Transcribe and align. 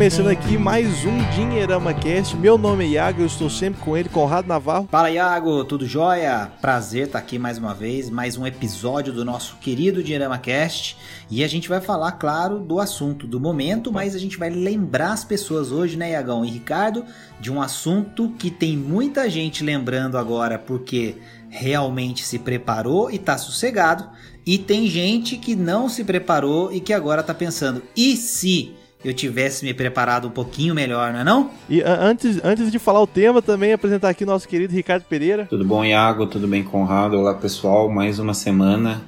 Começando 0.00 0.28
aqui 0.28 0.56
mais 0.56 1.04
um 1.04 1.18
Dinheirama 1.28 1.92
Cast. 1.92 2.34
Meu 2.34 2.56
nome 2.56 2.86
é 2.86 2.88
Iago, 2.88 3.20
eu 3.20 3.26
estou 3.26 3.50
sempre 3.50 3.82
com 3.82 3.94
ele, 3.94 4.08
Conrado 4.08 4.48
Navarro. 4.48 4.88
Fala 4.90 5.10
Iago, 5.10 5.62
tudo 5.62 5.84
jóia? 5.84 6.50
Prazer 6.58 7.04
estar 7.04 7.18
aqui 7.18 7.38
mais 7.38 7.58
uma 7.58 7.74
vez, 7.74 8.08
mais 8.08 8.34
um 8.34 8.46
episódio 8.46 9.12
do 9.12 9.26
nosso 9.26 9.58
querido 9.60 10.02
Dinheirama 10.02 10.38
Cast. 10.38 10.96
E 11.30 11.44
a 11.44 11.48
gente 11.48 11.68
vai 11.68 11.82
falar, 11.82 12.12
claro, 12.12 12.60
do 12.60 12.80
assunto 12.80 13.26
do 13.26 13.38
momento, 13.38 13.92
mas 13.92 14.14
a 14.14 14.18
gente 14.18 14.38
vai 14.38 14.48
lembrar 14.48 15.12
as 15.12 15.22
pessoas 15.22 15.70
hoje, 15.70 15.98
né, 15.98 16.12
Iagão 16.12 16.46
e 16.46 16.50
Ricardo, 16.50 17.04
de 17.38 17.52
um 17.52 17.60
assunto 17.60 18.30
que 18.38 18.50
tem 18.50 18.78
muita 18.78 19.28
gente 19.28 19.62
lembrando 19.62 20.16
agora 20.16 20.58
porque 20.58 21.18
realmente 21.50 22.24
se 22.24 22.38
preparou 22.38 23.10
e 23.10 23.16
está 23.16 23.36
sossegado, 23.36 24.08
e 24.46 24.56
tem 24.56 24.86
gente 24.86 25.36
que 25.36 25.54
não 25.54 25.90
se 25.90 26.04
preparou 26.04 26.72
e 26.72 26.80
que 26.80 26.94
agora 26.94 27.20
está 27.20 27.34
pensando: 27.34 27.82
e 27.94 28.16
se 28.16 28.79
eu 29.04 29.14
tivesse 29.14 29.64
me 29.64 29.72
preparado 29.72 30.28
um 30.28 30.30
pouquinho 30.30 30.74
melhor, 30.74 31.12
não 31.12 31.20
é 31.20 31.24
não? 31.24 31.50
E 31.68 31.82
antes, 31.82 32.38
antes 32.44 32.70
de 32.70 32.78
falar 32.78 33.00
o 33.00 33.06
tema, 33.06 33.40
também 33.40 33.72
apresentar 33.72 34.10
aqui 34.10 34.24
nosso 34.24 34.46
querido 34.46 34.74
Ricardo 34.74 35.04
Pereira. 35.04 35.46
Tudo 35.46 35.64
bom, 35.64 35.84
Iago? 35.84 36.26
Tudo 36.26 36.46
bem, 36.46 36.62
Conrado? 36.62 37.18
Olá, 37.18 37.34
pessoal. 37.34 37.88
Mais 37.88 38.18
uma 38.18 38.34
semana 38.34 39.02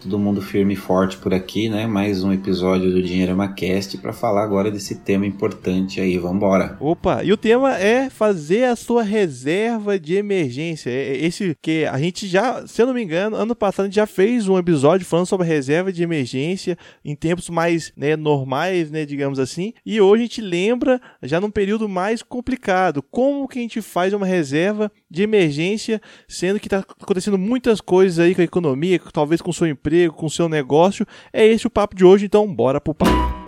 todo 0.00 0.18
mundo 0.18 0.40
firme 0.40 0.74
e 0.74 0.76
forte 0.76 1.16
por 1.16 1.34
aqui, 1.34 1.68
né? 1.68 1.86
Mais 1.86 2.22
um 2.22 2.32
episódio 2.32 2.90
do 2.90 3.02
Dinheiro 3.02 3.36
Cast 3.54 3.98
para 3.98 4.12
falar 4.12 4.44
agora 4.44 4.70
desse 4.70 4.96
tema 4.96 5.26
importante 5.26 6.00
aí. 6.00 6.16
Vamos 6.18 6.36
embora. 6.36 6.76
Opa, 6.80 7.24
e 7.24 7.32
o 7.32 7.36
tema 7.36 7.76
é 7.76 8.08
fazer 8.08 8.64
a 8.64 8.76
sua 8.76 9.02
reserva 9.02 9.98
de 9.98 10.14
emergência. 10.14 10.90
É, 10.90 11.14
é 11.14 11.24
esse 11.24 11.56
que 11.60 11.84
a 11.84 11.98
gente 11.98 12.26
já, 12.26 12.66
se 12.66 12.80
eu 12.80 12.86
não 12.86 12.94
me 12.94 13.02
engano, 13.02 13.36
ano 13.36 13.54
passado 13.54 13.84
a 13.84 13.88
gente 13.88 13.96
já 13.96 14.06
fez 14.06 14.48
um 14.48 14.58
episódio 14.58 15.06
falando 15.06 15.26
sobre 15.26 15.46
reserva 15.46 15.92
de 15.92 16.02
emergência 16.02 16.78
em 17.04 17.16
tempos 17.16 17.48
mais 17.48 17.92
né, 17.96 18.16
normais, 18.16 18.90
né, 18.90 19.04
digamos 19.04 19.38
assim. 19.38 19.72
E 19.84 20.00
hoje 20.00 20.22
a 20.22 20.26
gente 20.26 20.40
lembra 20.40 21.00
já 21.22 21.40
num 21.40 21.50
período 21.50 21.88
mais 21.88 22.22
complicado, 22.22 23.02
como 23.02 23.48
que 23.48 23.58
a 23.58 23.62
gente 23.62 23.82
faz 23.82 24.12
uma 24.12 24.26
reserva 24.26 24.90
de 25.10 25.22
emergência, 25.22 26.00
sendo 26.26 26.60
que 26.60 26.66
está 26.66 26.78
acontecendo 26.78 27.38
muitas 27.38 27.80
coisas 27.80 28.18
aí 28.18 28.34
com 28.34 28.40
a 28.40 28.44
economia, 28.44 29.00
talvez 29.12 29.40
com 29.40 29.50
o 29.50 29.54
seu 29.54 29.66
emprego 29.66 30.14
com 30.14 30.26
o 30.26 30.30
seu 30.30 30.48
negócio. 30.48 31.06
É 31.32 31.46
esse 31.46 31.66
o 31.66 31.70
papo 31.70 31.94
de 31.94 32.04
hoje, 32.04 32.26
então 32.26 32.52
bora 32.52 32.80
pro 32.80 32.94
papo. 32.94 33.38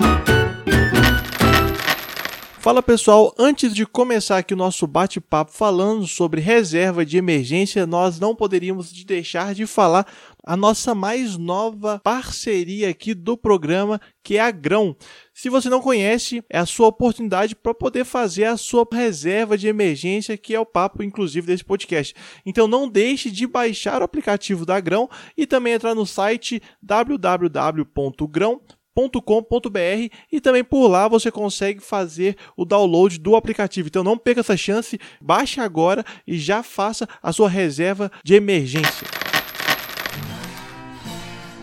Fala 2.60 2.82
pessoal, 2.82 3.34
antes 3.38 3.74
de 3.74 3.86
começar 3.86 4.36
aqui 4.36 4.52
o 4.52 4.56
nosso 4.56 4.86
bate-papo 4.86 5.50
falando 5.50 6.06
sobre 6.06 6.42
reserva 6.42 7.06
de 7.06 7.16
emergência, 7.16 7.86
nós 7.86 8.20
não 8.20 8.36
poderíamos 8.36 8.92
deixar 9.02 9.54
de 9.54 9.66
falar 9.66 10.06
a 10.44 10.56
nossa 10.56 10.94
mais 10.94 11.36
nova 11.36 12.00
parceria 12.02 12.88
aqui 12.88 13.14
do 13.14 13.36
programa, 13.36 14.00
que 14.22 14.36
é 14.36 14.40
a 14.40 14.50
Grão. 14.50 14.96
Se 15.34 15.48
você 15.48 15.68
não 15.68 15.80
conhece, 15.80 16.42
é 16.48 16.58
a 16.58 16.66
sua 16.66 16.88
oportunidade 16.88 17.54
para 17.54 17.74
poder 17.74 18.04
fazer 18.04 18.44
a 18.44 18.56
sua 18.56 18.86
reserva 18.92 19.56
de 19.56 19.68
emergência, 19.68 20.36
que 20.36 20.54
é 20.54 20.60
o 20.60 20.66
papo, 20.66 21.02
inclusive, 21.02 21.46
desse 21.46 21.64
podcast. 21.64 22.14
Então 22.44 22.66
não 22.66 22.88
deixe 22.88 23.30
de 23.30 23.46
baixar 23.46 24.00
o 24.02 24.04
aplicativo 24.04 24.66
da 24.66 24.80
Grão 24.80 25.08
e 25.36 25.46
também 25.46 25.74
entrar 25.74 25.94
no 25.94 26.06
site 26.06 26.62
www.grão.com 26.82 28.80
com.br 29.24 30.14
e 30.30 30.40
também 30.40 30.64
por 30.64 30.88
lá 30.88 31.08
você 31.08 31.30
consegue 31.30 31.80
fazer 31.80 32.36
o 32.56 32.64
download 32.64 33.18
do 33.18 33.36
aplicativo. 33.36 33.88
Então 33.88 34.04
não 34.04 34.18
perca 34.18 34.40
essa 34.40 34.56
chance, 34.56 34.98
baixe 35.20 35.60
agora 35.60 36.04
e 36.26 36.38
já 36.38 36.62
faça 36.62 37.08
a 37.22 37.32
sua 37.32 37.48
reserva 37.48 38.10
de 38.24 38.34
emergência. 38.34 39.29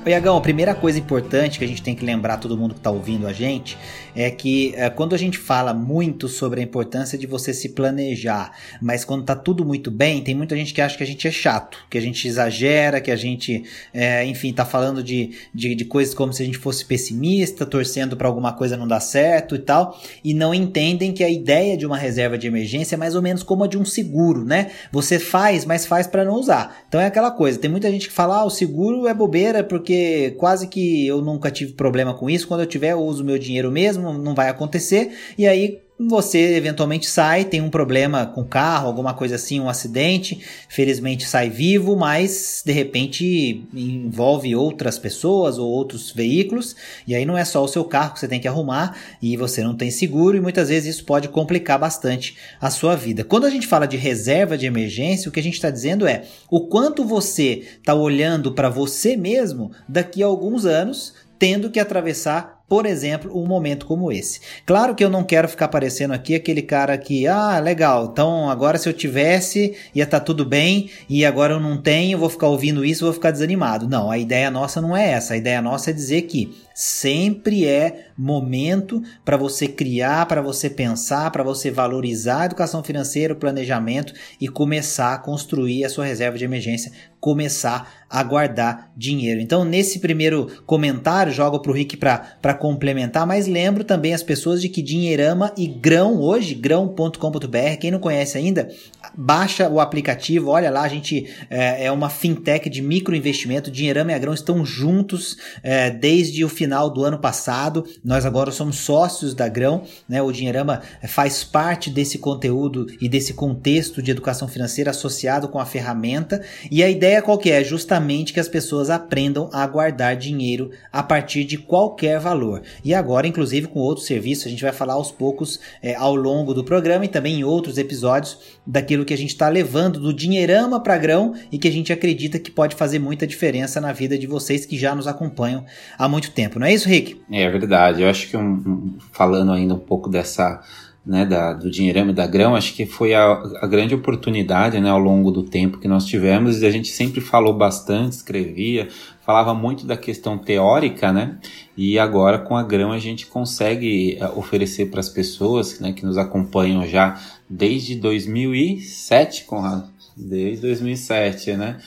Iagão, 0.10 0.38
a 0.38 0.42
primeira 0.42 0.76
coisa 0.76 1.00
importante 1.00 1.60
que 1.60 1.66
a 1.66 1.68
gente 1.68 1.82
tem 1.82 1.96
que 1.96 2.06
lembrar 2.06 2.38
todo 2.38 2.58
mundo 2.58 2.74
que 2.74 2.80
está 2.80 2.92
ouvindo 2.92 3.28
a 3.28 3.34
gente 3.34 3.78
é 4.16 4.32
que 4.32 4.74
é, 4.76 4.90
quando 4.90 5.14
a 5.14 5.18
gente 5.18 5.38
fala 5.38 5.74
muito 5.74 6.28
sobre 6.28 6.60
a 6.60 6.64
importância 6.64 7.18
de 7.18 7.28
você 7.28 7.54
se 7.54 7.70
planejar, 7.70 8.52
mas 8.82 9.06
quando 9.06 9.24
tá 9.24 9.36
tudo 9.36 9.64
muito 9.64 9.92
bem, 9.92 10.24
tem 10.24 10.34
muita 10.34 10.56
gente 10.56 10.74
que 10.74 10.82
acha 10.82 10.98
que 10.98 11.04
a 11.04 11.08
gente 11.08 11.28
é 11.28 11.32
chato, 11.32 11.78
que 11.88 11.98
a 11.98 12.02
gente 12.02 12.28
exagera, 12.28 13.00
que 13.00 13.12
a 13.12 13.16
gente, 13.16 13.64
é, 13.94 14.26
enfim, 14.26 14.52
tá 14.52 14.66
falando 14.66 15.04
de, 15.04 15.34
de, 15.54 15.76
de, 15.76 15.86
coisas 15.86 16.16
como 16.16 16.34
se 16.34 16.42
a 16.42 16.46
gente 16.46 16.58
fosse 16.58 16.84
pessimista, 16.84 17.66
torcendo 17.66 18.18
para 18.18 18.28
alguma 18.28 18.54
coisa 18.54 18.76
não 18.76 18.88
dar 18.88 19.02
certo 19.02 19.56
e 19.56 19.60
tal, 19.60 20.00
e 20.24 20.34
não 20.34 20.54
entendem 20.54 21.14
que 21.14 21.24
a 21.24 21.30
ideia 21.30 21.78
de 21.78 21.86
uma 21.86 21.98
reserva 21.98 22.38
de 22.40 22.48
emergência 22.48 22.96
é 22.96 22.98
mais 22.98 23.14
ou 23.14 23.22
menos 23.22 23.44
como 23.44 23.64
a 23.64 23.68
de 23.68 23.78
um 23.78 23.86
seguro, 23.86 24.44
né? 24.44 24.72
Você 24.92 25.20
faz, 25.20 25.64
mas 25.64 25.86
faz 25.86 26.08
para 26.08 26.26
não 26.26 26.34
usar. 26.34 26.84
Então 26.88 27.00
é 27.00 27.06
aquela 27.06 27.30
coisa, 27.30 27.60
tem 27.60 27.70
muita 27.70 27.92
gente 27.92 28.08
que 28.08 28.14
fala, 28.14 28.38
ah, 28.38 28.46
o 28.46 28.50
seguro 28.50 29.08
é 29.08 29.14
bobeira 29.14 29.64
porque 29.64 29.97
quase 30.38 30.68
que 30.68 31.08
eu 31.08 31.22
nunca 31.22 31.52
tive 31.52 31.74
problema 31.74 32.14
com 32.14 32.30
isso. 32.30 32.48
Quando 32.48 32.62
eu 32.62 32.68
tiver, 32.68 32.92
eu 32.92 33.00
uso 33.00 33.24
meu 33.24 33.38
dinheiro 33.38 33.72
mesmo, 33.72 34.14
não 34.14 34.36
vai 34.36 34.50
acontecer. 34.50 35.12
E 35.38 35.48
aí 35.48 35.82
você 36.00 36.56
eventualmente 36.56 37.08
sai, 37.08 37.44
tem 37.44 37.60
um 37.60 37.70
problema 37.70 38.26
com 38.28 38.42
o 38.42 38.48
carro, 38.48 38.88
alguma 38.88 39.16
coisa 39.16 39.36
assim, 39.36 39.60
um 39.60 39.68
acidente, 39.68 40.40
felizmente 40.70 41.26
sai 41.26 41.50
vivo, 41.50 41.96
mas 41.96 42.62
de 42.64 42.72
repente 42.72 43.64
envolve 43.74 44.56
outras 44.56 45.00
pessoas 45.00 45.58
ou 45.58 45.68
outros 45.68 46.12
veículos, 46.12 46.76
e 47.08 47.16
aí 47.16 47.26
não 47.26 47.38
é 47.38 47.44
só 47.44 47.64
o 47.64 47.68
seu 47.68 47.84
carro 47.84 48.14
que 48.14 48.20
você 48.20 48.28
tem 48.28 48.40
que 48.40 48.48
arrumar 48.48 48.96
e 49.22 49.36
você 49.36 49.64
não 49.64 49.76
tem 49.76 49.90
seguro, 49.90 50.38
e 50.38 50.42
muitas 50.42 50.70
vezes 50.70 50.96
isso 50.96 51.06
pode 51.06 51.30
complicar 51.30 51.80
bastante 51.80 52.38
a 52.62 52.70
sua 52.70 52.96
vida. 52.96 53.24
Quando 53.24 53.46
a 53.46 53.50
gente 53.50 53.66
fala 53.66 53.88
de 53.88 53.98
reserva 53.98 54.58
de 54.58 54.68
emergência, 54.68 55.30
o 55.30 55.32
que 55.32 55.40
a 55.40 55.44
gente 55.44 55.56
está 55.56 55.72
dizendo 55.72 56.08
é 56.08 56.26
o 56.50 56.68
quanto 56.68 57.04
você 57.04 57.64
está 57.80 57.96
olhando 57.96 58.54
para 58.54 58.70
você 58.70 59.18
mesmo 59.18 59.72
daqui 59.90 60.22
a 60.22 60.28
alguns 60.28 60.66
anos, 60.66 61.14
tendo 61.40 61.70
que 61.70 61.80
atravessar 61.80 62.57
por 62.68 62.86
exemplo, 62.86 63.32
um 63.38 63.46
momento 63.46 63.86
como 63.86 64.12
esse. 64.12 64.42
Claro 64.66 64.94
que 64.94 65.04
eu 65.04 65.10
não 65.10 65.24
quero 65.24 65.48
ficar 65.48 65.70
parecendo 65.70 66.14
aqui 66.14 66.36
aquele 66.36 66.62
cara 66.62 66.98
que, 66.98 67.26
ah, 67.26 67.60
legal, 67.60 68.10
então 68.12 68.50
agora 68.50 68.78
se 68.78 68.90
eu 68.90 68.94
tivesse 68.94 69.76
ia 69.96 70.04
estar 70.04 70.20
tá 70.20 70.26
tudo 70.26 70.46
bem 70.46 70.90
e 71.10 71.26
agora 71.26 71.54
eu 71.54 71.60
não 71.60 71.78
tenho, 71.82 72.18
vou 72.18 72.30
ficar 72.30 72.48
ouvindo 72.48 72.84
isso, 72.84 73.06
vou 73.06 73.14
ficar 73.14 73.32
desanimado. 73.32 73.88
Não, 73.88 74.12
a 74.12 74.18
ideia 74.18 74.52
nossa 74.52 74.82
não 74.82 74.96
é 74.96 75.12
essa. 75.12 75.34
A 75.34 75.38
ideia 75.38 75.62
nossa 75.62 75.92
é 75.92 75.94
dizer 75.94 76.24
que 76.24 76.54
sempre 76.74 77.66
é 77.66 78.10
momento 78.16 79.02
para 79.26 79.36
você 79.36 79.68
criar, 79.68 80.28
para 80.28 80.44
você 80.44 80.70
pensar, 80.70 81.32
para 81.32 81.42
você 81.42 81.72
valorizar 81.72 82.42
a 82.42 82.46
educação 82.46 82.84
financeira, 82.84 83.34
o 83.34 83.38
planejamento 83.38 84.14
e 84.40 84.48
começar 84.48 85.14
a 85.14 85.18
construir 85.18 85.86
a 85.86 85.90
sua 85.90 86.06
reserva 86.06 86.38
de 86.38 86.46
emergência, 86.46 86.92
começar 87.20 88.06
a 88.08 88.22
guardar 88.22 88.92
dinheiro. 88.96 89.42
Então, 89.42 89.66
nesse 89.66 90.00
primeiro 90.00 90.48
comentário, 90.68 91.34
jogo 91.34 91.60
para 91.60 91.72
o 91.72 91.74
Rick 91.74 91.98
para 91.98 92.54
complementar, 92.58 93.26
mas 93.26 93.48
lembro 93.48 93.84
também 93.84 94.14
as 94.14 94.24
pessoas 94.24 94.62
de 94.62 94.70
que 94.70 94.82
Dinheirama 94.82 95.54
e 95.58 95.68
Grão 95.68 96.20
hoje, 96.20 96.54
grão.com.br, 96.54 97.78
quem 97.80 97.92
não 97.92 98.00
conhece 98.00 98.38
ainda, 98.38 98.70
baixa 99.16 99.70
o 99.70 99.80
aplicativo, 99.80 100.50
olha 100.50 100.70
lá, 100.70 100.82
a 100.82 100.88
gente 100.88 101.34
é, 101.50 101.86
é 101.86 101.92
uma 101.92 102.10
fintech 102.10 102.70
de 102.70 102.82
microinvestimento, 102.82 103.72
Dinheirama 103.72 104.12
e 104.12 104.16
a 104.16 104.20
Grão 104.20 104.34
estão 104.34 104.66
juntos 104.66 105.38
é, 105.64 105.90
desde 105.90 106.44
o 106.44 106.50
final 106.50 106.90
do 106.90 107.04
ano 107.04 107.20
passado, 107.20 107.86
nós 108.04 108.26
agora 108.26 108.52
somos 108.52 108.78
sócios 108.78 109.34
da 109.34 109.48
Grão, 109.48 109.84
né? 110.08 110.22
o 110.22 110.32
Dinheirama 110.32 110.82
faz 111.08 111.44
parte 111.44 111.90
desse 111.90 112.18
conteúdo 112.18 112.88
e 113.00 113.08
desse 113.08 113.34
contexto 113.34 114.02
de 114.02 114.12
educação 114.12 114.48
financeira 114.48 114.92
associado 114.92 115.48
com 115.48 115.60
a 115.60 115.66
ferramenta, 115.66 116.42
e 116.70 116.84
a 116.84 116.90
ideia 116.90 117.22
qual 117.22 117.38
que 117.38 117.52
é? 117.52 117.64
Justamente 117.64 118.34
que 118.34 118.40
as 118.40 118.48
pessoas 118.48 118.90
aprendam 118.90 119.50
a 119.54 119.66
guardar 119.68 120.16
dinheiro 120.16 120.72
a 120.92 121.04
partir 121.04 121.44
de 121.44 121.58
qualquer 121.58 122.20
valor. 122.20 122.47
E 122.84 122.94
agora, 122.94 123.28
inclusive, 123.28 123.68
com 123.68 123.80
outros 123.80 124.06
serviços, 124.06 124.46
a 124.48 124.50
gente 124.50 124.64
vai 124.64 124.72
falar 124.72 124.94
aos 124.94 125.12
poucos 125.12 125.60
é, 125.82 125.96
ao 125.96 126.16
longo 126.16 126.54
do 126.54 126.64
programa 126.64 127.06
e 127.06 127.08
também 127.08 127.40
em 127.40 127.44
outros 127.44 127.78
episódios 127.78 128.38
daquilo 128.66 129.06
que 129.06 129.14
a 129.14 129.18
gente 129.18 129.32
está 129.32 129.50
levando 129.50 130.00
do 130.00 130.14
dinheirama 130.14 130.80
para 130.80 130.98
grão 130.98 131.34
e 131.52 131.58
que 131.58 131.68
a 131.68 131.72
gente 131.72 131.92
acredita 131.92 132.40
que 132.40 132.52
pode 132.52 132.76
fazer 132.76 133.00
muita 133.00 133.28
diferença 133.28 133.82
na 133.82 133.92
vida 133.92 134.18
de 134.18 134.28
vocês 134.28 134.66
que 134.66 134.78
já 134.78 134.94
nos 134.94 135.08
acompanham 135.08 135.66
há 135.98 136.08
muito 136.08 136.32
tempo. 136.32 136.60
Não 136.60 136.68
é 136.68 136.74
isso, 136.74 136.88
Rick? 136.88 137.22
É 137.32 137.50
verdade. 137.50 138.02
Eu 138.02 138.10
acho 138.10 138.28
que 138.28 138.38
um, 138.38 138.42
um, 138.42 138.98
falando 139.12 139.52
ainda 139.52 139.74
um 139.74 139.80
pouco 139.80 140.10
dessa 140.10 140.62
né, 141.08 141.26
da, 141.26 141.54
do 141.54 141.72
dinheirama 141.72 142.12
e 142.12 142.14
da 142.14 142.28
grão, 142.28 142.54
acho 142.54 142.74
que 142.74 142.86
foi 142.86 143.14
a, 143.14 143.42
a, 143.62 143.66
grande 143.66 143.96
oportunidade 143.96 144.78
né, 144.82 144.90
ao 144.90 145.00
longo 145.00 145.32
do 145.32 145.42
tempo 145.42 145.80
que 145.80 145.88
nós 145.88 146.06
tivemos 146.06 146.62
e 146.62 146.66
a 146.66 146.70
gente 146.70 146.90
sempre 146.90 147.22
falou 147.22 147.54
bastante, 147.54 148.12
escrevia, 148.12 148.90
falava 149.26 149.54
muito 149.54 149.86
da 149.86 149.96
questão 149.96 150.38
teórica, 150.38 151.14
né? 151.14 151.38
E 151.78 151.98
agora 151.98 152.40
com 152.40 152.58
a 152.58 152.64
grão 152.64 152.92
a 152.92 153.00
gente 153.00 153.26
consegue 153.26 154.18
eh, 154.20 154.32
oferecer 154.36 154.88
para 154.88 155.00
as 155.00 155.08
pessoas 155.08 155.80
né, 155.80 155.94
que 155.94 156.06
nos 156.06 156.18
acompanham 156.18 156.86
já 156.86 157.18
desde 157.50 157.96
2007, 157.96 159.46
Conrado, 159.46 159.88
desde 160.16 160.62
2007, 160.62 161.54
né? 161.54 161.78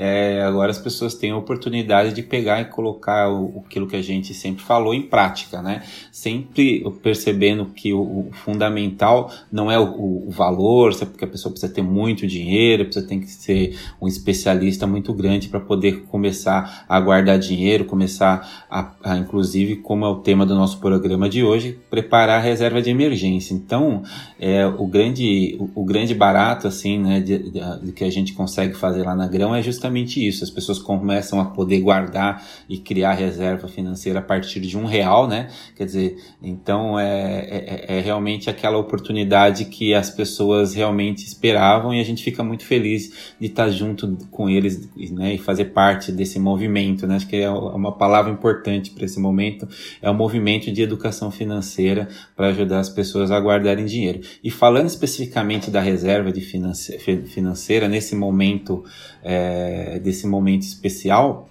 É, 0.00 0.40
agora 0.44 0.70
as 0.70 0.78
pessoas 0.78 1.14
têm 1.14 1.32
a 1.32 1.36
oportunidade 1.36 2.14
de 2.14 2.22
pegar 2.22 2.60
e 2.60 2.66
colocar 2.66 3.28
o, 3.28 3.64
aquilo 3.66 3.88
que 3.88 3.96
a 3.96 4.02
gente 4.02 4.32
sempre 4.32 4.62
falou 4.62 4.94
em 4.94 5.02
prática, 5.02 5.60
né? 5.60 5.82
Sempre 6.12 6.88
percebendo 7.02 7.66
que 7.66 7.92
o, 7.92 8.00
o 8.00 8.28
fundamental 8.30 9.28
não 9.50 9.72
é 9.72 9.76
o, 9.76 10.28
o, 10.28 10.30
valor, 10.30 10.94
porque 10.94 11.24
a 11.24 11.28
pessoa 11.28 11.50
precisa 11.50 11.72
ter 11.72 11.82
muito 11.82 12.28
dinheiro, 12.28 12.84
precisa 12.84 13.04
ter 13.04 13.18
que 13.18 13.26
ser 13.26 13.76
um 14.00 14.06
especialista 14.06 14.86
muito 14.86 15.12
grande 15.12 15.48
para 15.48 15.58
poder 15.58 16.02
começar 16.02 16.84
a 16.88 17.00
guardar 17.00 17.36
dinheiro, 17.36 17.84
começar 17.84 18.66
a, 18.70 18.92
a, 19.02 19.16
inclusive, 19.16 19.76
como 19.76 20.04
é 20.04 20.08
o 20.08 20.20
tema 20.20 20.46
do 20.46 20.54
nosso 20.54 20.78
programa 20.78 21.28
de 21.28 21.42
hoje, 21.42 21.76
preparar 21.90 22.38
a 22.38 22.42
reserva 22.42 22.80
de 22.80 22.88
emergência. 22.88 23.52
Então, 23.52 24.04
é, 24.38 24.64
o 24.64 24.86
grande, 24.86 25.58
o 25.74 25.84
grande 25.84 26.14
barato, 26.14 26.68
assim, 26.68 26.98
né, 26.98 27.18
de, 27.18 27.50
de, 27.50 27.60
de 27.82 27.92
que 27.92 28.04
a 28.04 28.10
gente 28.10 28.32
consegue 28.32 28.74
fazer 28.74 29.02
lá 29.02 29.16
na 29.16 29.26
Grão 29.26 29.52
é 29.52 29.60
justamente 29.60 29.87
isso. 29.96 30.44
As 30.44 30.50
pessoas 30.50 30.78
começam 30.78 31.40
a 31.40 31.44
poder 31.46 31.80
guardar 31.80 32.44
e 32.68 32.78
criar 32.78 33.14
reserva 33.14 33.68
financeira 33.68 34.18
a 34.18 34.22
partir 34.22 34.60
de 34.60 34.76
um 34.76 34.84
real, 34.84 35.26
né? 35.26 35.48
Quer 35.76 35.84
dizer, 35.84 36.16
então 36.42 36.98
é, 36.98 37.40
é, 37.40 37.98
é 37.98 38.00
realmente 38.00 38.50
aquela 38.50 38.78
oportunidade 38.78 39.64
que 39.66 39.94
as 39.94 40.10
pessoas 40.10 40.74
realmente 40.74 41.24
esperavam 41.24 41.94
e 41.94 42.00
a 42.00 42.04
gente 42.04 42.22
fica 42.22 42.42
muito 42.42 42.64
feliz 42.64 43.34
de 43.40 43.46
estar 43.46 43.70
junto 43.70 44.16
com 44.30 44.48
eles, 44.48 44.88
né? 45.12 45.34
E 45.34 45.38
fazer 45.38 45.66
parte 45.66 46.12
desse 46.12 46.38
movimento, 46.38 47.06
né? 47.06 47.16
Acho 47.16 47.28
que 47.28 47.36
é 47.36 47.50
uma 47.50 47.92
palavra 47.92 48.32
importante 48.32 48.90
para 48.90 49.04
esse 49.04 49.20
momento, 49.20 49.68
é 50.02 50.10
o 50.10 50.14
movimento 50.14 50.70
de 50.72 50.82
educação 50.82 51.30
financeira 51.30 52.08
para 52.36 52.48
ajudar 52.48 52.80
as 52.80 52.88
pessoas 52.88 53.30
a 53.30 53.38
guardarem 53.38 53.84
dinheiro. 53.84 54.20
E 54.42 54.50
falando 54.50 54.86
especificamente 54.86 55.70
da 55.70 55.80
reserva 55.80 56.32
de 56.32 56.40
finance, 56.40 56.98
financeira 57.26 57.88
nesse 57.88 58.14
momento, 58.14 58.84
é, 59.22 59.77
desse 59.98 60.26
momento 60.26 60.62
especial, 60.62 61.48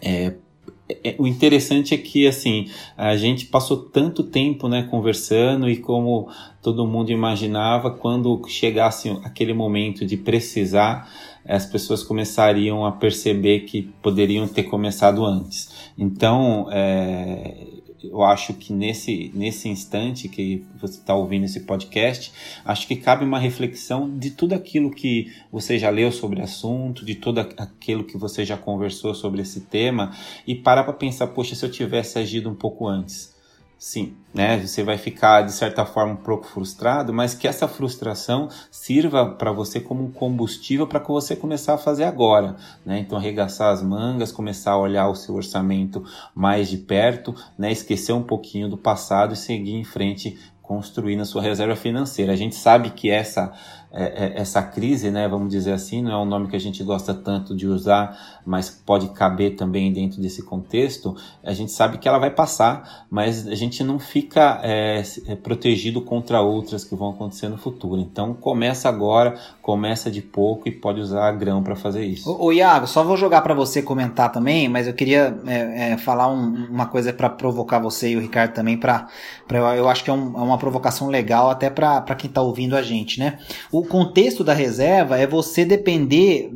é, 0.00 0.34
é, 1.04 1.14
o 1.18 1.26
interessante 1.26 1.94
é 1.94 1.98
que 1.98 2.26
assim 2.26 2.68
a 2.96 3.14
gente 3.16 3.46
passou 3.46 3.76
tanto 3.76 4.22
tempo 4.22 4.68
né, 4.68 4.84
conversando 4.84 5.68
e 5.68 5.76
como 5.76 6.28
todo 6.62 6.86
mundo 6.86 7.12
imaginava 7.12 7.90
quando 7.90 8.40
chegasse 8.48 9.10
aquele 9.22 9.52
momento 9.52 10.06
de 10.06 10.16
precisar 10.16 11.10
as 11.44 11.64
pessoas 11.64 12.02
começariam 12.02 12.84
a 12.84 12.92
perceber 12.92 13.60
que 13.60 13.82
poderiam 14.02 14.46
ter 14.46 14.64
começado 14.64 15.24
antes. 15.24 15.90
Então 15.96 16.68
é, 16.70 17.77
eu 18.02 18.22
acho 18.22 18.54
que 18.54 18.72
nesse, 18.72 19.30
nesse 19.34 19.68
instante 19.68 20.28
que 20.28 20.64
você 20.80 20.98
está 20.98 21.14
ouvindo 21.14 21.44
esse 21.44 21.60
podcast, 21.60 22.32
acho 22.64 22.86
que 22.86 22.96
cabe 22.96 23.24
uma 23.24 23.38
reflexão 23.38 24.16
de 24.16 24.30
tudo 24.30 24.54
aquilo 24.54 24.90
que 24.90 25.32
você 25.50 25.78
já 25.78 25.90
leu 25.90 26.12
sobre 26.12 26.40
o 26.40 26.44
assunto, 26.44 27.04
de 27.04 27.14
tudo 27.14 27.40
aquilo 27.40 28.04
que 28.04 28.16
você 28.16 28.44
já 28.44 28.56
conversou 28.56 29.14
sobre 29.14 29.42
esse 29.42 29.62
tema, 29.62 30.12
e 30.46 30.54
parar 30.54 30.84
para 30.84 30.92
pensar, 30.92 31.28
poxa, 31.28 31.54
se 31.54 31.64
eu 31.64 31.70
tivesse 31.70 32.18
agido 32.18 32.48
um 32.48 32.54
pouco 32.54 32.86
antes 32.86 33.37
Sim, 33.78 34.16
né? 34.34 34.58
Você 34.58 34.82
vai 34.82 34.98
ficar 34.98 35.42
de 35.42 35.52
certa 35.52 35.86
forma 35.86 36.14
um 36.14 36.16
pouco 36.16 36.46
frustrado, 36.46 37.14
mas 37.14 37.32
que 37.32 37.46
essa 37.46 37.68
frustração 37.68 38.48
sirva 38.72 39.24
para 39.24 39.52
você 39.52 39.78
como 39.78 40.02
um 40.02 40.10
combustível 40.10 40.84
para 40.84 40.98
que 40.98 41.06
você 41.06 41.36
começar 41.36 41.74
a 41.74 41.78
fazer 41.78 42.02
agora, 42.02 42.56
né? 42.84 42.98
Então 42.98 43.16
arregaçar 43.16 43.72
as 43.72 43.80
mangas, 43.80 44.32
começar 44.32 44.72
a 44.72 44.78
olhar 44.78 45.08
o 45.08 45.14
seu 45.14 45.36
orçamento 45.36 46.04
mais 46.34 46.68
de 46.68 46.76
perto, 46.76 47.32
né? 47.56 47.70
Esquecer 47.70 48.12
um 48.12 48.22
pouquinho 48.22 48.68
do 48.68 48.76
passado 48.76 49.34
e 49.34 49.36
seguir 49.36 49.74
em 49.74 49.84
frente 49.84 50.36
construindo 50.60 51.20
a 51.20 51.24
sua 51.24 51.40
reserva 51.40 51.76
financeira. 51.76 52.32
A 52.32 52.36
gente 52.36 52.56
sabe 52.56 52.90
que 52.90 53.08
essa 53.08 53.52
é, 53.90 54.26
é, 54.26 54.40
essa 54.40 54.62
crise, 54.62 55.10
né, 55.10 55.26
vamos 55.26 55.48
dizer 55.48 55.72
assim, 55.72 56.02
não 56.02 56.12
é 56.12 56.16
um 56.18 56.24
nome 56.24 56.48
que 56.48 56.56
a 56.56 56.60
gente 56.60 56.82
gosta 56.84 57.14
tanto 57.14 57.56
de 57.56 57.66
usar, 57.66 58.38
mas 58.44 58.68
pode 58.68 59.08
caber 59.08 59.56
também 59.56 59.90
dentro 59.92 60.20
desse 60.20 60.42
contexto, 60.42 61.16
a 61.42 61.54
gente 61.54 61.72
sabe 61.72 61.96
que 61.96 62.06
ela 62.06 62.18
vai 62.18 62.30
passar, 62.30 63.06
mas 63.10 63.46
a 63.46 63.54
gente 63.54 63.82
não 63.82 63.98
fica 63.98 64.60
é, 64.62 65.02
é 65.26 65.34
protegido 65.34 66.02
contra 66.02 66.40
outras 66.40 66.84
que 66.84 66.94
vão 66.94 67.10
acontecer 67.10 67.48
no 67.48 67.56
futuro. 67.56 68.00
Então 68.00 68.34
começa 68.34 68.88
agora, 68.88 69.38
começa 69.62 70.10
de 70.10 70.20
pouco 70.20 70.68
e 70.68 70.70
pode 70.70 71.00
usar 71.00 71.32
grão 71.32 71.62
para 71.62 71.74
fazer 71.74 72.04
isso. 72.04 72.30
Ô, 72.38 72.52
Iago, 72.52 72.86
só 72.86 73.02
vou 73.02 73.16
jogar 73.16 73.40
para 73.40 73.54
você 73.54 73.82
comentar 73.82 74.30
também, 74.30 74.68
mas 74.68 74.86
eu 74.86 74.92
queria 74.92 75.38
é, 75.46 75.92
é, 75.92 75.96
falar 75.96 76.28
um, 76.28 76.66
uma 76.70 76.86
coisa 76.86 77.12
para 77.12 77.30
provocar 77.30 77.78
você 77.78 78.10
e 78.10 78.16
o 78.16 78.20
Ricardo 78.20 78.52
também, 78.52 78.76
para 78.76 79.08
eu 79.50 79.88
acho 79.88 80.04
que 80.04 80.10
é, 80.10 80.12
um, 80.12 80.28
uma 80.36 80.58
provocação 80.58 81.08
legal 81.08 81.50
até 81.50 81.70
para 81.70 82.14
quem 82.16 82.28
está 82.28 82.42
ouvindo 82.42 82.76
a 82.76 82.82
gente, 82.82 83.18
né? 83.18 83.38
O 83.72 83.77
o 83.78 83.84
contexto 83.84 84.42
da 84.42 84.52
reserva 84.52 85.18
é 85.18 85.26
você 85.26 85.64
depender, 85.64 86.50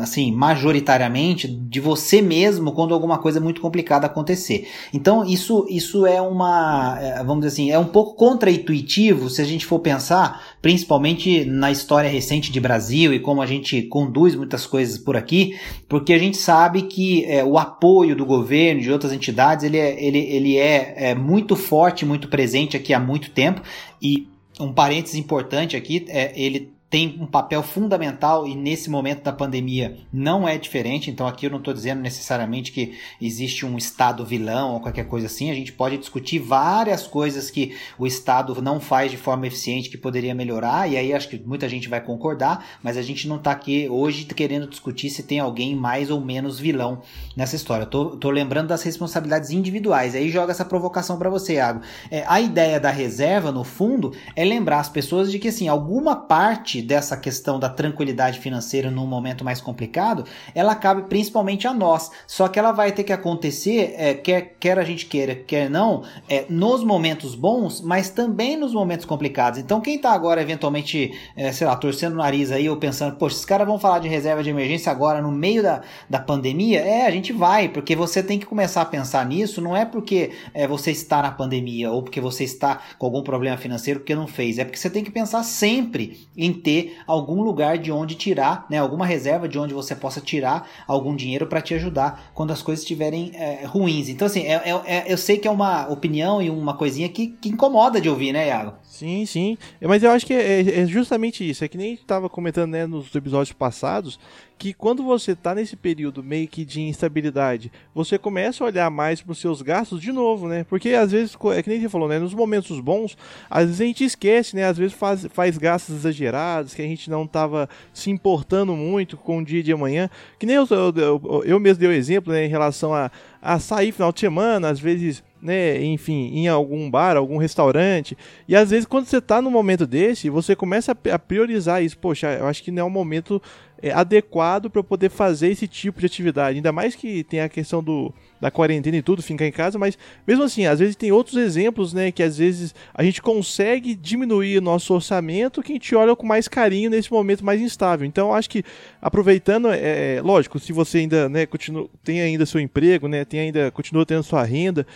assim, 0.00 0.32
majoritariamente 0.32 1.46
de 1.46 1.78
você 1.78 2.20
mesmo 2.20 2.72
quando 2.72 2.92
alguma 2.92 3.18
coisa 3.18 3.40
muito 3.40 3.60
complicada 3.60 4.06
acontecer. 4.06 4.66
Então, 4.92 5.24
isso, 5.24 5.66
isso 5.70 6.04
é 6.04 6.20
uma, 6.20 6.98
é, 7.00 7.16
vamos 7.18 7.44
dizer 7.44 7.48
assim, 7.48 7.70
é 7.70 7.78
um 7.78 7.86
pouco 7.86 8.16
contraintuitivo 8.16 9.30
se 9.30 9.40
a 9.40 9.44
gente 9.44 9.64
for 9.64 9.78
pensar, 9.78 10.42
principalmente 10.60 11.44
na 11.44 11.70
história 11.70 12.10
recente 12.10 12.50
de 12.50 12.60
Brasil 12.60 13.14
e 13.14 13.20
como 13.20 13.40
a 13.40 13.46
gente 13.46 13.82
conduz 13.82 14.34
muitas 14.34 14.66
coisas 14.66 14.98
por 14.98 15.16
aqui, 15.16 15.56
porque 15.88 16.12
a 16.12 16.18
gente 16.18 16.36
sabe 16.36 16.82
que 16.82 17.24
é, 17.26 17.44
o 17.44 17.56
apoio 17.56 18.16
do 18.16 18.26
governo, 18.26 18.80
de 18.80 18.90
outras 18.90 19.12
entidades, 19.12 19.64
ele 19.64 19.78
é, 19.78 20.04
ele, 20.04 20.18
ele 20.18 20.56
é, 20.56 21.10
é 21.10 21.14
muito 21.14 21.54
forte, 21.54 22.04
muito 22.04 22.28
presente 22.28 22.76
aqui 22.76 22.92
há 22.92 22.98
muito 22.98 23.30
tempo 23.30 23.62
e 24.02 24.33
um 24.60 24.72
parênteses 24.72 25.16
importante 25.16 25.76
aqui, 25.76 26.04
é, 26.08 26.32
ele 26.40 26.73
tem 26.94 27.18
um 27.20 27.26
papel 27.26 27.60
fundamental 27.60 28.46
e 28.46 28.54
nesse 28.54 28.88
momento 28.88 29.24
da 29.24 29.32
pandemia 29.32 29.98
não 30.12 30.46
é 30.46 30.56
diferente. 30.56 31.10
Então 31.10 31.26
aqui 31.26 31.44
eu 31.44 31.50
não 31.50 31.58
estou 31.58 31.74
dizendo 31.74 32.00
necessariamente 32.00 32.70
que 32.70 32.94
existe 33.20 33.66
um 33.66 33.76
Estado 33.76 34.24
vilão 34.24 34.74
ou 34.74 34.80
qualquer 34.80 35.08
coisa 35.08 35.26
assim. 35.26 35.50
A 35.50 35.54
gente 35.54 35.72
pode 35.72 35.98
discutir 35.98 36.38
várias 36.38 37.04
coisas 37.04 37.50
que 37.50 37.74
o 37.98 38.06
Estado 38.06 38.62
não 38.62 38.78
faz 38.78 39.10
de 39.10 39.16
forma 39.16 39.44
eficiente 39.44 39.90
que 39.90 39.98
poderia 39.98 40.36
melhorar, 40.36 40.88
e 40.88 40.96
aí 40.96 41.12
acho 41.12 41.28
que 41.28 41.36
muita 41.36 41.68
gente 41.68 41.88
vai 41.88 42.00
concordar, 42.00 42.64
mas 42.80 42.96
a 42.96 43.02
gente 43.02 43.26
não 43.26 43.38
está 43.38 43.50
aqui 43.50 43.88
hoje 43.88 44.24
querendo 44.26 44.68
discutir 44.68 45.10
se 45.10 45.24
tem 45.24 45.40
alguém 45.40 45.74
mais 45.74 46.12
ou 46.12 46.20
menos 46.20 46.60
vilão 46.60 47.02
nessa 47.36 47.56
história. 47.56 47.86
Tô, 47.86 48.10
tô 48.10 48.30
lembrando 48.30 48.68
das 48.68 48.84
responsabilidades 48.84 49.50
individuais. 49.50 50.14
Aí 50.14 50.30
joga 50.30 50.52
essa 50.52 50.64
provocação 50.64 51.18
para 51.18 51.28
você, 51.28 51.54
Iago. 51.54 51.80
É, 52.08 52.22
a 52.28 52.40
ideia 52.40 52.78
da 52.78 52.90
reserva, 52.90 53.50
no 53.50 53.64
fundo, 53.64 54.12
é 54.36 54.44
lembrar 54.44 54.78
as 54.78 54.88
pessoas 54.88 55.32
de 55.32 55.40
que 55.40 55.48
assim, 55.48 55.66
alguma 55.66 56.14
parte 56.14 56.83
dessa 56.84 57.16
questão 57.16 57.58
da 57.58 57.68
tranquilidade 57.68 58.38
financeira 58.38 58.90
num 58.90 59.06
momento 59.06 59.44
mais 59.44 59.60
complicado, 59.60 60.24
ela 60.54 60.74
cabe 60.74 61.02
principalmente 61.08 61.66
a 61.66 61.74
nós. 61.74 62.10
Só 62.26 62.48
que 62.48 62.58
ela 62.58 62.72
vai 62.72 62.92
ter 62.92 63.04
que 63.04 63.12
acontecer, 63.12 63.94
é, 63.96 64.14
quer, 64.14 64.56
quer 64.60 64.78
a 64.78 64.84
gente 64.84 65.06
queira, 65.06 65.34
quer 65.34 65.68
não, 65.68 66.02
é, 66.28 66.46
nos 66.48 66.84
momentos 66.84 67.34
bons, 67.34 67.80
mas 67.80 68.10
também 68.10 68.56
nos 68.56 68.72
momentos 68.72 69.06
complicados. 69.06 69.58
Então, 69.58 69.80
quem 69.80 69.96
está 69.96 70.12
agora, 70.12 70.40
eventualmente, 70.40 71.12
é, 71.36 71.52
sei 71.52 71.66
lá, 71.66 71.76
torcendo 71.76 72.14
o 72.14 72.18
nariz 72.18 72.52
aí 72.52 72.68
ou 72.68 72.76
pensando, 72.76 73.16
poxa, 73.16 73.36
esses 73.36 73.44
caras 73.44 73.66
vão 73.66 73.78
falar 73.78 73.98
de 73.98 74.08
reserva 74.08 74.42
de 74.42 74.50
emergência 74.50 74.90
agora 74.90 75.20
no 75.20 75.32
meio 75.32 75.62
da, 75.62 75.82
da 76.08 76.18
pandemia, 76.18 76.80
é, 76.80 77.06
a 77.06 77.10
gente 77.10 77.32
vai, 77.32 77.68
porque 77.68 77.96
você 77.96 78.22
tem 78.22 78.38
que 78.38 78.46
começar 78.46 78.82
a 78.82 78.86
pensar 78.86 79.24
nisso, 79.26 79.60
não 79.60 79.76
é 79.76 79.84
porque 79.84 80.32
é, 80.52 80.66
você 80.66 80.90
está 80.90 81.22
na 81.22 81.30
pandemia 81.30 81.90
ou 81.90 82.02
porque 82.02 82.20
você 82.20 82.44
está 82.44 82.80
com 82.98 83.06
algum 83.06 83.22
problema 83.22 83.56
financeiro 83.56 84.00
que 84.00 84.14
não 84.14 84.26
fez, 84.26 84.58
é 84.58 84.64
porque 84.64 84.78
você 84.78 84.90
tem 84.90 85.04
que 85.04 85.10
pensar 85.10 85.42
sempre 85.42 86.28
em 86.36 86.52
ter 86.52 86.73
ter 86.74 86.96
algum 87.06 87.42
lugar 87.42 87.78
de 87.78 87.92
onde 87.92 88.14
tirar, 88.16 88.66
né, 88.68 88.78
alguma 88.78 89.06
reserva 89.06 89.48
de 89.48 89.58
onde 89.58 89.72
você 89.72 89.94
possa 89.94 90.20
tirar 90.20 90.68
algum 90.86 91.14
dinheiro 91.14 91.46
para 91.46 91.60
te 91.60 91.74
ajudar 91.74 92.30
quando 92.34 92.52
as 92.52 92.62
coisas 92.62 92.82
estiverem 92.82 93.30
é, 93.34 93.64
ruins. 93.64 94.08
Então, 94.08 94.26
assim, 94.26 94.42
é, 94.42 94.54
é, 94.54 94.82
é, 94.86 95.12
eu 95.12 95.16
sei 95.16 95.38
que 95.38 95.46
é 95.46 95.50
uma 95.50 95.88
opinião 95.88 96.42
e 96.42 96.50
uma 96.50 96.74
coisinha 96.74 97.08
que, 97.08 97.28
que 97.28 97.48
incomoda 97.48 98.00
de 98.00 98.08
ouvir, 98.08 98.32
né, 98.32 98.48
Iago? 98.48 98.74
Sim, 98.82 99.24
sim. 99.26 99.58
Mas 99.80 100.02
eu 100.02 100.10
acho 100.10 100.26
que 100.26 100.32
é, 100.32 100.80
é 100.80 100.86
justamente 100.86 101.48
isso. 101.48 101.64
É 101.64 101.68
que 101.68 101.78
nem 101.78 101.94
estava 101.94 102.28
comentando 102.28 102.70
né, 102.70 102.86
nos 102.86 103.14
episódios 103.14 103.52
passados 103.52 104.18
que 104.58 104.72
quando 104.72 105.02
você 105.02 105.32
está 105.32 105.54
nesse 105.54 105.76
período 105.76 106.22
meio 106.22 106.46
que 106.46 106.64
de 106.64 106.80
instabilidade, 106.80 107.72
você 107.94 108.16
começa 108.16 108.62
a 108.62 108.66
olhar 108.66 108.90
mais 108.90 109.20
para 109.20 109.32
os 109.32 109.38
seus 109.38 109.60
gastos 109.60 110.00
de 110.00 110.12
novo, 110.12 110.48
né? 110.48 110.64
Porque 110.64 110.90
às 110.90 111.10
vezes, 111.12 111.36
é 111.54 111.62
que 111.62 111.68
nem 111.68 111.80
você 111.80 111.88
falou, 111.88 112.08
né? 112.08 112.18
Nos 112.18 112.32
momentos 112.32 112.78
bons, 112.80 113.16
às 113.50 113.66
vezes 113.66 113.80
a 113.80 113.84
gente 113.84 114.04
esquece, 114.04 114.56
né? 114.56 114.64
Às 114.64 114.78
vezes 114.78 114.94
faz, 114.94 115.26
faz 115.32 115.58
gastos 115.58 115.96
exagerados, 115.96 116.53
que 116.62 116.82
a 116.82 116.86
gente 116.86 117.10
não 117.10 117.24
estava 117.24 117.68
se 117.92 118.10
importando 118.10 118.74
muito 118.76 119.16
com 119.16 119.38
o 119.38 119.44
dia 119.44 119.62
de 119.62 119.72
amanhã. 119.72 120.08
Que 120.38 120.46
nem 120.46 120.56
eu, 120.56 120.66
eu, 120.70 121.42
eu, 121.44 121.60
mesmo 121.60 121.80
dei 121.80 121.88
o 121.88 121.92
exemplo, 121.92 122.32
né? 122.32 122.44
Em 122.44 122.48
relação 122.48 122.94
a 122.94 123.10
a 123.44 123.58
sair 123.58 123.92
final 123.92 124.10
de 124.10 124.20
semana, 124.20 124.70
às 124.70 124.80
vezes 124.80 125.22
né, 125.42 125.84
enfim, 125.84 126.30
em 126.32 126.48
algum 126.48 126.90
bar, 126.90 127.14
algum 127.18 127.36
restaurante. 127.36 128.16
E 128.48 128.56
às 128.56 128.70
vezes 128.70 128.86
quando 128.86 129.04
você 129.04 129.18
está 129.18 129.42
num 129.42 129.50
momento 129.50 129.86
desse, 129.86 130.30
você 130.30 130.56
começa 130.56 130.96
a 131.12 131.18
priorizar 131.18 131.84
isso. 131.84 131.98
Poxa, 131.98 132.32
eu 132.32 132.46
acho 132.46 132.62
que 132.62 132.70
não 132.70 132.84
é 132.84 132.84
um 132.86 132.90
momento 132.90 133.42
é, 133.82 133.92
adequado 133.92 134.70
para 134.70 134.82
poder 134.82 135.10
fazer 135.10 135.48
esse 135.48 135.68
tipo 135.68 136.00
de 136.00 136.06
atividade. 136.06 136.56
Ainda 136.56 136.72
mais 136.72 136.94
que 136.94 137.22
tem 137.22 137.42
a 137.42 137.48
questão 137.50 137.82
do, 137.82 138.14
da 138.40 138.50
quarentena 138.50 138.96
e 138.96 139.02
tudo, 139.02 139.22
ficar 139.22 139.46
em 139.46 139.52
casa, 139.52 139.78
mas 139.78 139.96
mesmo 140.26 140.44
assim, 140.44 140.66
às 140.66 140.78
vezes 140.78 140.96
tem 140.96 141.10
outros 141.12 141.36
exemplos, 141.36 141.92
né, 141.92 142.12
que 142.12 142.22
às 142.22 142.36
vezes 142.36 142.74
a 142.92 143.02
gente 143.02 143.22
consegue 143.22 143.94
diminuir 143.94 144.58
o 144.58 144.60
nosso 144.60 144.92
orçamento 144.92 145.62
que 145.62 145.72
a 145.72 145.74
gente 145.74 145.94
olha 145.94 146.14
com 146.14 146.26
mais 146.26 146.46
carinho 146.46 146.90
nesse 146.90 147.10
momento 147.10 147.44
mais 147.44 147.60
instável. 147.60 148.06
Então, 148.06 148.34
acho 148.34 148.50
que 148.50 148.62
aproveitando, 149.00 149.68
é, 149.68 150.16
é, 150.16 150.22
lógico, 150.22 150.58
se 150.58 150.72
você 150.72 150.98
ainda, 150.98 151.28
né, 151.28 151.46
continua, 151.46 151.88
tem 152.02 152.20
ainda 152.20 152.44
seu 152.44 152.60
emprego, 152.60 153.08
né, 153.08 153.24
tem 153.24 153.40
ainda, 153.40 153.70
continua 153.70 154.04
tendo 154.04 154.22
sua 154.22 154.42
renda, 154.42 154.86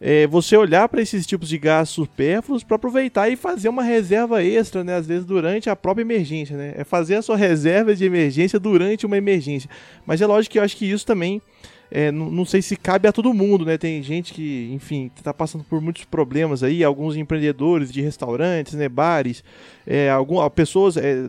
é, 0.00 0.26
você 0.26 0.56
olhar 0.56 0.88
para 0.88 1.02
esses 1.02 1.26
tipos 1.26 1.48
de 1.48 1.58
gastos 1.58 1.94
supérfluos 1.94 2.62
para 2.62 2.76
aproveitar 2.76 3.28
e 3.28 3.36
fazer 3.36 3.68
uma 3.68 3.82
reserva 3.82 4.44
extra, 4.44 4.84
né? 4.84 4.94
Às 4.94 5.06
vezes 5.06 5.24
durante 5.24 5.68
a 5.68 5.74
própria 5.74 6.02
emergência, 6.02 6.56
né? 6.56 6.72
É 6.76 6.84
fazer 6.84 7.16
a 7.16 7.22
sua 7.22 7.36
reserva 7.36 7.94
de 7.94 8.04
emergência 8.04 8.60
durante 8.60 9.04
uma 9.04 9.16
emergência. 9.16 9.68
Mas 10.06 10.20
é 10.20 10.26
lógico 10.26 10.52
que 10.52 10.58
eu 10.58 10.62
acho 10.62 10.76
que 10.76 10.88
isso 10.88 11.04
também 11.04 11.42
é, 11.90 12.12
não, 12.12 12.30
não, 12.30 12.44
sei 12.44 12.60
se 12.60 12.76
cabe 12.76 13.08
a 13.08 13.12
todo 13.12 13.32
mundo, 13.32 13.64
né? 13.64 13.78
Tem 13.78 14.02
gente 14.02 14.32
que, 14.34 14.70
enfim, 14.72 15.10
está 15.16 15.32
passando 15.32 15.64
por 15.64 15.80
muitos 15.80 16.04
problemas 16.04 16.62
aí, 16.62 16.84
alguns 16.84 17.16
empreendedores 17.16 17.90
de 17.90 18.02
restaurantes, 18.02 18.74
né, 18.74 18.88
bares, 18.88 19.42
é, 19.86 20.10
algumas 20.10 20.48
pessoas, 20.50 20.96
é, 20.96 21.28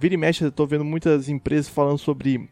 vira 0.00 0.14
e 0.14 0.16
mexe, 0.16 0.46
estou 0.46 0.66
vendo 0.66 0.84
muitas 0.84 1.28
empresas 1.28 1.68
falando 1.68 1.98
sobre 1.98 2.48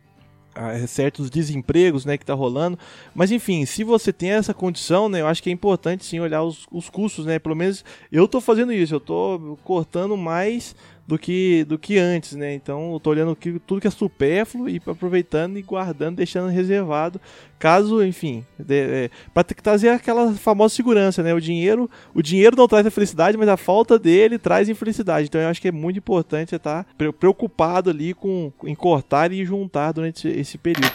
certos 0.86 1.28
desempregos, 1.28 2.04
né, 2.04 2.16
que 2.16 2.24
tá 2.24 2.34
rolando. 2.34 2.78
Mas 3.14 3.30
enfim, 3.30 3.64
se 3.66 3.84
você 3.84 4.12
tem 4.12 4.30
essa 4.30 4.54
condição, 4.54 5.08
né, 5.08 5.20
eu 5.20 5.26
acho 5.26 5.42
que 5.42 5.50
é 5.50 5.52
importante 5.52 6.04
sim 6.04 6.20
olhar 6.20 6.42
os, 6.42 6.66
os 6.70 6.88
custos, 6.88 7.26
né? 7.26 7.38
Pelo 7.38 7.54
menos 7.54 7.84
eu 8.10 8.26
tô 8.26 8.40
fazendo 8.40 8.72
isso, 8.72 8.94
eu 8.94 9.00
tô 9.00 9.58
cortando 9.64 10.16
mais 10.16 10.74
do 11.06 11.16
que, 11.16 11.64
do 11.64 11.78
que 11.78 11.98
antes, 11.98 12.32
né? 12.32 12.52
Então 12.52 12.92
eu 12.92 13.00
tô 13.00 13.10
olhando 13.10 13.36
que, 13.36 13.60
tudo 13.60 13.80
que 13.80 13.86
é 13.86 13.90
supérfluo 13.90 14.68
e 14.68 14.82
aproveitando 14.84 15.56
e 15.56 15.62
guardando, 15.62 16.16
deixando 16.16 16.48
reservado, 16.48 17.20
caso, 17.58 18.04
enfim, 18.04 18.44
é, 18.68 19.08
para 19.32 19.44
trazer 19.44 19.90
aquela 19.90 20.32
famosa 20.34 20.74
segurança, 20.74 21.22
né? 21.22 21.32
O 21.32 21.40
dinheiro, 21.40 21.88
o 22.12 22.20
dinheiro 22.20 22.56
não 22.56 22.66
traz 22.66 22.84
a 22.84 22.90
felicidade, 22.90 23.36
mas 23.36 23.48
a 23.48 23.56
falta 23.56 23.98
dele 23.98 24.36
traz 24.36 24.68
infelicidade. 24.68 25.28
Então 25.28 25.40
eu 25.40 25.48
acho 25.48 25.60
que 25.60 25.68
é 25.68 25.72
muito 25.72 25.98
importante 25.98 26.50
você 26.50 26.56
estar 26.56 26.84
tá 26.84 27.12
preocupado 27.12 27.88
ali 27.90 28.12
com 28.12 28.52
em 28.64 28.74
cortar 28.74 29.30
e 29.32 29.44
juntar 29.44 29.92
durante 29.92 30.26
esse 30.26 30.58
período. 30.58 30.90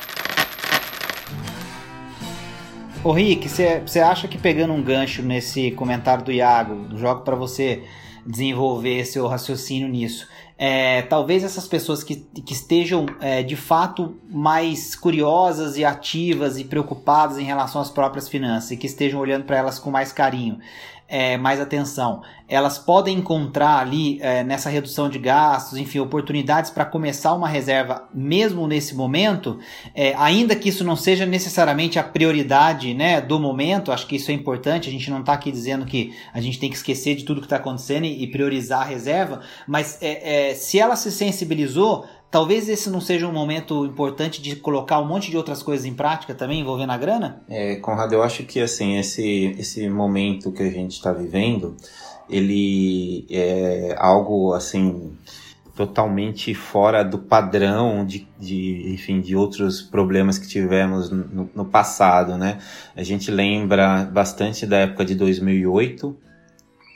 Ô 3.03 3.13
Rick, 3.13 3.49
você 3.49 3.99
acha 3.99 4.27
que 4.27 4.37
pegando 4.37 4.73
um 4.73 4.83
gancho 4.83 5.23
nesse 5.23 5.71
comentário 5.71 6.23
do 6.23 6.31
Iago, 6.31 6.95
jogo 6.97 7.21
para 7.21 7.35
você 7.35 7.81
desenvolver 8.25 9.05
seu 9.05 9.27
raciocínio 9.27 9.87
nisso. 9.87 10.27
É, 10.57 11.01
talvez 11.03 11.43
essas 11.43 11.67
pessoas 11.67 12.03
que, 12.03 12.17
que 12.17 12.53
estejam 12.53 13.07
é, 13.19 13.41
de 13.41 13.55
fato 13.55 14.15
mais 14.29 14.95
curiosas 14.95 15.75
e 15.75 15.83
ativas 15.83 16.59
e 16.59 16.63
preocupadas 16.63 17.39
em 17.39 17.43
relação 17.43 17.81
às 17.81 17.89
próprias 17.89 18.29
finanças 18.29 18.69
e 18.69 18.77
que 18.77 18.85
estejam 18.85 19.19
olhando 19.19 19.45
para 19.45 19.57
elas 19.57 19.79
com 19.79 19.89
mais 19.89 20.11
carinho, 20.11 20.59
é, 21.11 21.35
mais 21.35 21.59
atenção, 21.59 22.21
elas 22.47 22.77
podem 22.77 23.17
encontrar 23.17 23.79
ali 23.79 24.17
é, 24.21 24.45
nessa 24.45 24.69
redução 24.69 25.09
de 25.09 25.19
gastos, 25.19 25.77
enfim, 25.77 25.99
oportunidades 25.99 26.71
para 26.71 26.85
começar 26.85 27.33
uma 27.33 27.49
reserva 27.49 28.07
mesmo 28.13 28.65
nesse 28.65 28.95
momento, 28.95 29.59
é, 29.93 30.15
ainda 30.15 30.55
que 30.55 30.69
isso 30.69 30.85
não 30.85 30.95
seja 30.95 31.25
necessariamente 31.25 31.99
a 31.99 32.03
prioridade 32.03 32.93
né, 32.93 33.19
do 33.19 33.37
momento, 33.37 33.91
acho 33.91 34.07
que 34.07 34.15
isso 34.15 34.31
é 34.31 34.33
importante, 34.33 34.87
a 34.87 34.91
gente 34.91 35.11
não 35.11 35.19
está 35.19 35.33
aqui 35.33 35.51
dizendo 35.51 35.85
que 35.85 36.15
a 36.33 36.39
gente 36.39 36.57
tem 36.57 36.69
que 36.69 36.77
esquecer 36.77 37.15
de 37.15 37.25
tudo 37.25 37.41
que 37.41 37.45
está 37.45 37.57
acontecendo 37.57 38.05
e, 38.05 38.23
e, 38.23 38.27
priorizar 38.27 38.81
a 38.81 38.85
reserva, 38.85 39.41
mas 39.67 39.97
é, 40.01 40.51
é, 40.51 40.55
se 40.55 40.79
ela 40.79 40.95
se 40.95 41.11
sensibilizou, 41.11 42.05
Talvez 42.31 42.69
esse 42.69 42.89
não 42.89 43.01
seja 43.01 43.27
um 43.27 43.33
momento 43.33 43.85
importante 43.85 44.41
de 44.41 44.55
colocar 44.55 44.99
um 44.99 45.05
monte 45.05 45.29
de 45.29 45.35
outras 45.35 45.61
coisas 45.61 45.85
em 45.85 45.93
prática 45.93 46.33
também 46.33 46.61
envolvendo 46.61 46.91
a 46.91 46.97
grana? 46.97 47.43
É, 47.49 47.75
Conrado, 47.75 48.13
eu 48.13 48.23
acho 48.23 48.43
que 48.43 48.61
assim 48.61 48.97
esse 48.97 49.53
esse 49.59 49.89
momento 49.89 50.49
que 50.49 50.63
a 50.63 50.69
gente 50.69 50.91
está 50.91 51.11
vivendo, 51.11 51.75
ele 52.29 53.27
é 53.29 53.93
algo 53.99 54.53
assim 54.53 55.11
totalmente 55.75 56.53
fora 56.53 57.03
do 57.03 57.17
padrão 57.17 58.05
de, 58.05 58.27
de, 58.39 58.93
enfim, 58.93 59.19
de 59.19 59.35
outros 59.35 59.81
problemas 59.81 60.37
que 60.37 60.47
tivemos 60.47 61.09
no, 61.09 61.49
no 61.53 61.65
passado, 61.65 62.37
né? 62.37 62.59
A 62.95 63.03
gente 63.03 63.29
lembra 63.29 64.05
bastante 64.05 64.65
da 64.65 64.77
época 64.77 65.03
de 65.03 65.15
2008, 65.15 66.15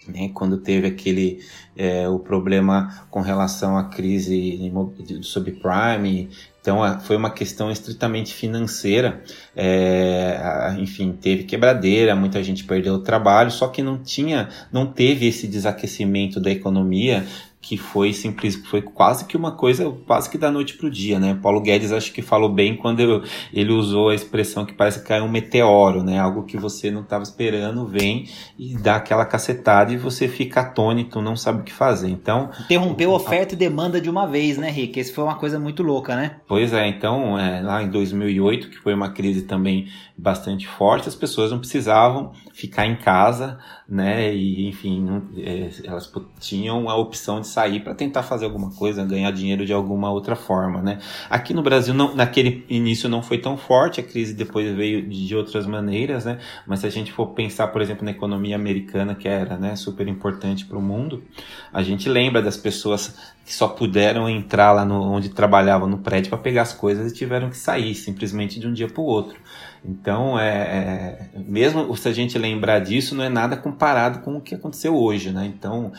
né, 0.08 0.30
quando 0.34 0.58
teve 0.58 0.88
aquele 0.88 1.40
é, 1.76 2.08
o 2.08 2.20
problema 2.20 3.06
com 3.10 3.22
relação 3.22 3.78
à 3.78 3.86
crise 3.86 4.72
do 5.08 5.24
subprime 5.24 6.30
então 6.62 7.00
foi 7.02 7.16
uma 7.16 7.30
questão 7.30 7.70
estritamente 7.70 8.34
financeira 8.34 9.22
é, 9.56 10.76
enfim 10.80 11.12
teve 11.12 11.44
quebradeira 11.44 12.16
muita 12.16 12.44
gente 12.44 12.64
perdeu 12.64 12.96
o 12.96 13.00
trabalho 13.00 13.52
só 13.52 13.68
que 13.68 13.82
não 13.82 13.98
tinha 13.98 14.50
não 14.72 14.86
teve 14.86 15.28
esse 15.28 15.48
desaquecimento 15.48 16.40
da 16.40 16.50
economia 16.50 17.26
que 17.66 17.78
foi 17.78 18.14
simples, 18.14 18.56
foi 18.68 18.80
quase 18.80 19.26
que 19.26 19.36
uma 19.36 19.52
coisa, 19.52 19.92
quase 20.06 20.30
que 20.30 20.38
da 20.38 20.52
noite 20.52 20.78
pro 20.78 20.88
dia, 20.88 21.18
né? 21.18 21.36
Paulo 21.42 21.60
Guedes 21.60 21.92
acho 21.92 22.14
que 22.14 22.22
falou 22.22 22.48
bem 22.48 22.76
quando 22.76 23.24
ele 23.52 23.72
usou 23.72 24.10
a 24.10 24.16
expressão 24.16 24.68
que 24.68 24.74
parece 24.74 25.00
que 25.00 25.08
caiu 25.08 25.24
um 25.24 25.28
meteoro, 25.28 26.04
né? 26.04 26.20
Algo 26.20 26.44
que 26.44 26.58
você 26.58 26.92
não 26.92 27.02
estava 27.02 27.24
esperando, 27.24 27.88
vem 27.88 28.30
e 28.56 28.78
dá 28.78 28.98
aquela 28.98 29.26
cacetada 29.26 29.92
e 29.92 29.98
você 29.98 30.28
fica 30.28 30.62
atônito, 30.62 31.24
não 31.24 31.36
sabe 31.36 31.62
o 31.62 31.64
que 31.64 31.74
fazer. 31.74 32.08
Então. 32.08 32.52
Interrompeu 32.66 33.12
oferta 33.12 33.54
a... 33.54 33.56
e 33.56 33.58
demanda 33.58 34.00
de 34.00 34.12
uma 34.12 34.28
vez, 34.28 34.60
né, 34.60 34.70
Rick? 34.70 35.00
Esse 35.00 35.12
foi 35.12 35.24
uma 35.24 35.36
coisa 35.36 35.58
muito 35.60 35.82
louca, 35.82 36.16
né? 36.16 36.36
Pois 36.48 36.72
é, 36.72 36.88
então, 36.88 37.36
é, 37.40 37.62
lá 37.64 37.82
em 37.82 37.90
2008, 37.90 38.70
que 38.70 38.78
foi 38.78 38.94
uma 38.94 39.10
crise 39.10 39.42
também 39.42 39.88
bastante 40.16 40.68
forte, 40.68 41.10
as 41.10 41.16
pessoas 41.16 41.52
não 41.52 41.58
precisavam 41.58 42.32
ficar 42.54 42.86
em 42.86 42.96
casa, 42.96 43.58
né? 43.90 44.34
E, 44.34 44.68
enfim, 44.68 45.02
não, 45.02 45.24
é, 45.38 45.70
elas 45.84 46.12
tinham 46.40 46.90
a 46.90 46.96
opção 46.96 47.42
de 47.42 47.48
sair 47.56 47.80
para 47.80 47.96
tentar 47.96 48.22
fazer 48.22 48.44
alguma 48.44 48.70
coisa, 48.70 49.06
ganhar 49.06 49.32
dinheiro 49.32 49.66
de 49.66 49.72
alguma 49.72 50.12
outra 50.12 50.36
forma, 50.36 50.82
né? 50.82 51.00
Aqui 51.30 51.54
no 51.54 51.64
Brasil, 51.64 51.94
não, 51.94 52.14
naquele 52.14 52.66
início 52.70 53.08
não 53.08 53.22
foi 53.22 53.38
tão 53.38 53.56
forte, 53.56 54.02
a 54.02 54.04
crise 54.04 54.34
depois 54.34 54.76
veio 54.76 55.08
de 55.08 55.34
outras 55.34 55.66
maneiras, 55.66 56.26
né? 56.26 56.38
Mas 56.68 56.82
se 56.82 56.88
a 56.88 56.90
gente 56.90 57.14
for 57.14 57.28
pensar, 57.28 57.68
por 57.68 57.82
exemplo, 57.82 58.04
na 58.04 58.12
economia 58.12 58.58
americana, 58.58 59.16
que 59.16 59.28
era 59.28 59.56
né, 59.58 59.76
super 59.78 60.06
importante 60.08 60.66
para 60.66 60.78
o 60.78 60.82
mundo, 60.82 61.24
a 61.72 61.82
gente 61.82 62.10
lembra 62.10 62.42
das 62.42 62.58
pessoas 62.58 63.16
que 63.46 63.54
só 63.54 63.70
puderam 63.70 64.28
entrar 64.30 64.74
lá 64.74 64.84
no, 64.84 65.02
onde 65.02 65.30
trabalhavam 65.30 65.88
no 65.88 66.00
prédio 66.00 66.30
para 66.30 66.40
pegar 66.40 66.64
as 66.64 66.74
coisas 66.74 67.12
e 67.12 67.16
tiveram 67.16 67.50
que 67.50 67.58
sair 67.58 67.96
simplesmente 67.96 68.60
de 68.60 68.68
um 68.68 68.74
dia 68.74 68.88
para 68.88 69.02
o 69.02 69.06
outro. 69.06 69.38
Então, 69.88 70.40
é, 70.40 70.50
é, 70.50 71.30
mesmo 71.36 71.96
se 71.96 72.10
a 72.10 72.12
gente 72.12 72.38
lembrar 72.40 72.80
disso, 72.80 73.14
não 73.14 73.24
é 73.24 73.30
nada 73.30 73.56
comparado 73.56 74.20
com 74.20 74.36
o 74.38 74.42
que 74.42 74.56
aconteceu 74.56 74.96
hoje, 74.96 75.32
né? 75.32 75.46
Então, 75.46 75.92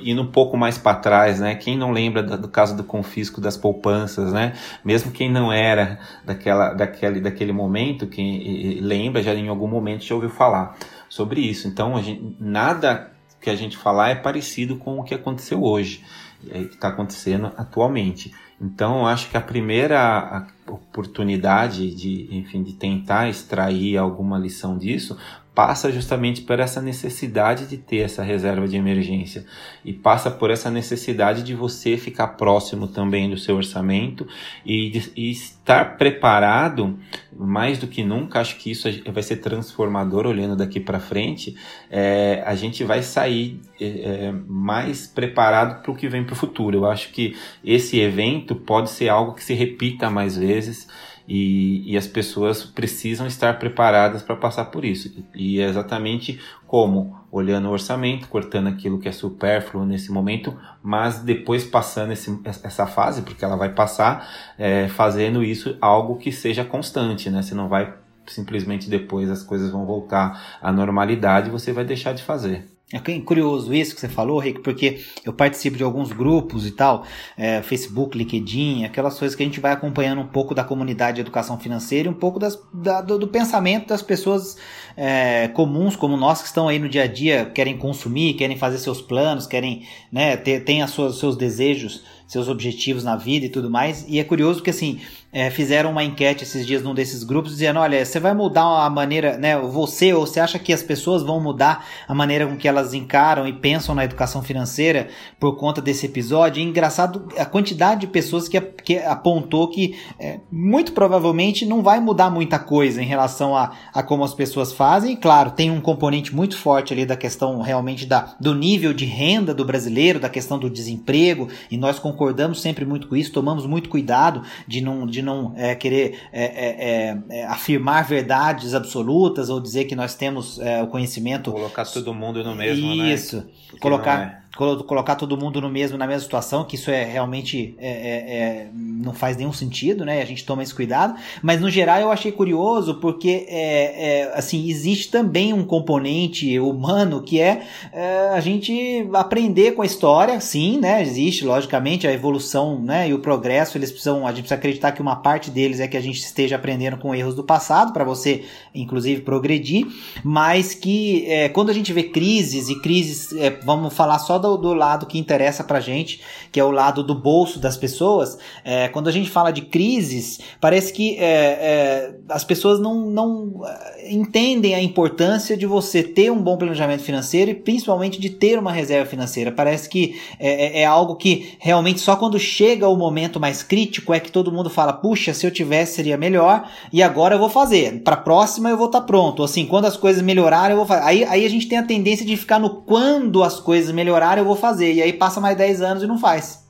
indo 0.00 0.22
um 0.22 0.30
pouco 0.30 0.56
mais 0.56 0.78
para 0.78 0.96
trás, 0.96 1.40
né? 1.40 1.56
Quem 1.56 1.76
não 1.76 1.90
lembra 1.90 2.22
do, 2.22 2.48
caso 2.48 2.76
do 2.76 2.84
confisco 2.84 3.40
das 3.40 3.56
poupanças, 3.56 4.32
né? 4.32 4.52
Mesmo 4.84 5.10
quem 5.10 5.30
não 5.30 5.52
era 5.52 5.98
daquela, 6.24 6.72
daquele, 6.72 7.20
daquele 7.20 7.52
momento, 7.52 8.06
quem 8.06 8.80
lembra 8.80 9.22
já 9.22 9.34
em 9.34 9.48
algum 9.48 9.68
momento 9.68 10.04
já 10.04 10.14
ouviu 10.14 10.30
falar 10.30 10.76
sobre 11.08 11.40
isso. 11.40 11.66
Então, 11.66 12.00
gente, 12.00 12.36
nada 12.38 13.10
que 13.40 13.50
a 13.50 13.56
gente 13.56 13.76
falar 13.76 14.10
é 14.10 14.14
parecido 14.14 14.76
com 14.76 15.00
o 15.00 15.02
que 15.02 15.14
aconteceu 15.14 15.62
hoje, 15.62 16.04
é, 16.48 16.64
que 16.64 16.74
está 16.74 16.88
acontecendo 16.88 17.52
atualmente. 17.56 18.32
Então, 18.60 19.06
acho 19.06 19.30
que 19.30 19.36
a 19.36 19.40
primeira 19.40 20.46
oportunidade 20.66 21.94
de, 21.94 22.34
enfim, 22.34 22.62
de 22.62 22.72
tentar 22.72 23.28
extrair 23.28 23.98
alguma 23.98 24.38
lição 24.38 24.78
disso 24.78 25.16
passa 25.56 25.90
justamente 25.90 26.42
por 26.42 26.60
essa 26.60 26.82
necessidade 26.82 27.66
de 27.66 27.78
ter 27.78 28.00
essa 28.00 28.22
reserva 28.22 28.68
de 28.68 28.76
emergência 28.76 29.46
e 29.82 29.90
passa 29.90 30.30
por 30.30 30.50
essa 30.50 30.70
necessidade 30.70 31.42
de 31.42 31.54
você 31.54 31.96
ficar 31.96 32.28
próximo 32.28 32.86
também 32.86 33.30
do 33.30 33.38
seu 33.38 33.56
orçamento 33.56 34.28
e, 34.66 34.90
de, 34.90 35.12
e 35.16 35.30
estar 35.30 35.96
preparado 35.96 36.98
mais 37.34 37.78
do 37.78 37.86
que 37.86 38.04
nunca. 38.04 38.38
Acho 38.38 38.58
que 38.58 38.70
isso 38.70 38.86
vai 39.10 39.22
ser 39.22 39.36
transformador 39.36 40.26
olhando 40.26 40.56
daqui 40.56 40.78
para 40.78 41.00
frente. 41.00 41.56
É, 41.90 42.42
a 42.44 42.54
gente 42.54 42.84
vai 42.84 43.02
sair 43.02 43.58
é, 43.80 44.26
é 44.26 44.32
mais 44.46 45.06
preparado 45.06 45.80
para 45.80 45.90
o 45.90 45.96
que 45.96 46.06
vem 46.06 46.22
para 46.22 46.34
o 46.34 46.36
futuro. 46.36 46.76
Eu 46.76 46.84
acho 46.84 47.10
que 47.12 47.34
esse 47.64 47.98
evento 47.98 48.54
pode 48.54 48.90
ser 48.90 49.08
algo 49.08 49.32
que 49.32 49.42
se 49.42 49.54
repita 49.54 50.10
mais 50.10 50.36
vezes 50.36 50.86
e, 51.28 51.92
e 51.92 51.96
as 51.96 52.06
pessoas 52.06 52.64
precisam 52.64 53.26
estar 53.26 53.58
preparadas 53.58 54.22
para 54.22 54.36
passar 54.36 54.66
por 54.66 54.84
isso. 54.84 55.12
E 55.34 55.60
é 55.60 55.64
exatamente 55.68 56.40
como 56.66 57.16
olhando 57.30 57.68
o 57.68 57.72
orçamento, 57.72 58.28
cortando 58.28 58.68
aquilo 58.68 58.98
que 58.98 59.08
é 59.08 59.12
supérfluo 59.12 59.84
nesse 59.84 60.12
momento, 60.12 60.56
mas 60.82 61.20
depois 61.20 61.64
passando 61.64 62.12
esse, 62.12 62.40
essa 62.44 62.86
fase, 62.86 63.22
porque 63.22 63.44
ela 63.44 63.56
vai 63.56 63.70
passar, 63.70 64.28
é, 64.58 64.88
fazendo 64.88 65.42
isso 65.42 65.76
algo 65.80 66.16
que 66.16 66.30
seja 66.30 66.64
constante, 66.64 67.28
né? 67.30 67.42
Você 67.42 67.54
não 67.54 67.68
vai 67.68 67.94
simplesmente 68.26 68.90
depois 68.90 69.30
as 69.30 69.42
coisas 69.42 69.70
vão 69.70 69.86
voltar 69.86 70.58
à 70.60 70.72
normalidade 70.72 71.48
você 71.48 71.72
vai 71.72 71.84
deixar 71.84 72.12
de 72.12 72.22
fazer. 72.22 72.75
É 72.92 73.00
curioso 73.18 73.74
isso 73.74 73.96
que 73.96 74.00
você 74.00 74.08
falou, 74.08 74.38
Rick, 74.38 74.60
porque 74.60 75.04
eu 75.24 75.32
participo 75.32 75.76
de 75.76 75.82
alguns 75.82 76.12
grupos 76.12 76.64
e 76.64 76.70
tal, 76.70 77.04
é, 77.36 77.60
Facebook, 77.60 78.16
LinkedIn, 78.16 78.84
aquelas 78.84 79.18
coisas 79.18 79.34
que 79.34 79.42
a 79.42 79.46
gente 79.46 79.58
vai 79.58 79.72
acompanhando 79.72 80.20
um 80.20 80.26
pouco 80.28 80.54
da 80.54 80.62
comunidade 80.62 81.16
de 81.16 81.22
educação 81.22 81.58
financeira 81.58 82.06
e 82.06 82.12
um 82.12 82.14
pouco 82.14 82.38
das, 82.38 82.56
da, 82.72 83.00
do, 83.00 83.18
do, 83.18 83.26
pensamento 83.26 83.88
das 83.88 84.02
pessoas 84.02 84.56
é, 84.96 85.48
comuns 85.48 85.96
como 85.96 86.16
nós 86.16 86.40
que 86.40 86.46
estão 86.46 86.68
aí 86.68 86.78
no 86.78 86.88
dia 86.88 87.02
a 87.02 87.06
dia, 87.08 87.46
querem 87.46 87.76
consumir, 87.76 88.34
querem 88.34 88.56
fazer 88.56 88.78
seus 88.78 89.02
planos, 89.02 89.48
querem, 89.48 89.84
né, 90.12 90.36
ter, 90.36 90.60
tem 90.60 90.84
os 90.84 90.92
seus 90.92 91.36
desejos, 91.36 92.04
seus 92.24 92.48
objetivos 92.48 93.02
na 93.02 93.16
vida 93.16 93.46
e 93.46 93.48
tudo 93.48 93.68
mais. 93.68 94.04
E 94.06 94.20
é 94.20 94.24
curioso 94.24 94.62
que 94.62 94.70
assim, 94.70 95.00
é, 95.36 95.50
fizeram 95.50 95.90
uma 95.90 96.02
enquete 96.02 96.44
esses 96.44 96.66
dias 96.66 96.82
num 96.82 96.94
desses 96.94 97.22
grupos 97.22 97.52
dizendo: 97.52 97.78
olha, 97.78 98.02
você 98.02 98.18
vai 98.18 98.32
mudar 98.32 98.86
a 98.86 98.88
maneira, 98.88 99.36
né? 99.36 99.58
Você 99.58 100.14
ou 100.14 100.26
você 100.26 100.40
acha 100.40 100.58
que 100.58 100.72
as 100.72 100.82
pessoas 100.82 101.22
vão 101.22 101.38
mudar 101.38 101.86
a 102.08 102.14
maneira 102.14 102.46
com 102.46 102.56
que 102.56 102.66
elas 102.66 102.94
encaram 102.94 103.46
e 103.46 103.52
pensam 103.52 103.94
na 103.94 104.02
educação 104.02 104.42
financeira 104.42 105.08
por 105.38 105.58
conta 105.58 105.82
desse 105.82 106.06
episódio? 106.06 106.62
E 106.62 106.64
engraçado 106.64 107.28
a 107.36 107.44
quantidade 107.44 108.00
de 108.00 108.06
pessoas 108.06 108.48
que, 108.48 108.58
que 108.58 108.96
apontou 108.96 109.68
que 109.68 109.98
é, 110.18 110.40
muito 110.50 110.92
provavelmente 110.92 111.66
não 111.66 111.82
vai 111.82 112.00
mudar 112.00 112.30
muita 112.30 112.58
coisa 112.58 113.02
em 113.02 113.06
relação 113.06 113.54
a, 113.54 113.72
a 113.92 114.02
como 114.02 114.24
as 114.24 114.32
pessoas 114.32 114.72
fazem. 114.72 115.12
E 115.12 115.16
claro, 115.18 115.50
tem 115.50 115.70
um 115.70 115.82
componente 115.82 116.34
muito 116.34 116.56
forte 116.56 116.94
ali 116.94 117.04
da 117.04 117.14
questão 117.14 117.60
realmente 117.60 118.06
da, 118.06 118.34
do 118.40 118.54
nível 118.54 118.94
de 118.94 119.04
renda 119.04 119.52
do 119.52 119.66
brasileiro, 119.66 120.18
da 120.18 120.30
questão 120.30 120.58
do 120.58 120.70
desemprego, 120.70 121.46
e 121.70 121.76
nós 121.76 121.98
concordamos 121.98 122.62
sempre 122.62 122.86
muito 122.86 123.06
com 123.06 123.14
isso, 123.14 123.30
tomamos 123.30 123.66
muito 123.66 123.90
cuidado 123.90 124.40
de 124.66 124.80
não. 124.80 125.06
De 125.06 125.25
não 125.26 125.52
é, 125.56 125.74
querer 125.74 126.18
é, 126.32 126.44
é, 126.44 127.10
é, 127.10 127.18
é, 127.40 127.46
afirmar 127.46 128.02
verdades 128.04 128.74
absolutas 128.74 129.50
ou 129.50 129.60
dizer 129.60 129.84
que 129.84 129.94
nós 129.94 130.14
temos 130.14 130.58
o 130.82 130.86
conhecimento. 130.86 131.52
Colocar 131.52 131.84
todo 131.84 132.14
mundo 132.14 132.42
no 132.42 132.54
mesmo, 132.54 132.86
Isso. 132.86 132.96
né? 132.96 133.12
Isso. 133.12 133.46
Colocar 133.80 134.45
colocar 134.56 135.16
todo 135.16 135.36
mundo 135.36 135.60
no 135.60 135.68
mesmo 135.68 135.98
na 135.98 136.06
mesma 136.06 136.22
situação, 136.22 136.64
que 136.64 136.76
isso 136.76 136.90
é 136.90 137.04
realmente 137.04 137.74
é, 137.78 137.88
é, 137.88 138.36
é, 138.36 138.70
não 138.74 139.12
faz 139.12 139.36
nenhum 139.36 139.52
sentido, 139.52 140.04
né? 140.04 140.22
A 140.22 140.24
gente 140.24 140.44
toma 140.44 140.62
esse 140.62 140.74
cuidado. 140.74 141.14
Mas 141.42 141.60
no 141.60 141.68
geral 141.68 142.00
eu 142.00 142.10
achei 142.10 142.32
curioso 142.32 142.94
porque 142.94 143.46
é, 143.48 144.22
é 144.22 144.32
assim 144.34 144.68
existe 144.68 145.10
também 145.10 145.52
um 145.52 145.62
componente 145.62 146.58
humano 146.58 147.22
que 147.22 147.38
é, 147.38 147.62
é, 147.92 148.30
a 148.30 148.40
gente 148.40 149.06
aprender 149.12 149.72
com 149.72 149.82
a 149.82 149.86
história, 149.86 150.40
sim, 150.40 150.78
né? 150.78 151.02
Existe 151.02 151.44
logicamente 151.44 152.06
a 152.06 152.12
evolução, 152.12 152.80
né? 152.80 153.08
E 153.08 153.14
o 153.14 153.18
progresso 153.18 153.76
eles 153.76 153.90
precisam 153.90 154.26
a 154.26 154.30
gente 154.30 154.40
precisa 154.40 154.54
acreditar 154.54 154.92
que 154.92 155.02
uma 155.02 155.16
parte 155.16 155.50
deles 155.50 155.80
é 155.80 155.86
que 155.86 155.96
a 155.96 156.00
gente 156.00 156.18
esteja 156.18 156.56
aprendendo 156.56 156.96
com 156.96 157.14
erros 157.14 157.34
do 157.34 157.44
passado 157.44 157.92
para 157.92 158.04
você, 158.04 158.44
inclusive, 158.74 159.20
progredir, 159.20 159.86
mas 160.24 160.74
que 160.74 161.26
quando 161.52 161.70
a 161.70 161.72
gente 161.72 161.92
vê 161.92 162.04
crises 162.04 162.68
e 162.68 162.80
crises, 162.80 163.30
vamos 163.64 163.92
falar 163.92 164.18
só 164.18 164.38
do, 164.46 164.56
do, 164.56 164.74
lado 164.74 165.06
que 165.06 165.18
interessa 165.18 165.64
pra 165.64 165.80
gente, 165.80 166.20
que 166.52 166.60
é 166.60 166.64
o 166.64 166.70
lado 166.70 167.02
do 167.02 167.14
bolso 167.14 167.58
das 167.58 167.76
pessoas, 167.76 168.38
é, 168.64 168.88
quando 168.88 169.08
a 169.08 169.12
gente 169.12 169.28
fala 169.28 169.50
de 169.50 169.62
crises, 169.62 170.40
parece 170.60 170.92
que 170.92 171.16
é, 171.16 171.24
é, 171.24 172.14
as 172.28 172.44
pessoas 172.44 172.78
não, 172.78 173.06
não 173.10 173.62
é, 173.66 174.12
entendem 174.12 174.74
a 174.74 174.82
importância 174.82 175.56
de 175.56 175.66
você 175.66 176.02
ter 176.02 176.30
um 176.30 176.40
bom 176.40 176.56
planejamento 176.56 177.02
financeiro 177.02 177.50
e 177.50 177.54
principalmente 177.54 178.20
de 178.20 178.30
ter 178.30 178.58
uma 178.58 178.72
reserva 178.72 179.08
financeira. 179.08 179.50
Parece 179.50 179.88
que 179.88 180.20
é, 180.38 180.82
é, 180.82 180.84
algo 180.84 181.16
que 181.16 181.56
realmente 181.58 182.00
só 182.00 182.16
quando 182.16 182.38
chega 182.38 182.88
o 182.88 182.96
momento 182.96 183.40
mais 183.40 183.62
crítico 183.62 184.14
é 184.14 184.20
que 184.20 184.30
todo 184.30 184.52
mundo 184.52 184.70
fala: 184.70 184.92
puxa, 184.92 185.34
se 185.34 185.46
eu 185.46 185.50
tivesse 185.50 185.96
seria 185.96 186.16
melhor 186.16 186.68
e 186.92 187.02
agora 187.02 187.34
eu 187.34 187.38
vou 187.38 187.48
fazer. 187.48 188.02
Para 188.02 188.16
próxima 188.16 188.68
eu 188.68 188.76
vou 188.76 188.86
estar 188.86 189.00
tá 189.00 189.06
pronto. 189.06 189.42
Assim, 189.42 189.66
quando 189.66 189.86
as 189.86 189.96
coisas 189.96 190.22
melhorarem 190.22 190.72
eu 190.72 190.76
vou 190.76 190.86
fazer. 190.86 191.04
Aí, 191.04 191.24
aí 191.24 191.44
a 191.44 191.50
gente 191.50 191.68
tem 191.68 191.78
a 191.78 191.82
tendência 191.82 192.24
de 192.24 192.36
ficar 192.36 192.58
no 192.58 192.82
quando 192.82 193.42
as 193.42 193.58
coisas 193.58 193.92
melhorarem 193.92 194.25
eu 194.34 194.44
vou 194.44 194.56
fazer. 194.56 194.92
E 194.92 195.02
aí 195.02 195.12
passa 195.12 195.40
mais 195.40 195.56
10 195.56 195.82
anos 195.82 196.02
e 196.02 196.06
não 196.06 196.18
faz. 196.18 196.66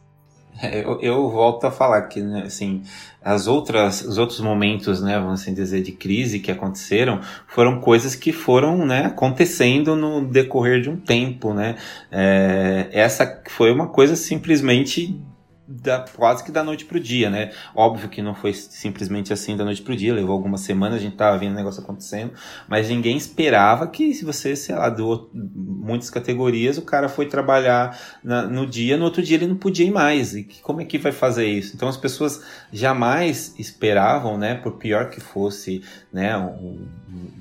É, 0.62 0.82
eu, 0.82 0.98
eu, 1.02 1.30
volto 1.30 1.66
a 1.66 1.70
falar 1.70 2.02
que, 2.02 2.20
né, 2.20 2.44
assim, 2.46 2.82
as 3.22 3.46
outras, 3.46 4.00
os 4.02 4.16
outros 4.16 4.40
momentos, 4.40 5.02
né, 5.02 5.18
vamos 5.18 5.42
assim 5.42 5.52
dizer, 5.52 5.82
de 5.82 5.92
crise 5.92 6.38
que 6.38 6.50
aconteceram, 6.50 7.20
foram 7.46 7.78
coisas 7.78 8.14
que 8.14 8.32
foram, 8.32 8.86
né, 8.86 9.04
acontecendo 9.04 9.94
no 9.94 10.24
decorrer 10.26 10.80
de 10.80 10.88
um 10.88 10.96
tempo, 10.96 11.52
né. 11.52 11.76
É, 12.10 12.88
essa 12.90 13.42
foi 13.48 13.70
uma 13.70 13.88
coisa 13.88 14.16
simplesmente 14.16 15.20
da, 15.68 16.04
quase 16.14 16.44
que 16.44 16.52
da 16.52 16.62
noite 16.62 16.84
pro 16.84 17.00
dia, 17.00 17.28
né? 17.28 17.52
Óbvio 17.74 18.08
que 18.08 18.22
não 18.22 18.34
foi 18.34 18.52
simplesmente 18.52 19.32
assim 19.32 19.56
da 19.56 19.64
noite 19.64 19.82
pro 19.82 19.96
dia, 19.96 20.14
levou 20.14 20.32
algumas 20.32 20.60
semanas, 20.60 20.98
a 20.98 21.02
gente 21.02 21.16
tava 21.16 21.36
vendo 21.38 21.52
o 21.52 21.56
negócio 21.56 21.82
acontecendo, 21.82 22.32
mas 22.68 22.88
ninguém 22.88 23.16
esperava 23.16 23.86
que 23.86 24.14
se 24.14 24.24
você, 24.24 24.54
sei 24.54 24.74
lá, 24.74 24.88
doou 24.88 25.30
muitas 25.34 26.08
categorias, 26.10 26.78
o 26.78 26.82
cara 26.82 27.08
foi 27.08 27.26
trabalhar 27.26 27.98
na, 28.22 28.42
no 28.42 28.66
dia, 28.66 28.96
no 28.96 29.04
outro 29.04 29.22
dia 29.22 29.36
ele 29.36 29.46
não 29.46 29.56
podia 29.56 29.86
ir 29.86 29.90
mais. 29.90 30.34
E 30.34 30.44
que, 30.44 30.60
como 30.60 30.80
é 30.80 30.84
que 30.84 30.98
vai 30.98 31.12
fazer 31.12 31.46
isso? 31.46 31.74
Então 31.74 31.88
as 31.88 31.96
pessoas 31.96 32.42
jamais 32.72 33.54
esperavam, 33.58 34.38
né, 34.38 34.54
por 34.54 34.72
pior 34.72 35.10
que 35.10 35.20
fosse, 35.20 35.82
né, 36.12 36.36
um, 36.36 36.86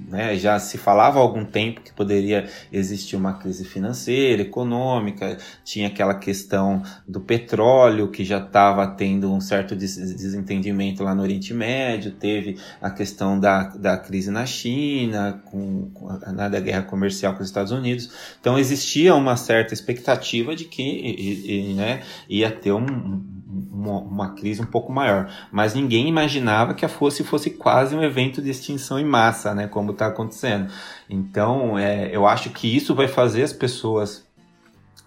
né, 0.07 0.35
já 0.37 0.57
se 0.59 0.77
falava 0.77 1.19
há 1.19 1.21
algum 1.21 1.45
tempo 1.45 1.81
que 1.81 1.93
poderia 1.93 2.49
existir 2.71 3.15
uma 3.15 3.33
crise 3.33 3.65
financeira, 3.65 4.41
econômica, 4.41 5.37
tinha 5.63 5.87
aquela 5.87 6.15
questão 6.15 6.81
do 7.07 7.19
petróleo 7.19 8.09
que 8.15 8.23
já 8.23 8.37
estava 8.37 8.87
tendo 8.87 9.29
um 9.29 9.41
certo 9.41 9.75
desentendimento 9.75 11.03
lá 11.03 11.13
no 11.13 11.21
Oriente 11.21 11.53
Médio, 11.53 12.11
teve 12.11 12.57
a 12.81 12.89
questão 12.89 13.37
da, 13.37 13.63
da 13.75 13.97
crise 13.97 14.31
na 14.31 14.45
China, 14.45 15.43
com, 15.43 15.89
com 15.93 16.09
a, 16.09 16.31
né, 16.31 16.49
da 16.49 16.61
guerra 16.61 16.83
comercial 16.83 17.33
com 17.33 17.41
os 17.41 17.47
Estados 17.49 17.73
Unidos. 17.73 18.09
Então 18.39 18.57
existia 18.57 19.13
uma 19.13 19.35
certa 19.35 19.73
expectativa 19.73 20.55
de 20.55 20.63
que 20.63 20.81
e, 20.81 21.71
e, 21.71 21.73
né, 21.73 22.03
ia 22.29 22.49
ter 22.49 22.71
um, 22.71 23.21
uma, 23.69 23.99
uma, 23.99 24.33
crise 24.33 24.61
um 24.61 24.65
pouco 24.65 24.93
maior. 24.93 25.29
Mas 25.51 25.73
ninguém 25.73 26.07
imaginava 26.07 26.73
que 26.73 26.85
a 26.85 26.89
fosse 26.89 27.21
fosse 27.21 27.49
quase 27.49 27.97
um 27.97 28.01
evento 28.01 28.41
de 28.41 28.49
extinção 28.49 28.97
em 28.97 29.03
massa, 29.05 29.53
né, 29.53 29.67
como 29.67 29.91
está 29.91 30.07
acontecendo. 30.07 30.71
Então, 31.09 31.77
é, 31.77 32.15
eu 32.15 32.25
acho 32.25 32.49
que 32.51 32.73
isso 32.73 32.95
vai 32.95 33.09
fazer 33.09 33.43
as 33.43 33.51
pessoas 33.51 34.24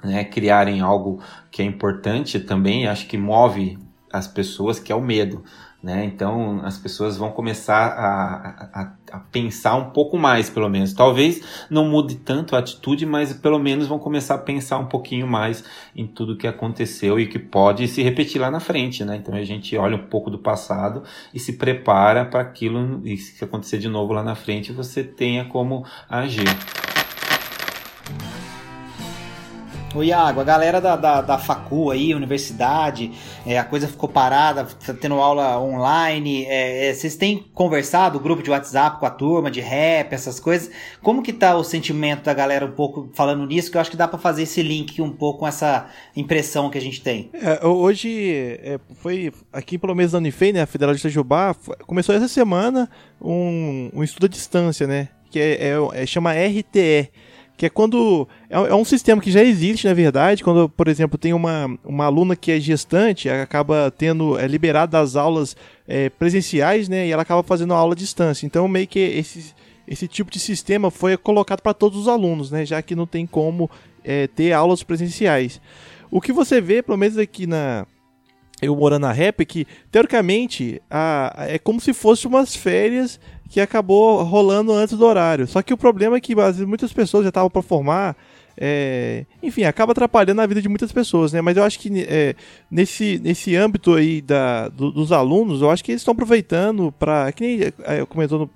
né, 0.03 0.25
criarem 0.25 0.81
algo 0.81 1.21
que 1.51 1.63
é 1.63 1.65
importante 1.65 2.41
também, 2.41 2.87
acho 2.87 3.07
que 3.07 3.19
move 3.19 3.79
as 4.13 4.27
pessoas, 4.27 4.79
que 4.79 4.93
é 4.93 4.95
o 4.95 5.03
medo. 5.03 5.43
Né? 5.81 6.05
Então 6.07 6.61
as 6.65 6.77
pessoas 6.77 7.17
vão 7.17 7.31
começar 7.31 7.87
a, 7.87 8.81
a, 8.81 8.93
a, 9.13 9.21
pensar 9.21 9.77
um 9.77 9.91
pouco 9.91 10.19
mais, 10.19 10.51
pelo 10.51 10.69
menos. 10.69 10.93
Talvez 10.93 11.41
não 11.71 11.89
mude 11.89 12.17
tanto 12.17 12.57
a 12.57 12.59
atitude, 12.59 13.07
mas 13.07 13.33
pelo 13.33 13.61
menos 13.61 13.87
vão 13.87 13.97
começar 13.97 14.35
a 14.35 14.39
pensar 14.39 14.79
um 14.79 14.87
pouquinho 14.87 15.29
mais 15.29 15.63
em 15.95 16.05
tudo 16.05 16.37
que 16.37 16.49
aconteceu 16.49 17.21
e 17.21 17.29
que 17.29 17.39
pode 17.39 17.87
se 17.87 18.03
repetir 18.03 18.41
lá 18.41 18.51
na 18.51 18.59
frente. 18.59 19.05
Né? 19.05 19.17
Então 19.19 19.33
a 19.37 19.45
gente 19.45 19.77
olha 19.77 19.95
um 19.95 20.07
pouco 20.07 20.31
do 20.31 20.39
passado 20.39 21.05
e 21.33 21.39
se 21.39 21.53
prepara 21.53 22.25
para 22.25 22.41
aquilo, 22.41 23.01
e 23.05 23.17
se 23.17 23.45
acontecer 23.45 23.79
de 23.79 23.89
novo 23.89 24.13
lá 24.13 24.25
na 24.25 24.35
frente, 24.35 24.73
você 24.73 25.05
tenha 25.05 25.45
como 25.45 25.87
agir. 26.11 26.49
Ô 29.99 30.03
Iago, 30.05 30.41
a 30.41 30.45
galera 30.45 30.81
da, 30.81 30.95
da, 30.95 31.21
da 31.21 31.39
facu 31.39 31.91
aí, 31.91 32.15
universidade, 32.15 33.11
é, 33.45 33.59
a 33.59 33.65
coisa 33.65 33.89
ficou 33.89 34.09
parada, 34.09 34.65
tá 34.65 34.95
tendo 34.95 35.17
aula 35.17 35.61
online, 35.61 36.45
é, 36.45 36.91
é, 36.91 36.95
vocês 36.95 37.17
têm 37.17 37.45
conversado, 37.53 38.21
grupo 38.21 38.41
de 38.41 38.49
WhatsApp 38.49 39.01
com 39.01 39.07
a 39.07 39.11
turma, 39.11 39.51
de 39.51 39.61
rap, 39.61 40.13
essas 40.13 40.39
coisas, 40.39 40.71
como 41.03 41.21
que 41.21 41.33
tá 41.33 41.57
o 41.57 41.65
sentimento 41.65 42.23
da 42.23 42.33
galera 42.33 42.65
um 42.65 42.71
pouco 42.71 43.11
falando 43.13 43.45
nisso, 43.45 43.73
que 43.73 43.77
eu 43.77 43.81
acho 43.81 43.91
que 43.91 43.97
dá 43.97 44.07
para 44.07 44.21
fazer 44.21 44.45
esse 44.45 44.63
link 44.63 45.03
um 45.03 45.11
pouco 45.11 45.41
com 45.41 45.49
essa 45.49 45.89
impressão 46.15 46.71
que 46.71 46.79
a 46.79 46.81
gente 46.81 47.01
tem. 47.01 47.29
É, 47.35 47.67
hoje, 47.67 48.57
é, 48.63 48.79
foi 49.03 49.33
aqui 49.53 49.77
pelo 49.77 49.97
menos 49.97 50.13
da 50.13 50.19
Unifei, 50.19 50.53
né, 50.53 50.63
a 50.63 50.67
Federal 50.67 50.95
de 50.95 51.01
Itajubá, 51.01 51.57
começou 51.89 52.15
essa 52.15 52.29
semana 52.29 52.89
um, 53.21 53.91
um 53.93 54.05
estudo 54.05 54.27
à 54.27 54.29
distância, 54.29 54.87
né, 54.87 55.09
que 55.29 55.41
é, 55.41 55.71
é, 55.71 56.03
é 56.03 56.07
chama 56.07 56.33
RTE, 56.35 57.11
que 57.59 57.67
é 57.67 57.69
quando. 57.69 58.27
É, 58.49 58.55
é, 58.55 58.75
um 58.75 58.85
sistema 58.85 59.21
que 59.21 59.33
já 59.33 59.43
existe, 59.43 59.89
na 59.89 59.93
verdade, 59.93 60.45
quando, 60.45 60.69
por 60.69 60.87
exemplo, 60.87 61.19
tem 61.19 61.35
uma, 61.35 61.77
uma 61.85 62.05
aluna 62.05 62.37
que 62.37 62.53
é 62.53 62.61
gestante, 62.61 63.29
acaba 63.29 63.91
tendo. 63.91 64.39
é 64.39 64.47
liberada 64.47 64.93
das 64.93 65.17
aulas 65.17 65.57
é, 65.87 66.09
presenciais, 66.09 66.89
né? 66.89 67.09
E 67.09 67.11
ela 67.11 67.23
acaba 67.23 67.43
fazendo 67.43 67.75
aula 67.75 67.95
à 67.95 67.97
distância. 67.97 68.47
Então, 68.47 68.69
meio 68.69 68.87
que 68.87 69.01
esse, 69.01 69.53
esse 69.89 70.07
tipo 70.07 70.31
de 70.31 70.39
sistema 70.39 70.89
foi 70.89 71.17
colocado 71.17 71.61
para 71.61 71.75
todos 71.75 71.99
os 71.99 72.07
alunos, 72.07 72.53
né? 72.53 72.65
Já 72.65 72.81
que 72.81 72.95
não 72.95 73.09
tem 73.09 73.27
como 73.27 73.69
é, 74.05 74.29
ter 74.29 74.53
aulas 74.53 74.85
presenciais. 74.85 75.61
O 76.13 76.21
que 76.21 76.33
você 76.33 76.61
vê, 76.61 76.81
pelo 76.81 76.97
menos 76.97 77.19
aqui 77.19 77.45
na. 77.45 77.85
Eu 78.61 78.75
morando 78.75 79.03
na 79.03 79.13
rap, 79.13 79.45
que, 79.47 79.67
teoricamente, 79.91 80.83
a, 80.91 81.47
é 81.49 81.59
como 81.59 81.81
se 81.81 81.93
fosse 81.93 82.27
umas 82.27 82.57
férias 82.57 83.21
que 83.49 83.61
acabou 83.61 84.23
rolando 84.25 84.73
antes 84.73 84.97
do 84.97 85.07
horário. 85.07 85.47
Só 85.47 85.63
que 85.63 85.73
o 85.73 85.77
problema 85.77 86.17
é 86.17 86.21
que 86.21 86.33
às 86.33 86.57
vezes, 86.57 86.67
muitas 86.67 86.93
pessoas 86.93 87.23
já 87.25 87.29
estavam 87.29 87.49
para 87.49 87.63
formar, 87.63 88.17
é, 88.61 89.25
enfim, 89.41 89.63
acaba 89.63 89.93
atrapalhando 89.93 90.41
a 90.41 90.47
vida 90.47 90.61
de 90.61 90.69
muitas 90.69 90.91
pessoas, 90.91 91.33
né? 91.33 91.41
Mas 91.41 91.57
eu 91.57 91.63
acho 91.63 91.79
que 91.79 91.91
é, 92.09 92.35
nesse, 92.69 93.21
nesse 93.23 93.55
âmbito 93.55 93.95
aí 93.95 94.21
da, 94.21 94.69
do, 94.69 94.91
dos 94.91 95.13
alunos, 95.13 95.63
eu 95.63 95.71
acho 95.71 95.85
que 95.85 95.93
eles 95.93 96.01
estão 96.01 96.13
aproveitando 96.13 96.91
para, 96.91 97.31
que 97.31 97.43
nem 97.43 97.61
é, 97.85 98.05
comentou 98.05 98.39
no, 98.41 98.51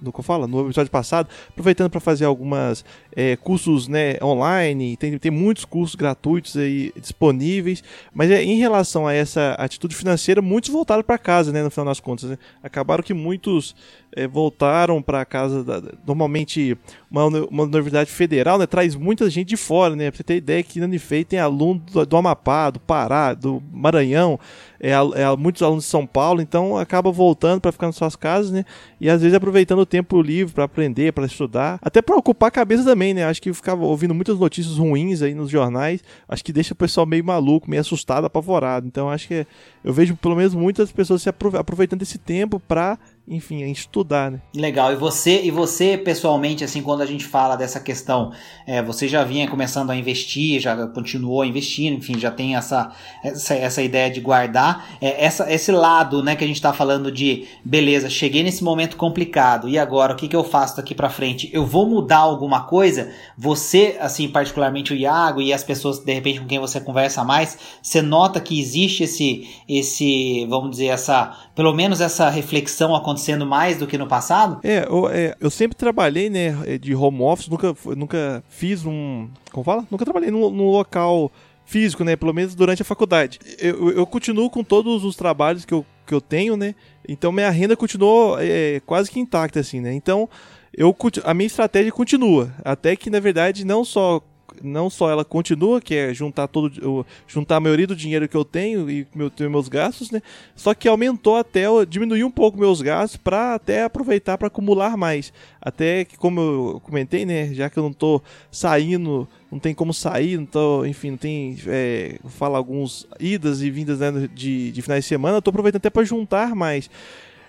no 0.00 0.12
que 0.12 0.20
eu 0.20 0.24
falo, 0.24 0.46
no 0.46 0.64
episódio 0.66 0.90
passado, 0.90 1.28
aproveitando 1.50 1.90
para 1.90 2.00
fazer 2.00 2.24
algumas 2.24 2.84
é, 3.14 3.36
cursos 3.36 3.86
né, 3.86 4.16
online, 4.22 4.96
tem, 4.96 5.18
tem 5.18 5.30
muitos 5.30 5.66
cursos 5.66 5.94
gratuitos 5.94 6.56
aí 6.56 6.90
disponíveis, 6.98 7.84
mas 8.14 8.30
é, 8.30 8.42
em 8.42 8.56
relação 8.56 9.06
a 9.06 9.12
essa 9.12 9.52
atitude 9.58 9.94
financeira, 9.94 10.40
muitos 10.40 10.70
voltaram 10.70 11.02
para 11.02 11.18
casa, 11.18 11.52
né, 11.52 11.62
no 11.62 11.70
final 11.70 11.84
das 11.86 12.00
contas. 12.00 12.30
Né? 12.30 12.38
Acabaram 12.62 13.02
que 13.02 13.12
muitos 13.12 13.76
é, 14.14 14.26
voltaram 14.26 15.02
para 15.02 15.24
casa. 15.24 15.64
Da, 15.64 15.82
normalmente, 16.06 16.76
uma, 17.10 17.26
uma 17.26 17.62
universidade 17.64 18.10
federal 18.10 18.58
né, 18.58 18.66
traz 18.66 18.94
muita 18.94 19.28
gente 19.28 19.48
de 19.48 19.56
fora, 19.56 19.96
né? 19.96 20.10
Pra 20.10 20.16
você 20.16 20.22
ter 20.22 20.36
ideia 20.36 20.62
que 20.62 20.78
na 20.80 20.86
Unifei 20.86 21.24
tem 21.24 21.38
aluno 21.38 21.80
do, 21.92 22.06
do 22.06 22.16
Amapá, 22.16 22.70
do 22.70 22.80
Pará, 22.80 23.34
do 23.34 23.62
Maranhão, 23.72 24.38
é, 24.80 24.90
é, 24.90 25.36
muitos 25.36 25.62
alunos 25.62 25.84
de 25.84 25.90
São 25.90 26.06
Paulo, 26.06 26.42
então 26.42 26.76
acaba 26.76 27.10
voltando 27.10 27.60
para 27.60 27.72
ficar 27.72 27.86
nas 27.86 27.96
suas 27.96 28.14
casas, 28.14 28.50
né? 28.50 28.64
E 29.00 29.08
às 29.08 29.20
vezes 29.22 29.34
aproveitando 29.34 29.78
o 29.78 29.86
tempo 29.86 30.20
livre 30.20 30.52
para 30.52 30.64
aprender, 30.64 31.12
para 31.12 31.24
estudar, 31.26 31.78
até 31.80 32.02
para 32.02 32.16
ocupar 32.16 32.48
a 32.48 32.52
cabeça 32.52 32.84
também, 32.84 33.14
né? 33.14 33.24
Acho 33.24 33.40
que 33.40 33.52
ficava 33.52 33.84
ouvindo 33.84 34.14
muitas 34.14 34.38
notícias 34.38 34.76
ruins 34.76 35.22
aí 35.22 35.34
nos 35.34 35.50
jornais, 35.50 36.02
acho 36.28 36.44
que 36.44 36.52
deixa 36.52 36.74
o 36.74 36.76
pessoal 36.76 37.06
meio 37.06 37.24
maluco, 37.24 37.68
meio 37.68 37.80
assustado, 37.80 38.26
apavorado. 38.26 38.86
Então 38.86 39.08
acho 39.08 39.28
que 39.28 39.46
eu 39.82 39.92
vejo 39.92 40.16
pelo 40.16 40.36
menos 40.36 40.54
muitas 40.54 40.92
pessoas 40.92 41.22
se 41.22 41.28
aproveitando 41.28 42.00
desse 42.00 42.18
tempo 42.18 42.60
para 42.60 42.98
enfim, 43.26 43.64
estudar, 43.70 44.30
né? 44.30 44.40
Legal. 44.54 44.92
E 44.92 44.96
você, 44.96 45.42
e 45.42 45.50
você 45.50 45.96
pessoalmente, 45.96 46.62
assim, 46.62 46.82
quando 46.82 47.00
a 47.00 47.06
gente 47.06 47.24
fala 47.24 47.56
dessa 47.56 47.80
questão, 47.80 48.32
é, 48.66 48.82
você 48.82 49.08
já 49.08 49.24
vinha 49.24 49.48
começando 49.48 49.90
a 49.90 49.96
investir, 49.96 50.60
já 50.60 50.86
continuou 50.88 51.42
investindo, 51.42 51.96
enfim, 51.96 52.18
já 52.18 52.30
tem 52.30 52.54
essa, 52.54 52.92
essa, 53.22 53.54
essa 53.54 53.82
ideia 53.82 54.10
de 54.10 54.20
guardar. 54.20 54.98
É, 55.00 55.24
essa, 55.24 55.50
esse 55.50 55.72
lado, 55.72 56.22
né, 56.22 56.36
que 56.36 56.44
a 56.44 56.46
gente 56.46 56.56
está 56.56 56.74
falando 56.74 57.10
de, 57.10 57.46
beleza, 57.64 58.10
cheguei 58.10 58.42
nesse 58.42 58.62
momento 58.62 58.94
complicado, 58.94 59.70
e 59.70 59.78
agora, 59.78 60.12
o 60.12 60.16
que, 60.16 60.28
que 60.28 60.36
eu 60.36 60.44
faço 60.44 60.76
daqui 60.76 60.94
para 60.94 61.08
frente? 61.08 61.48
Eu 61.50 61.64
vou 61.64 61.88
mudar 61.88 62.18
alguma 62.18 62.64
coisa? 62.64 63.10
Você, 63.38 63.96
assim, 64.00 64.28
particularmente 64.28 64.92
o 64.92 64.96
Iago 64.96 65.40
e 65.40 65.50
as 65.50 65.64
pessoas, 65.64 65.98
de 65.98 66.12
repente, 66.12 66.40
com 66.40 66.46
quem 66.46 66.58
você 66.58 66.78
conversa 66.78 67.24
mais, 67.24 67.56
você 67.80 68.02
nota 68.02 68.38
que 68.38 68.60
existe 68.60 69.04
esse, 69.04 69.48
esse, 69.66 70.46
vamos 70.46 70.72
dizer, 70.72 70.88
essa, 70.88 71.34
pelo 71.54 71.72
menos 71.72 72.02
essa 72.02 72.28
reflexão 72.28 72.94
acontecendo 72.94 73.13
acontecendo 73.14 73.46
mais 73.46 73.78
do 73.78 73.86
que 73.86 73.96
no 73.96 74.06
passado? 74.06 74.60
É, 74.62 74.86
eu, 74.88 75.08
é, 75.08 75.34
eu 75.40 75.50
sempre 75.50 75.76
trabalhei, 75.76 76.28
né, 76.28 76.78
de 76.78 76.94
home 76.94 77.22
office, 77.22 77.48
nunca, 77.48 77.74
nunca 77.96 78.44
fiz 78.48 78.84
um. 78.84 79.28
Como 79.52 79.64
fala? 79.64 79.86
Nunca 79.90 80.04
trabalhei 80.04 80.30
num, 80.30 80.50
num 80.50 80.70
local 80.70 81.30
físico, 81.64 82.04
né? 82.04 82.16
Pelo 82.16 82.34
menos 82.34 82.54
durante 82.54 82.82
a 82.82 82.84
faculdade. 82.84 83.38
Eu, 83.58 83.90
eu 83.90 84.06
continuo 84.06 84.50
com 84.50 84.62
todos 84.62 85.04
os 85.04 85.16
trabalhos 85.16 85.64
que 85.64 85.72
eu, 85.72 85.84
que 86.06 86.14
eu 86.14 86.20
tenho, 86.20 86.56
né? 86.56 86.74
Então 87.08 87.32
minha 87.32 87.50
renda 87.50 87.76
continuou 87.76 88.36
é, 88.38 88.80
quase 88.84 89.10
que 89.10 89.18
intacta, 89.18 89.60
assim, 89.60 89.80
né? 89.80 89.92
Então 89.94 90.28
eu, 90.76 90.94
a 91.24 91.34
minha 91.34 91.46
estratégia 91.46 91.92
continua. 91.92 92.52
Até 92.64 92.96
que, 92.96 93.08
na 93.08 93.20
verdade, 93.20 93.64
não 93.64 93.84
só 93.84 94.20
não 94.62 94.88
só 94.88 95.10
ela 95.10 95.24
continua, 95.24 95.80
que 95.80 95.94
é 95.94 96.14
juntar 96.14 96.48
todo 96.48 97.04
juntar 97.26 97.56
a 97.56 97.60
maioria 97.60 97.86
do 97.86 97.96
dinheiro 97.96 98.28
que 98.28 98.36
eu 98.36 98.44
tenho 98.44 98.90
e 98.90 99.06
meu, 99.14 99.30
meus 99.50 99.68
gastos, 99.68 100.10
né? 100.10 100.20
Só 100.54 100.74
que 100.74 100.88
aumentou 100.88 101.36
até 101.36 101.64
diminuiu 101.88 102.26
um 102.26 102.30
pouco 102.30 102.58
meus 102.58 102.80
gastos 102.80 103.16
para 103.16 103.54
até 103.54 103.84
aproveitar 103.84 104.38
para 104.38 104.48
acumular 104.48 104.96
mais. 104.96 105.32
Até 105.60 106.04
que 106.04 106.16
como 106.16 106.40
eu 106.40 106.80
comentei, 106.84 107.24
né, 107.24 107.52
já 107.54 107.70
que 107.70 107.78
eu 107.78 107.82
não 107.82 107.92
tô 107.92 108.22
saindo, 108.50 109.26
não 109.50 109.58
tem 109.58 109.74
como 109.74 109.94
sair, 109.94 110.36
não 110.36 110.46
tô, 110.46 110.84
enfim, 110.84 111.10
não 111.10 111.16
tem 111.16 111.56
é, 111.66 112.18
fala 112.28 112.58
alguns 112.58 113.06
idas 113.18 113.62
e 113.62 113.70
vindas 113.70 114.00
né, 114.00 114.28
de, 114.34 114.72
de 114.72 114.82
finais 114.82 115.04
de 115.04 115.08
semana, 115.08 115.38
eu 115.38 115.42
tô 115.42 115.50
aproveitando 115.50 115.80
até 115.80 115.90
para 115.90 116.04
juntar 116.04 116.54
mais. 116.54 116.90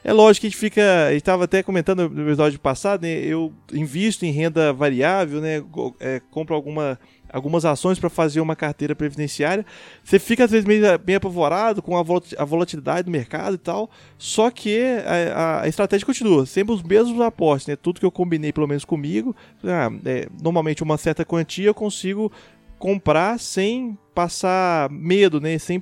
É 0.07 0.13
lógico 0.13 0.41
que 0.41 0.47
a 0.47 0.49
gente 0.51 0.59
fica. 0.59 1.07
A 1.07 1.09
gente 1.09 1.21
estava 1.21 1.45
até 1.45 1.63
comentando 1.63 2.07
no 2.07 2.21
episódio 2.21 2.59
passado, 2.59 3.01
né? 3.01 3.09
Eu 3.09 3.51
invisto 3.73 4.23
em 4.23 4.29
renda 4.29 4.71
variável, 4.71 5.41
né? 5.41 5.63
É, 5.99 6.21
compro 6.29 6.53
alguma, 6.53 6.99
algumas 7.27 7.65
ações 7.65 7.97
para 7.97 8.07
fazer 8.07 8.39
uma 8.39 8.55
carteira 8.55 8.93
previdenciária. 8.93 9.65
Você 10.03 10.19
fica 10.19 10.43
às 10.43 10.51
vezes 10.51 10.63
meio 10.63 10.99
bem 10.99 11.15
apavorado 11.15 11.81
com 11.81 11.97
a 11.97 12.45
volatilidade 12.45 13.05
do 13.05 13.09
mercado 13.09 13.55
e 13.55 13.57
tal. 13.57 13.89
Só 14.15 14.51
que 14.51 14.79
a, 15.33 15.61
a 15.63 15.67
estratégia 15.67 16.05
continua, 16.05 16.45
sempre 16.45 16.75
os 16.75 16.83
mesmos 16.83 17.19
aportes, 17.19 17.65
né? 17.65 17.75
Tudo 17.75 17.99
que 17.99 18.05
eu 18.05 18.11
combinei, 18.11 18.53
pelo 18.53 18.67
menos 18.67 18.85
comigo. 18.85 19.35
Ah, 19.63 19.89
é, 20.05 20.27
normalmente 20.39 20.83
uma 20.83 20.99
certa 20.99 21.25
quantia 21.25 21.65
eu 21.65 21.73
consigo 21.73 22.31
comprar 22.77 23.39
sem 23.39 23.97
passar 24.15 24.89
medo, 24.89 25.41
né? 25.41 25.57
Sem, 25.59 25.81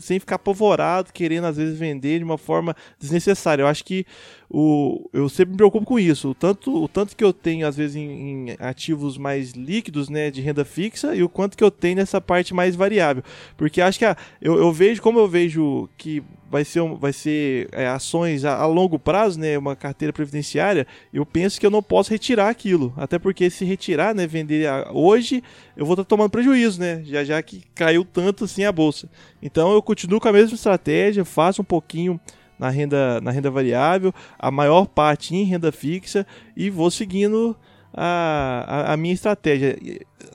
sem 0.00 0.18
ficar 0.18 0.34
apavorado, 0.34 1.12
querendo 1.12 1.46
às 1.46 1.56
vezes 1.56 1.78
vender 1.78 2.18
de 2.18 2.24
uma 2.24 2.36
forma 2.36 2.74
desnecessária. 2.98 3.62
Eu 3.62 3.68
acho 3.68 3.84
que 3.84 4.04
o, 4.50 5.10
eu 5.12 5.28
sempre 5.28 5.50
me 5.52 5.56
preocupo 5.58 5.84
com 5.84 5.98
isso. 5.98 6.30
O 6.30 6.34
tanto, 6.34 6.82
o 6.82 6.88
tanto 6.88 7.14
que 7.14 7.22
eu 7.22 7.34
tenho, 7.34 7.66
às 7.66 7.76
vezes, 7.76 7.96
em, 7.96 8.50
em, 8.50 8.56
ativos 8.58 9.18
mais 9.18 9.52
líquidos, 9.52 10.08
né, 10.08 10.30
de 10.30 10.40
renda 10.40 10.64
fixa, 10.64 11.14
e 11.14 11.22
o 11.22 11.28
quanto 11.28 11.56
que 11.56 11.62
eu 11.62 11.70
tenho 11.70 11.96
nessa 11.96 12.18
parte 12.20 12.54
mais 12.54 12.74
variável. 12.74 13.22
Porque 13.58 13.80
acho 13.80 13.98
que 13.98 14.06
a, 14.06 14.16
eu, 14.40 14.56
eu 14.56 14.72
vejo, 14.72 15.02
como 15.02 15.18
eu 15.18 15.28
vejo 15.28 15.88
que 15.98 16.22
vai 16.50 16.64
ser, 16.64 16.82
vai 16.96 17.12
ser 17.12 17.68
é, 17.72 17.86
ações 17.88 18.42
a, 18.46 18.56
a, 18.56 18.66
longo 18.66 18.98
prazo, 18.98 19.38
né, 19.38 19.58
uma 19.58 19.76
carteira 19.76 20.14
previdenciária, 20.14 20.86
eu 21.12 21.26
penso 21.26 21.60
que 21.60 21.66
eu 21.66 21.70
não 21.70 21.82
posso 21.82 22.10
retirar 22.10 22.48
aquilo. 22.48 22.94
Até 22.96 23.18
porque 23.18 23.50
se 23.50 23.66
retirar, 23.66 24.14
né, 24.14 24.26
vender 24.26 24.66
a, 24.66 24.90
hoje, 24.94 25.42
eu 25.76 25.84
vou 25.84 25.92
estar 25.92 26.04
tá 26.04 26.08
tomando 26.08 26.30
prejuízo, 26.30 26.80
né, 26.80 27.02
já 27.04 27.22
já 27.22 27.42
que 27.42 27.62
caiu 27.74 28.02
tanto 28.02 28.44
assim 28.44 28.64
a 28.64 28.72
bolsa. 28.72 29.10
Então 29.42 29.72
eu 29.72 29.82
continuo 29.82 30.20
com 30.20 30.28
a 30.28 30.32
mesma 30.32 30.54
estratégia, 30.54 31.22
faço 31.22 31.60
um 31.60 31.66
pouquinho 31.66 32.18
na 32.58 32.68
renda, 32.68 33.20
na 33.20 33.30
renda 33.30 33.50
variável, 33.50 34.12
a 34.38 34.50
maior 34.50 34.86
parte 34.86 35.34
em 35.34 35.44
renda 35.44 35.70
fixa 35.70 36.26
e 36.56 36.70
vou 36.70 36.90
seguindo 36.90 37.56
a, 37.92 38.64
a, 38.66 38.92
a 38.92 38.96
minha 38.96 39.14
estratégia, 39.14 39.78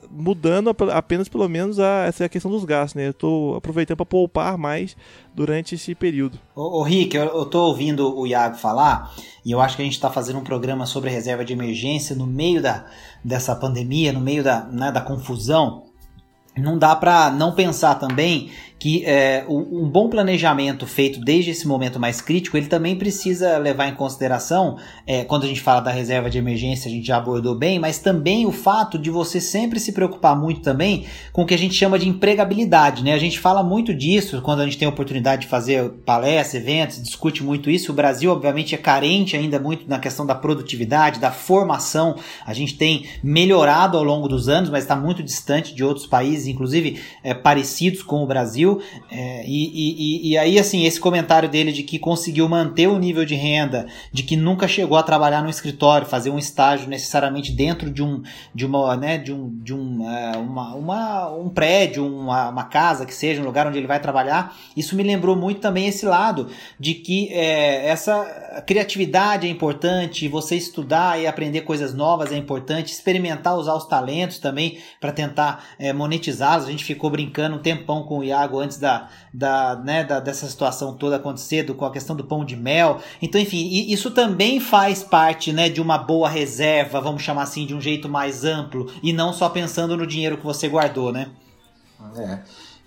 mudando 0.09 0.75
apenas 0.91 1.27
pelo 1.27 1.47
menos 1.47 1.79
a, 1.79 2.05
essa 2.05 2.29
questão 2.29 2.51
dos 2.51 2.63
gastos, 2.65 2.95
né? 2.95 3.07
Eu 3.07 3.12
estou 3.12 3.55
aproveitando 3.55 3.97
para 3.97 4.05
poupar 4.05 4.57
mais 4.57 4.95
durante 5.33 5.75
esse 5.75 5.95
período. 5.95 6.39
Ô, 6.55 6.79
ô 6.79 6.83
Rick, 6.83 7.15
eu, 7.15 7.45
tô 7.45 7.67
ouvindo 7.67 8.17
o 8.17 8.27
Iago 8.27 8.55
falar 8.55 9.13
e 9.43 9.51
eu 9.51 9.59
acho 9.59 9.75
que 9.75 9.81
a 9.81 9.86
gente 9.86 9.95
está 9.95 10.09
fazendo 10.09 10.39
um 10.39 10.43
programa 10.43 10.86
sobre 10.86 11.09
reserva 11.09 11.43
de 11.43 11.53
emergência 11.53 12.15
no 12.15 12.27
meio 12.27 12.62
da, 12.62 12.86
dessa 13.23 13.55
pandemia, 13.55 14.13
no 14.13 14.19
meio 14.19 14.43
da, 14.43 14.65
né, 14.65 14.91
da 14.91 15.01
confusão. 15.01 15.83
Não 16.55 16.77
dá 16.77 16.95
para 16.95 17.31
não 17.31 17.55
pensar 17.55 17.95
também 17.95 18.51
que 18.84 19.06
é, 19.06 19.46
um 19.48 19.88
bom 19.88 20.10
planejamento 20.10 20.86
feito 20.86 21.22
desde 21.22 21.52
esse 21.52 21.65
momento 21.65 22.02
mais 22.02 22.19
crítico, 22.19 22.58
ele 22.58 22.65
também 22.65 22.98
precisa 22.98 23.58
levar 23.58 23.88
em 23.88 23.96
consideração, 23.96 24.78
é, 25.08 25.24
quando 25.24 25.46
a 25.46 25.48
gente 25.48 25.62
fala 25.62 25.80
da 25.80 25.89
reserva 25.89 26.30
de 26.30 26.38
emergência, 26.38 26.89
a 26.89 26.91
gente 26.91 27.08
já 27.08 27.15
abordou 27.15 27.56
bem, 27.56 27.80
mas 27.80 28.00
também 28.00 28.46
o 28.46 28.52
fato 28.52 29.00
de 29.00 29.10
você 29.10 29.39
sempre 29.39 29.80
se 29.80 29.93
preocupar 29.93 30.38
muito 30.38 30.60
também 30.60 31.06
com 31.32 31.43
o 31.43 31.46
que 31.46 31.54
a 31.54 31.58
gente 31.58 31.74
chama 31.76 31.98
de 31.98 32.10
empregabilidade, 32.10 33.06
né? 33.06 33.13
A 33.13 33.17
gente 33.17 33.39
fala 33.39 33.63
muito 33.63 33.93
disso 33.93 34.41
quando 34.41 34.60
a 34.60 34.65
gente 34.65 34.78
tem 34.78 34.86
a 34.86 34.91
oportunidade 34.91 35.43
de 35.43 35.48
fazer 35.48 35.89
palestras, 36.06 36.62
eventos, 36.62 37.02
discute 37.02 37.41
muito 37.41 37.69
isso. 37.69 37.89
O 37.89 37.96
Brasil, 37.96 38.34
obviamente, 38.34 38.76
é 38.76 38.78
carente 38.78 39.38
ainda 39.38 39.62
muito 39.62 39.88
na 39.88 39.98
questão 39.98 40.26
da 40.26 40.36
produtividade, 40.36 41.22
da 41.22 41.32
formação. 41.32 42.17
A 42.46 42.54
gente 42.54 42.76
tem 42.76 43.06
melhorado 43.24 43.98
ao 43.98 44.04
longo 44.04 44.28
dos 44.28 44.50
anos, 44.50 44.69
mas 44.69 44.84
está 44.84 44.98
muito 44.98 45.24
distante 45.24 45.74
de 45.74 45.86
outros 45.86 46.06
países, 46.06 46.48
inclusive 46.48 47.00
é, 47.24 47.34
parecidos 47.34 48.04
com 48.04 48.22
o 48.22 48.28
Brasil. 48.28 48.72
É, 49.12 49.43
e, 49.45 49.71
e, 49.73 50.31
e, 50.31 50.38
aí, 50.38 50.59
assim, 50.59 50.86
esse 50.86 50.99
comentário 50.99 51.49
dele 51.49 51.71
de 51.71 51.83
que 51.83 51.99
conseguiu 51.99 52.47
manter 52.47 52.88
o 52.88 52.99
nível 52.99 53.25
de 53.25 53.36
renda, 53.36 53.88
de 54.12 54.23
que 54.23 54.36
nunca 54.36 54.67
chegou 54.67 54.97
a 54.97 55.03
trabalhar 55.03 55.41
no 55.41 55.49
escritório, 55.49 56.07
fazer 56.07 56.29
um 56.29 56.39
estágio 56.39 56.88
necessariamente 56.88 57.51
dentro 57.51 57.89
de 57.89 58.03
um, 58.03 58.21
de 58.53 58.65
uma, 58.65 58.95
né, 58.95 59.17
de 59.17 59.33
um, 59.33 59.49
de 59.62 59.73
um, 59.73 60.09
é, 60.09 60.38
uma, 60.38 60.75
uma, 60.75 61.29
um 61.31 61.49
prédio, 61.49 62.05
uma, 62.05 62.49
uma 62.49 62.63
casa 62.65 63.05
que 63.05 63.13
seja, 63.13 63.41
um 63.41 63.45
lugar 63.45 63.67
onde 63.67 63.77
ele 63.77 63.88
vai 63.88 63.99
trabalhar, 63.99 64.55
isso 64.75 64.95
me 64.95 65.03
lembrou 65.03 65.36
muito 65.36 65.59
também 65.59 65.88
esse 65.88 66.05
lado 66.05 66.49
de 66.79 66.93
que 66.93 67.31
é, 67.31 67.88
essa 67.88 68.63
criatividade 68.65 69.47
é 69.47 69.49
importante, 69.49 70.27
você 70.27 70.55
estudar 70.55 71.19
e 71.19 71.27
aprender 71.27 71.62
coisas 71.62 71.93
novas 71.93 72.31
é 72.31 72.38
importante, 72.38 72.91
experimentar 72.91 73.57
usar 73.57 73.75
os 73.75 73.86
talentos 73.86 74.38
também 74.38 74.77
para 74.99 75.12
tentar 75.12 75.63
é, 75.79 75.93
monetizá-los. 75.93 76.67
A 76.67 76.71
gente 76.71 76.83
ficou 76.83 77.09
brincando 77.09 77.55
um 77.55 77.59
tempão 77.59 78.03
com 78.03 78.19
o 78.19 78.23
Iago 78.23 78.52
antes 78.59 78.77
da, 78.77 79.09
da, 79.33 79.75
né, 79.75 80.03
da, 80.03 80.19
dessa 80.19 80.47
situação 80.47 80.93
toda 80.93 81.15
acontecer, 81.15 81.65
com 81.73 81.85
a 81.85 81.91
questão 81.91 82.15
do 82.15 82.23
pão 82.23 82.45
de 82.45 82.55
mel. 82.55 83.01
Então, 83.21 83.39
enfim, 83.39 83.67
isso 83.89 84.11
também 84.11 84.59
faz 84.59 85.03
parte 85.03 85.51
né, 85.51 85.69
de 85.69 85.81
uma 85.81 85.97
boa 85.97 86.29
reserva, 86.29 87.01
vamos 87.01 87.23
chamar 87.23 87.43
assim, 87.43 87.65
de 87.65 87.73
um 87.73 87.81
jeito 87.81 88.09
mais 88.09 88.43
amplo, 88.43 88.91
e 89.01 89.13
não 89.13 89.33
só 89.33 89.49
pensando 89.49 89.97
no 89.97 90.07
dinheiro 90.07 90.37
que 90.37 90.45
você 90.45 90.67
guardou, 90.67 91.11
né? 91.11 91.29
É. 92.17 92.39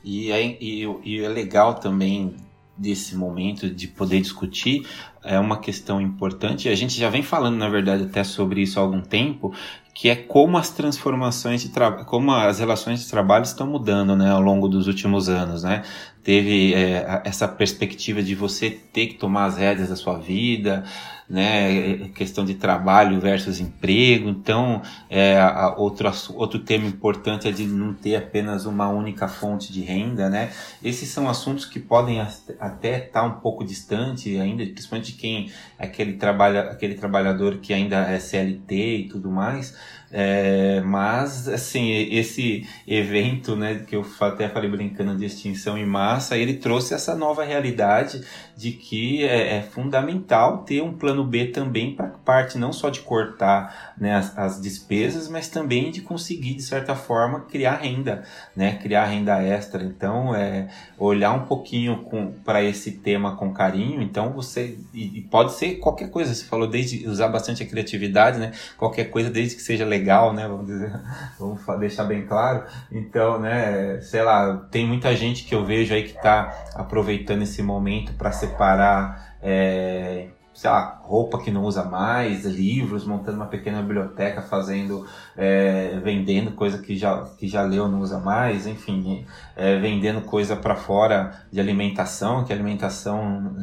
E 0.04 0.30
é, 0.30 0.56
e, 0.60 0.84
e 1.04 1.20
é 1.20 1.28
legal 1.28 1.74
também 1.74 2.36
desse 2.76 3.16
momento 3.16 3.70
de 3.70 3.88
poder 3.88 4.20
discutir 4.20 4.86
é 5.26 5.38
uma 5.38 5.58
questão 5.58 6.00
importante. 6.00 6.68
A 6.68 6.74
gente 6.74 6.96
já 6.96 7.10
vem 7.10 7.22
falando, 7.22 7.56
na 7.56 7.68
verdade, 7.68 8.04
até 8.04 8.22
sobre 8.22 8.62
isso 8.62 8.78
há 8.78 8.82
algum 8.82 9.00
tempo, 9.00 9.52
que 9.96 10.10
é 10.10 10.14
como 10.14 10.58
as 10.58 10.68
transformações 10.68 11.62
de 11.62 11.70
como 12.04 12.30
as 12.30 12.58
relações 12.58 13.00
de 13.00 13.10
trabalho 13.10 13.44
estão 13.44 13.66
mudando, 13.66 14.14
né, 14.14 14.30
ao 14.30 14.42
longo 14.42 14.68
dos 14.68 14.86
últimos 14.86 15.26
anos, 15.30 15.62
né? 15.62 15.82
Teve 16.22 16.74
é, 16.74 17.22
essa 17.24 17.48
perspectiva 17.48 18.22
de 18.22 18.34
você 18.34 18.70
ter 18.70 19.06
que 19.06 19.14
tomar 19.14 19.46
as 19.46 19.56
rédeas 19.56 19.88
da 19.88 19.96
sua 19.96 20.18
vida, 20.18 20.84
né, 21.28 22.08
questão 22.14 22.44
de 22.44 22.54
trabalho 22.54 23.20
versus 23.20 23.60
emprego. 23.60 24.28
Então, 24.28 24.80
é, 25.10 25.38
outro, 25.76 26.10
outro 26.34 26.60
tema 26.60 26.86
importante 26.86 27.48
é 27.48 27.50
de 27.50 27.66
não 27.66 27.92
ter 27.92 28.16
apenas 28.16 28.64
uma 28.64 28.88
única 28.88 29.26
fonte 29.26 29.72
de 29.72 29.82
renda, 29.82 30.30
né? 30.30 30.50
Esses 30.82 31.08
são 31.08 31.28
assuntos 31.28 31.64
que 31.64 31.80
podem 31.80 32.20
até 32.60 33.06
estar 33.06 33.24
um 33.24 33.40
pouco 33.40 33.64
distante 33.64 34.38
ainda, 34.38 34.64
principalmente 34.64 35.12
de 35.12 35.18
quem 35.18 35.50
aquele 35.78 36.14
trabalha, 36.14 36.60
aquele 36.62 36.94
trabalhador 36.94 37.58
que 37.58 37.72
ainda 37.72 37.96
é 38.10 38.18
CLT 38.18 38.96
e 38.96 39.08
tudo 39.08 39.30
mais. 39.30 39.76
É, 40.10 40.80
mas, 40.82 41.48
assim, 41.48 41.90
esse 41.90 42.66
evento, 42.86 43.56
né, 43.56 43.84
que 43.86 43.96
eu 43.96 44.06
até 44.20 44.48
falei 44.48 44.70
brincando 44.70 45.16
de 45.16 45.24
extinção 45.24 45.76
em 45.76 45.84
massa, 45.84 46.36
ele 46.36 46.54
trouxe 46.54 46.94
essa 46.94 47.14
nova 47.14 47.44
realidade 47.44 48.20
de 48.56 48.72
que 48.72 49.24
é, 49.24 49.58
é 49.58 49.62
fundamental 49.62 50.58
ter 50.58 50.80
um 50.80 50.92
plano 50.92 51.24
B 51.24 51.46
também 51.46 51.94
para 51.94 52.06
parte 52.24 52.56
não 52.56 52.72
só 52.72 52.88
de 52.88 53.00
cortar 53.00 53.94
né, 53.98 54.14
as, 54.14 54.36
as, 54.38 54.60
despesas, 54.60 55.28
mas 55.28 55.48
também 55.48 55.90
de 55.90 56.00
conseguir, 56.00 56.54
de 56.54 56.62
certa 56.62 56.94
forma, 56.94 57.40
criar 57.40 57.76
renda, 57.76 58.22
né, 58.54 58.78
criar 58.80 59.06
renda 59.06 59.42
extra. 59.42 59.82
Então, 59.82 60.34
é, 60.34 60.68
olhar 60.98 61.32
um 61.32 61.46
pouquinho 61.46 62.02
para 62.44 62.62
esse 62.62 62.92
tema 62.92 63.36
com 63.36 63.52
carinho. 63.52 64.00
Então, 64.00 64.32
você. 64.32 64.78
E, 64.94 65.18
e 65.18 65.22
pode 65.22 65.52
ser 65.52 65.74
qualquer 65.74 66.10
coisa, 66.10 66.34
você 66.34 66.44
falou 66.44 66.66
desde 66.66 67.06
usar 67.06 67.28
bastante 67.28 67.62
a 67.62 67.66
criatividade, 67.66 68.38
né, 68.38 68.52
qualquer 68.76 69.06
coisa 69.06 69.28
desde 69.28 69.56
que 69.56 69.62
seja 69.62 69.84
legal 69.84 69.95
legal, 69.98 70.32
né? 70.32 70.46
Vamos 70.46 70.66
dizer, 70.66 70.92
vamos 71.38 71.60
deixar 71.78 72.04
bem 72.04 72.26
claro. 72.26 72.64
Então, 72.90 73.38
né, 73.40 74.00
sei 74.00 74.22
lá, 74.22 74.56
tem 74.70 74.86
muita 74.86 75.14
gente 75.16 75.44
que 75.44 75.54
eu 75.54 75.64
vejo 75.64 75.94
aí 75.94 76.02
que 76.04 76.16
está 76.16 76.52
aproveitando 76.74 77.42
esse 77.42 77.62
momento 77.62 78.12
para 78.14 78.32
separar 78.32 79.36
é, 79.42 80.28
sei 80.56 80.70
lá, 80.70 80.98
roupa 81.02 81.38
que 81.38 81.50
não 81.50 81.64
usa 81.64 81.84
mais, 81.84 82.46
livros, 82.46 83.04
montando 83.04 83.36
uma 83.36 83.46
pequena 83.46 83.82
biblioteca, 83.82 84.40
fazendo, 84.40 85.06
é, 85.36 86.00
vendendo 86.02 86.52
coisa 86.52 86.78
que 86.78 86.96
já, 86.96 87.24
que 87.38 87.46
já 87.46 87.60
leu 87.60 87.86
não 87.86 88.00
usa 88.00 88.18
mais, 88.18 88.66
enfim, 88.66 89.26
é, 89.54 89.78
vendendo 89.78 90.22
coisa 90.22 90.56
para 90.56 90.74
fora 90.74 91.44
de 91.52 91.60
alimentação, 91.60 92.42
que 92.42 92.54
alimentação 92.54 93.54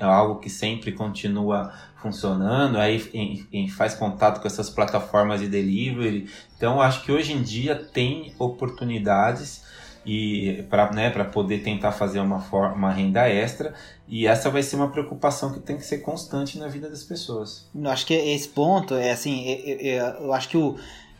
é 0.00 0.04
algo 0.04 0.40
que 0.40 0.50
sempre 0.50 0.90
continua 0.90 1.72
funcionando, 2.02 2.78
aí 2.78 3.08
em, 3.14 3.46
em, 3.52 3.68
faz 3.68 3.94
contato 3.94 4.40
com 4.40 4.48
essas 4.48 4.68
plataformas 4.68 5.40
de 5.40 5.46
delivery. 5.46 6.28
Então, 6.56 6.80
acho 6.80 7.04
que 7.04 7.12
hoje 7.12 7.32
em 7.32 7.42
dia 7.42 7.76
tem 7.76 8.34
oportunidades 8.40 9.69
e 10.04 10.64
para 10.70 10.90
né, 10.92 11.10
poder 11.24 11.62
tentar 11.62 11.92
fazer 11.92 12.20
uma, 12.20 12.40
forma, 12.40 12.74
uma 12.74 12.90
renda 12.90 13.28
extra 13.28 13.74
e 14.08 14.26
essa 14.26 14.50
vai 14.50 14.62
ser 14.62 14.76
uma 14.76 14.88
preocupação 14.88 15.52
que 15.52 15.60
tem 15.60 15.76
que 15.76 15.84
ser 15.84 15.98
constante 15.98 16.58
na 16.58 16.68
vida 16.68 16.88
das 16.88 17.04
pessoas. 17.04 17.68
Eu 17.74 17.90
acho 17.90 18.06
que 18.06 18.14
esse 18.14 18.48
ponto 18.48 18.94
é 18.94 19.10
assim, 19.10 19.44
eu, 19.46 19.76
eu, 19.78 20.04
eu 20.24 20.32
acho 20.32 20.48
que 20.48 20.56
o, 20.56 20.76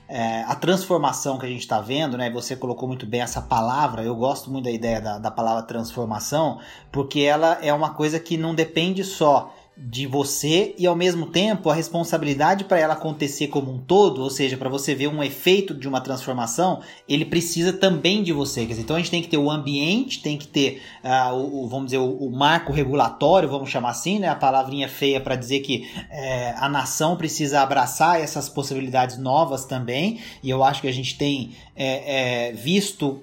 é, 0.08 0.42
a 0.42 0.56
transformação 0.56 1.38
que 1.38 1.46
a 1.46 1.48
gente 1.48 1.60
está 1.60 1.80
vendo, 1.80 2.18
né? 2.18 2.28
Você 2.30 2.56
colocou 2.56 2.88
muito 2.88 3.06
bem 3.06 3.20
essa 3.20 3.40
palavra. 3.40 4.02
Eu 4.02 4.16
gosto 4.16 4.50
muito 4.50 4.64
da 4.64 4.70
ideia 4.72 5.00
da, 5.00 5.18
da 5.20 5.30
palavra 5.30 5.62
transformação, 5.62 6.58
porque 6.90 7.20
ela 7.20 7.58
é 7.62 7.72
uma 7.72 7.94
coisa 7.94 8.18
que 8.18 8.36
não 8.36 8.52
depende 8.52 9.04
só 9.04 9.54
de 9.82 10.06
você 10.06 10.74
e 10.76 10.86
ao 10.86 10.94
mesmo 10.94 11.26
tempo 11.26 11.70
a 11.70 11.74
responsabilidade 11.74 12.64
para 12.64 12.78
ela 12.78 12.92
acontecer 12.92 13.46
como 13.48 13.72
um 13.72 13.78
todo, 13.78 14.22
ou 14.22 14.28
seja, 14.28 14.56
para 14.56 14.68
você 14.68 14.94
ver 14.94 15.08
um 15.08 15.22
efeito 15.22 15.72
de 15.72 15.88
uma 15.88 16.02
transformação, 16.02 16.80
ele 17.08 17.24
precisa 17.24 17.72
também 17.72 18.22
de 18.22 18.32
você. 18.32 18.66
Dizer, 18.66 18.82
então 18.82 18.96
a 18.96 18.98
gente 18.98 19.10
tem 19.10 19.22
que 19.22 19.28
ter 19.28 19.38
o 19.38 19.50
ambiente, 19.50 20.20
tem 20.20 20.36
que 20.36 20.46
ter 20.46 20.82
uh, 21.02 21.34
o, 21.34 21.66
vamos 21.66 21.86
dizer, 21.86 21.98
o, 21.98 22.10
o, 22.10 22.30
marco 22.30 22.72
regulatório, 22.72 23.48
vamos 23.48 23.70
chamar 23.70 23.90
assim, 23.90 24.18
né? 24.18 24.28
A 24.28 24.34
palavrinha 24.34 24.88
feia 24.88 25.20
para 25.20 25.34
dizer 25.34 25.60
que 25.60 25.88
é, 26.10 26.54
a 26.58 26.68
nação 26.68 27.16
precisa 27.16 27.62
abraçar 27.62 28.20
essas 28.20 28.48
possibilidades 28.48 29.16
novas 29.16 29.64
também. 29.64 30.20
E 30.42 30.50
eu 30.50 30.62
acho 30.62 30.82
que 30.82 30.88
a 30.88 30.92
gente 30.92 31.16
tem 31.16 31.52
é, 31.74 32.48
é, 32.48 32.52
visto 32.52 33.22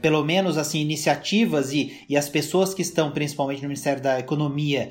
pelo 0.00 0.22
menos 0.22 0.56
assim 0.56 0.80
iniciativas 0.80 1.72
e, 1.72 2.04
e 2.08 2.16
as 2.16 2.28
pessoas 2.28 2.72
que 2.72 2.82
estão 2.82 3.10
principalmente 3.10 3.62
no 3.62 3.68
Ministério 3.68 4.00
da 4.00 4.20
Economia 4.20 4.90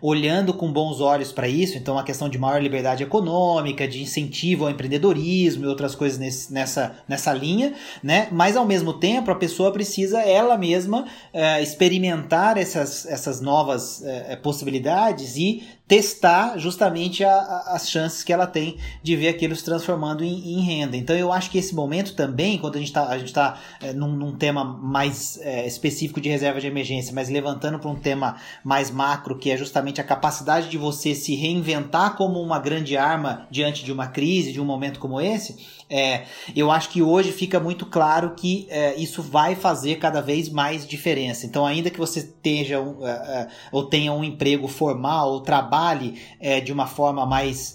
olhando 0.00 0.54
com 0.54 0.72
bons 0.72 1.00
olhos 1.00 1.32
para 1.32 1.48
isso, 1.48 1.76
então 1.76 1.98
a 1.98 2.02
questão 2.02 2.28
de 2.28 2.38
maior 2.38 2.62
liberdade 2.62 3.02
econômica, 3.02 3.86
de 3.86 4.02
incentivo 4.02 4.64
ao 4.64 4.70
empreendedorismo 4.70 5.64
e 5.64 5.68
outras 5.68 5.94
coisas 5.94 6.18
nesse, 6.18 6.52
nessa, 6.52 6.96
nessa 7.08 7.32
linha, 7.32 7.74
né? 8.02 8.28
Mas 8.30 8.56
ao 8.56 8.64
mesmo 8.64 8.92
tempo 8.92 9.30
a 9.30 9.34
pessoa 9.34 9.72
precisa 9.72 10.20
ela 10.20 10.56
mesma 10.56 11.06
é, 11.32 11.62
experimentar 11.62 12.56
essas, 12.56 13.06
essas 13.06 13.40
novas 13.40 14.02
possibilidades 14.42 15.36
e 15.36 15.62
testar 15.88 16.58
justamente 16.58 17.24
a, 17.24 17.32
a, 17.32 17.74
as 17.74 17.88
chances 17.88 18.22
que 18.22 18.30
ela 18.30 18.46
tem 18.46 18.76
de 19.02 19.16
ver 19.16 19.28
aquilo 19.28 19.56
se 19.56 19.64
transformando 19.64 20.22
em, 20.22 20.58
em, 20.58 20.60
renda. 20.60 20.98
Então 20.98 21.16
eu 21.16 21.32
acho 21.32 21.50
que 21.50 21.56
esse 21.56 21.74
momento 21.74 22.14
também, 22.14 22.58
quando 22.58 22.76
a 22.76 22.78
gente 22.78 22.88
está 22.88 23.16
tá, 23.32 23.58
é, 23.80 23.94
num, 23.94 24.12
num, 24.12 24.36
tema 24.36 24.62
mais 24.62 25.38
é, 25.40 25.66
específico 25.66 26.20
de 26.20 26.28
reserva 26.28 26.60
de 26.60 26.66
emergência, 26.66 27.14
mas 27.14 27.30
levantando 27.30 27.78
para 27.78 27.90
um 27.90 27.96
tema 27.96 28.36
mais 28.62 28.90
macro, 28.90 29.38
que 29.38 29.50
é 29.50 29.56
justamente 29.56 29.98
a 29.98 30.04
capacidade 30.04 30.68
de 30.68 30.76
você 30.76 31.14
se 31.14 31.34
reinventar 31.34 32.16
como 32.16 32.38
uma 32.38 32.58
grande 32.58 32.94
arma 32.94 33.48
diante 33.50 33.82
de 33.82 33.90
uma 33.90 34.08
crise, 34.08 34.52
de 34.52 34.60
um 34.60 34.66
momento 34.66 35.00
como 35.00 35.18
esse, 35.18 35.56
é, 35.90 36.24
eu 36.54 36.70
acho 36.70 36.90
que 36.90 37.00
hoje 37.00 37.32
fica 37.32 37.58
muito 37.58 37.86
claro 37.86 38.34
que 38.34 38.66
é, 38.68 38.94
isso 38.96 39.22
vai 39.22 39.54
fazer 39.54 39.96
cada 39.96 40.20
vez 40.20 40.48
mais 40.48 40.86
diferença. 40.86 41.46
Então, 41.46 41.64
ainda 41.64 41.88
que 41.88 41.98
você 41.98 42.20
esteja 42.20 42.80
um, 42.80 43.06
é, 43.06 43.10
é 43.10 43.48
ou 43.72 43.84
tenha 43.84 44.12
um 44.12 44.22
emprego 44.22 44.68
formal 44.68 45.32
ou 45.32 45.40
trabalhe 45.40 46.20
é, 46.38 46.60
de 46.60 46.72
uma 46.72 46.86
forma 46.86 47.24
mais, 47.24 47.74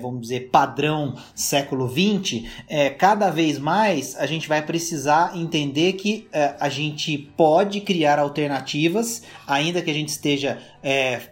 vamos 0.00 0.22
dizer, 0.22 0.50
padrão 0.50 1.14
século 1.34 1.88
XX, 1.88 2.44
cada 2.98 3.30
vez 3.30 3.58
mais 3.58 4.16
a 4.16 4.26
gente 4.26 4.48
vai 4.48 4.62
precisar 4.62 5.36
entender 5.36 5.94
que 5.94 6.28
a 6.58 6.68
gente 6.68 7.16
pode 7.36 7.80
criar 7.80 8.18
alternativas, 8.18 9.22
ainda 9.46 9.82
que 9.82 9.90
a 9.90 9.94
gente 9.94 10.08
esteja 10.08 10.58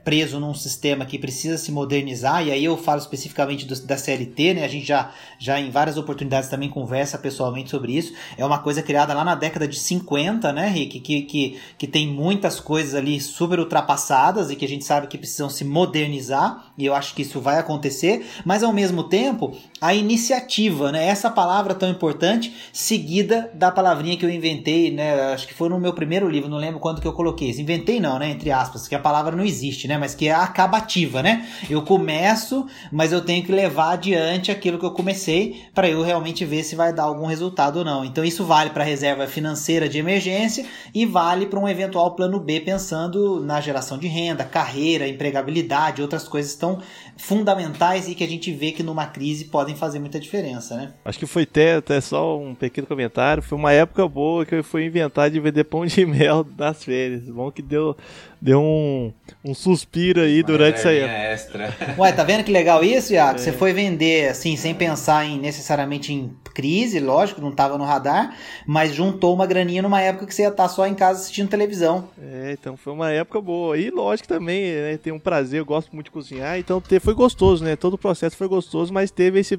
preso 0.05 0.39
num 0.39 0.55
sistema 0.55 1.05
que 1.05 1.19
precisa 1.19 1.59
se 1.59 1.73
modernizar. 1.73 2.47
E 2.47 2.51
aí 2.51 2.65
eu 2.65 2.77
falo 2.77 3.01
especificamente 3.01 3.65
do, 3.65 3.79
da 3.87 3.97
CLT, 3.97 4.55
né? 4.55 4.65
A 4.65 4.69
gente 4.69 4.87
já, 4.87 5.13
já 5.39 5.61
em 5.61 5.71
várias 5.71 5.98
oportunidades 5.99 6.49
também 6.49 6.71
conversa 6.71 7.19
pessoalmente 7.19 7.71
sobre 7.71 7.97
isso. 7.97 8.15
É 8.37 8.45
uma 8.45 8.59
coisa 8.59 8.83
criada 8.83 9.13
lá 9.13 9.25
na 9.25 9.35
década 9.35 9.67
de 9.69 9.79
50, 9.79 10.53
né, 10.53 10.69
Rick? 10.69 11.01
Que, 11.01 11.23
que, 11.23 11.61
que 11.77 11.87
tem 11.87 12.07
muitas 12.07 12.61
coisas 12.61 12.95
ali 12.95 13.21
super 13.21 13.59
ultrapassadas 13.59 14.51
e 14.51 14.57
que 14.57 14.65
a 14.65 14.69
gente 14.69 14.85
sabe 14.85 15.07
que 15.07 15.19
precisam 15.19 15.51
se 15.51 15.65
modernizar, 15.65 16.68
e 16.79 16.87
eu 16.87 16.95
acho 16.95 17.13
que 17.15 17.23
isso 17.23 17.41
vai 17.41 17.59
acontecer, 17.59 18.25
mas 18.45 18.63
ao 18.63 18.73
mesmo 18.73 19.03
tempo, 19.03 19.55
a 19.81 19.93
iniciativa, 19.93 20.93
né? 20.93 21.07
Essa 21.07 21.29
palavra 21.29 21.75
tão 21.75 21.91
importante, 21.91 22.55
seguida 22.73 23.51
da 23.53 23.71
palavrinha 23.71 24.17
que 24.17 24.25
eu 24.25 24.31
inventei, 24.31 24.93
né? 24.93 25.33
Acho 25.33 25.49
que 25.49 25.55
foi 25.55 25.69
no 25.69 25.81
meu 25.81 25.93
primeiro 25.93 26.29
livro, 26.29 26.49
não 26.49 26.57
lembro 26.57 26.79
quando 26.79 27.01
que 27.01 27.09
eu 27.09 27.13
coloquei. 27.13 27.51
Inventei 27.51 27.99
não, 27.99 28.19
né? 28.19 28.31
Entre 28.31 28.53
aspas, 28.53 28.87
que 28.87 28.95
a 28.95 28.99
palavra 28.99 29.35
não 29.35 29.45
existe, 29.45 29.89
né? 29.89 29.99
Mas 29.99 30.15
que 30.15 30.29
é 30.29 30.33
acabativa, 30.33 31.23
né? 31.23 31.49
Eu 31.69 31.83
começo, 31.83 32.67
mas 32.93 33.13
eu 33.13 33.21
tenho 33.21 33.45
que 33.45 33.51
levar 33.51 33.95
adiante 33.95 34.53
aquilo 34.53 34.79
que 34.79 34.87
eu 34.87 34.93
comecei 34.93 35.65
para 35.75 35.89
eu 35.89 36.03
realmente 36.03 36.45
ver 36.45 36.63
se 36.63 36.77
vai 36.77 36.93
dar 36.93 37.05
algum 37.05 37.27
resultado 37.27 37.81
ou 37.81 37.85
não. 37.85 38.05
Então 38.05 38.25
isso 38.25 38.45
vale 38.45 38.71
para 38.71 38.85
reserva 38.85 39.27
financeira 39.27 39.89
de 39.89 39.99
emergência 39.99 40.65
e 40.95 41.05
vale 41.05 41.47
para 41.47 41.59
um 41.59 41.69
eventual 41.69 42.15
plano 42.15 42.39
B 42.39 42.61
pensando 42.61 43.41
na 43.41 43.61
geração 43.61 43.99
de 43.99 44.07
renda, 44.07 44.45
carreira, 44.45 45.09
empregabilidade, 45.09 46.03
outras 46.03 46.29
coisas 46.29 46.55
tão 46.55 46.68
fundamentais 47.17 48.09
e 48.09 48.15
que 48.15 48.25
a 48.25 48.27
gente 48.27 48.53
vê 48.53 48.73
que 48.73 48.83
numa 48.83 49.07
crise 49.07 49.47
podem 49.47 49.77
fazer 49.77 49.99
muita 49.99 50.19
diferença, 50.19 50.77
né? 50.77 50.93
Acho 51.05 51.19
que 51.19 51.27
foi 51.27 51.45
até, 51.45 51.77
até 51.77 52.01
só 52.01 52.39
um 52.39 52.55
pequeno 52.55 52.87
comentário, 52.87 53.43
foi 53.43 53.57
uma 53.57 53.73
época 53.73 54.07
boa 54.09 54.45
que 54.45 54.55
eu 54.55 54.65
fui 54.65 54.85
inventar 54.85 55.31
de 55.31 55.39
vender 55.41 55.65
pão 55.65 55.87
de 55.87 56.05
mel 56.05 56.47
nas 56.57 56.85
férias. 56.85 57.23
Bom 57.29 57.51
que 57.51 57.63
deu 57.63 57.97
deu 58.41 58.61
um, 58.61 59.13
um 59.45 59.53
suspiro 59.53 60.21
aí 60.21 60.41
uma 60.41 60.47
durante 60.47 60.77
essa 60.77 60.93
época. 60.93 61.19
Extra. 61.19 61.77
Ué, 61.99 62.13
tá 62.13 62.23
vendo 62.23 62.45
que 62.45 62.53
legal 62.53 62.85
isso, 62.85 63.13
Iago? 63.13 63.39
É. 63.39 63.43
Você 63.43 63.53
foi 63.53 63.73
vender 63.73 64.29
assim, 64.29 64.57
sem 64.57 64.75
pensar 64.75 65.27
em 65.27 65.39
necessariamente 65.39 66.13
em 66.13 66.33
crise, 66.59 66.99
lógico, 66.99 67.41
não 67.41 67.53
tava 67.53 67.79
no 67.79 67.85
radar, 67.85 68.37
mas 68.67 68.93
juntou 68.93 69.33
uma 69.33 69.47
graninha 69.47 69.81
numa 69.81 70.01
época 70.01 70.27
que 70.27 70.35
você 70.35 70.43
ia 70.43 70.49
estar 70.49 70.65
tá 70.65 70.69
só 70.69 70.89
em 70.89 70.95
casa 70.95 71.21
assistindo 71.21 71.49
televisão. 71.49 72.09
É, 72.21 72.57
então 72.59 72.77
foi 72.77 72.93
uma 72.93 73.13
época 73.13 73.41
boa. 73.41 73.79
E 73.79 73.91
lógico 73.91 74.27
também, 74.27 74.73
né, 74.73 74.97
tem 74.97 75.13
um 75.13 75.21
prazer, 75.21 75.61
eu 75.61 75.65
gosto 75.65 75.93
muito 75.93 76.07
de 76.07 76.11
cozinhar, 76.11 76.59
então 76.59 76.83
foi 77.01 77.15
gostoso, 77.15 77.63
né? 77.63 77.77
Todo 77.77 77.95
o 77.95 77.99
processo 77.99 78.37
foi 78.37 78.49
gostoso, 78.49 78.93
mas 78.93 79.13
teve 79.13 79.39
esse, 79.39 79.57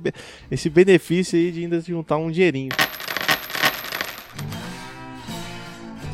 esse 0.51 0.69
benefício 0.69 1.39
aí 1.39 1.53
de 1.53 1.61
ainda 1.61 1.79
juntar 1.79 2.17
um 2.17 2.29
dinheirinho. 2.29 2.71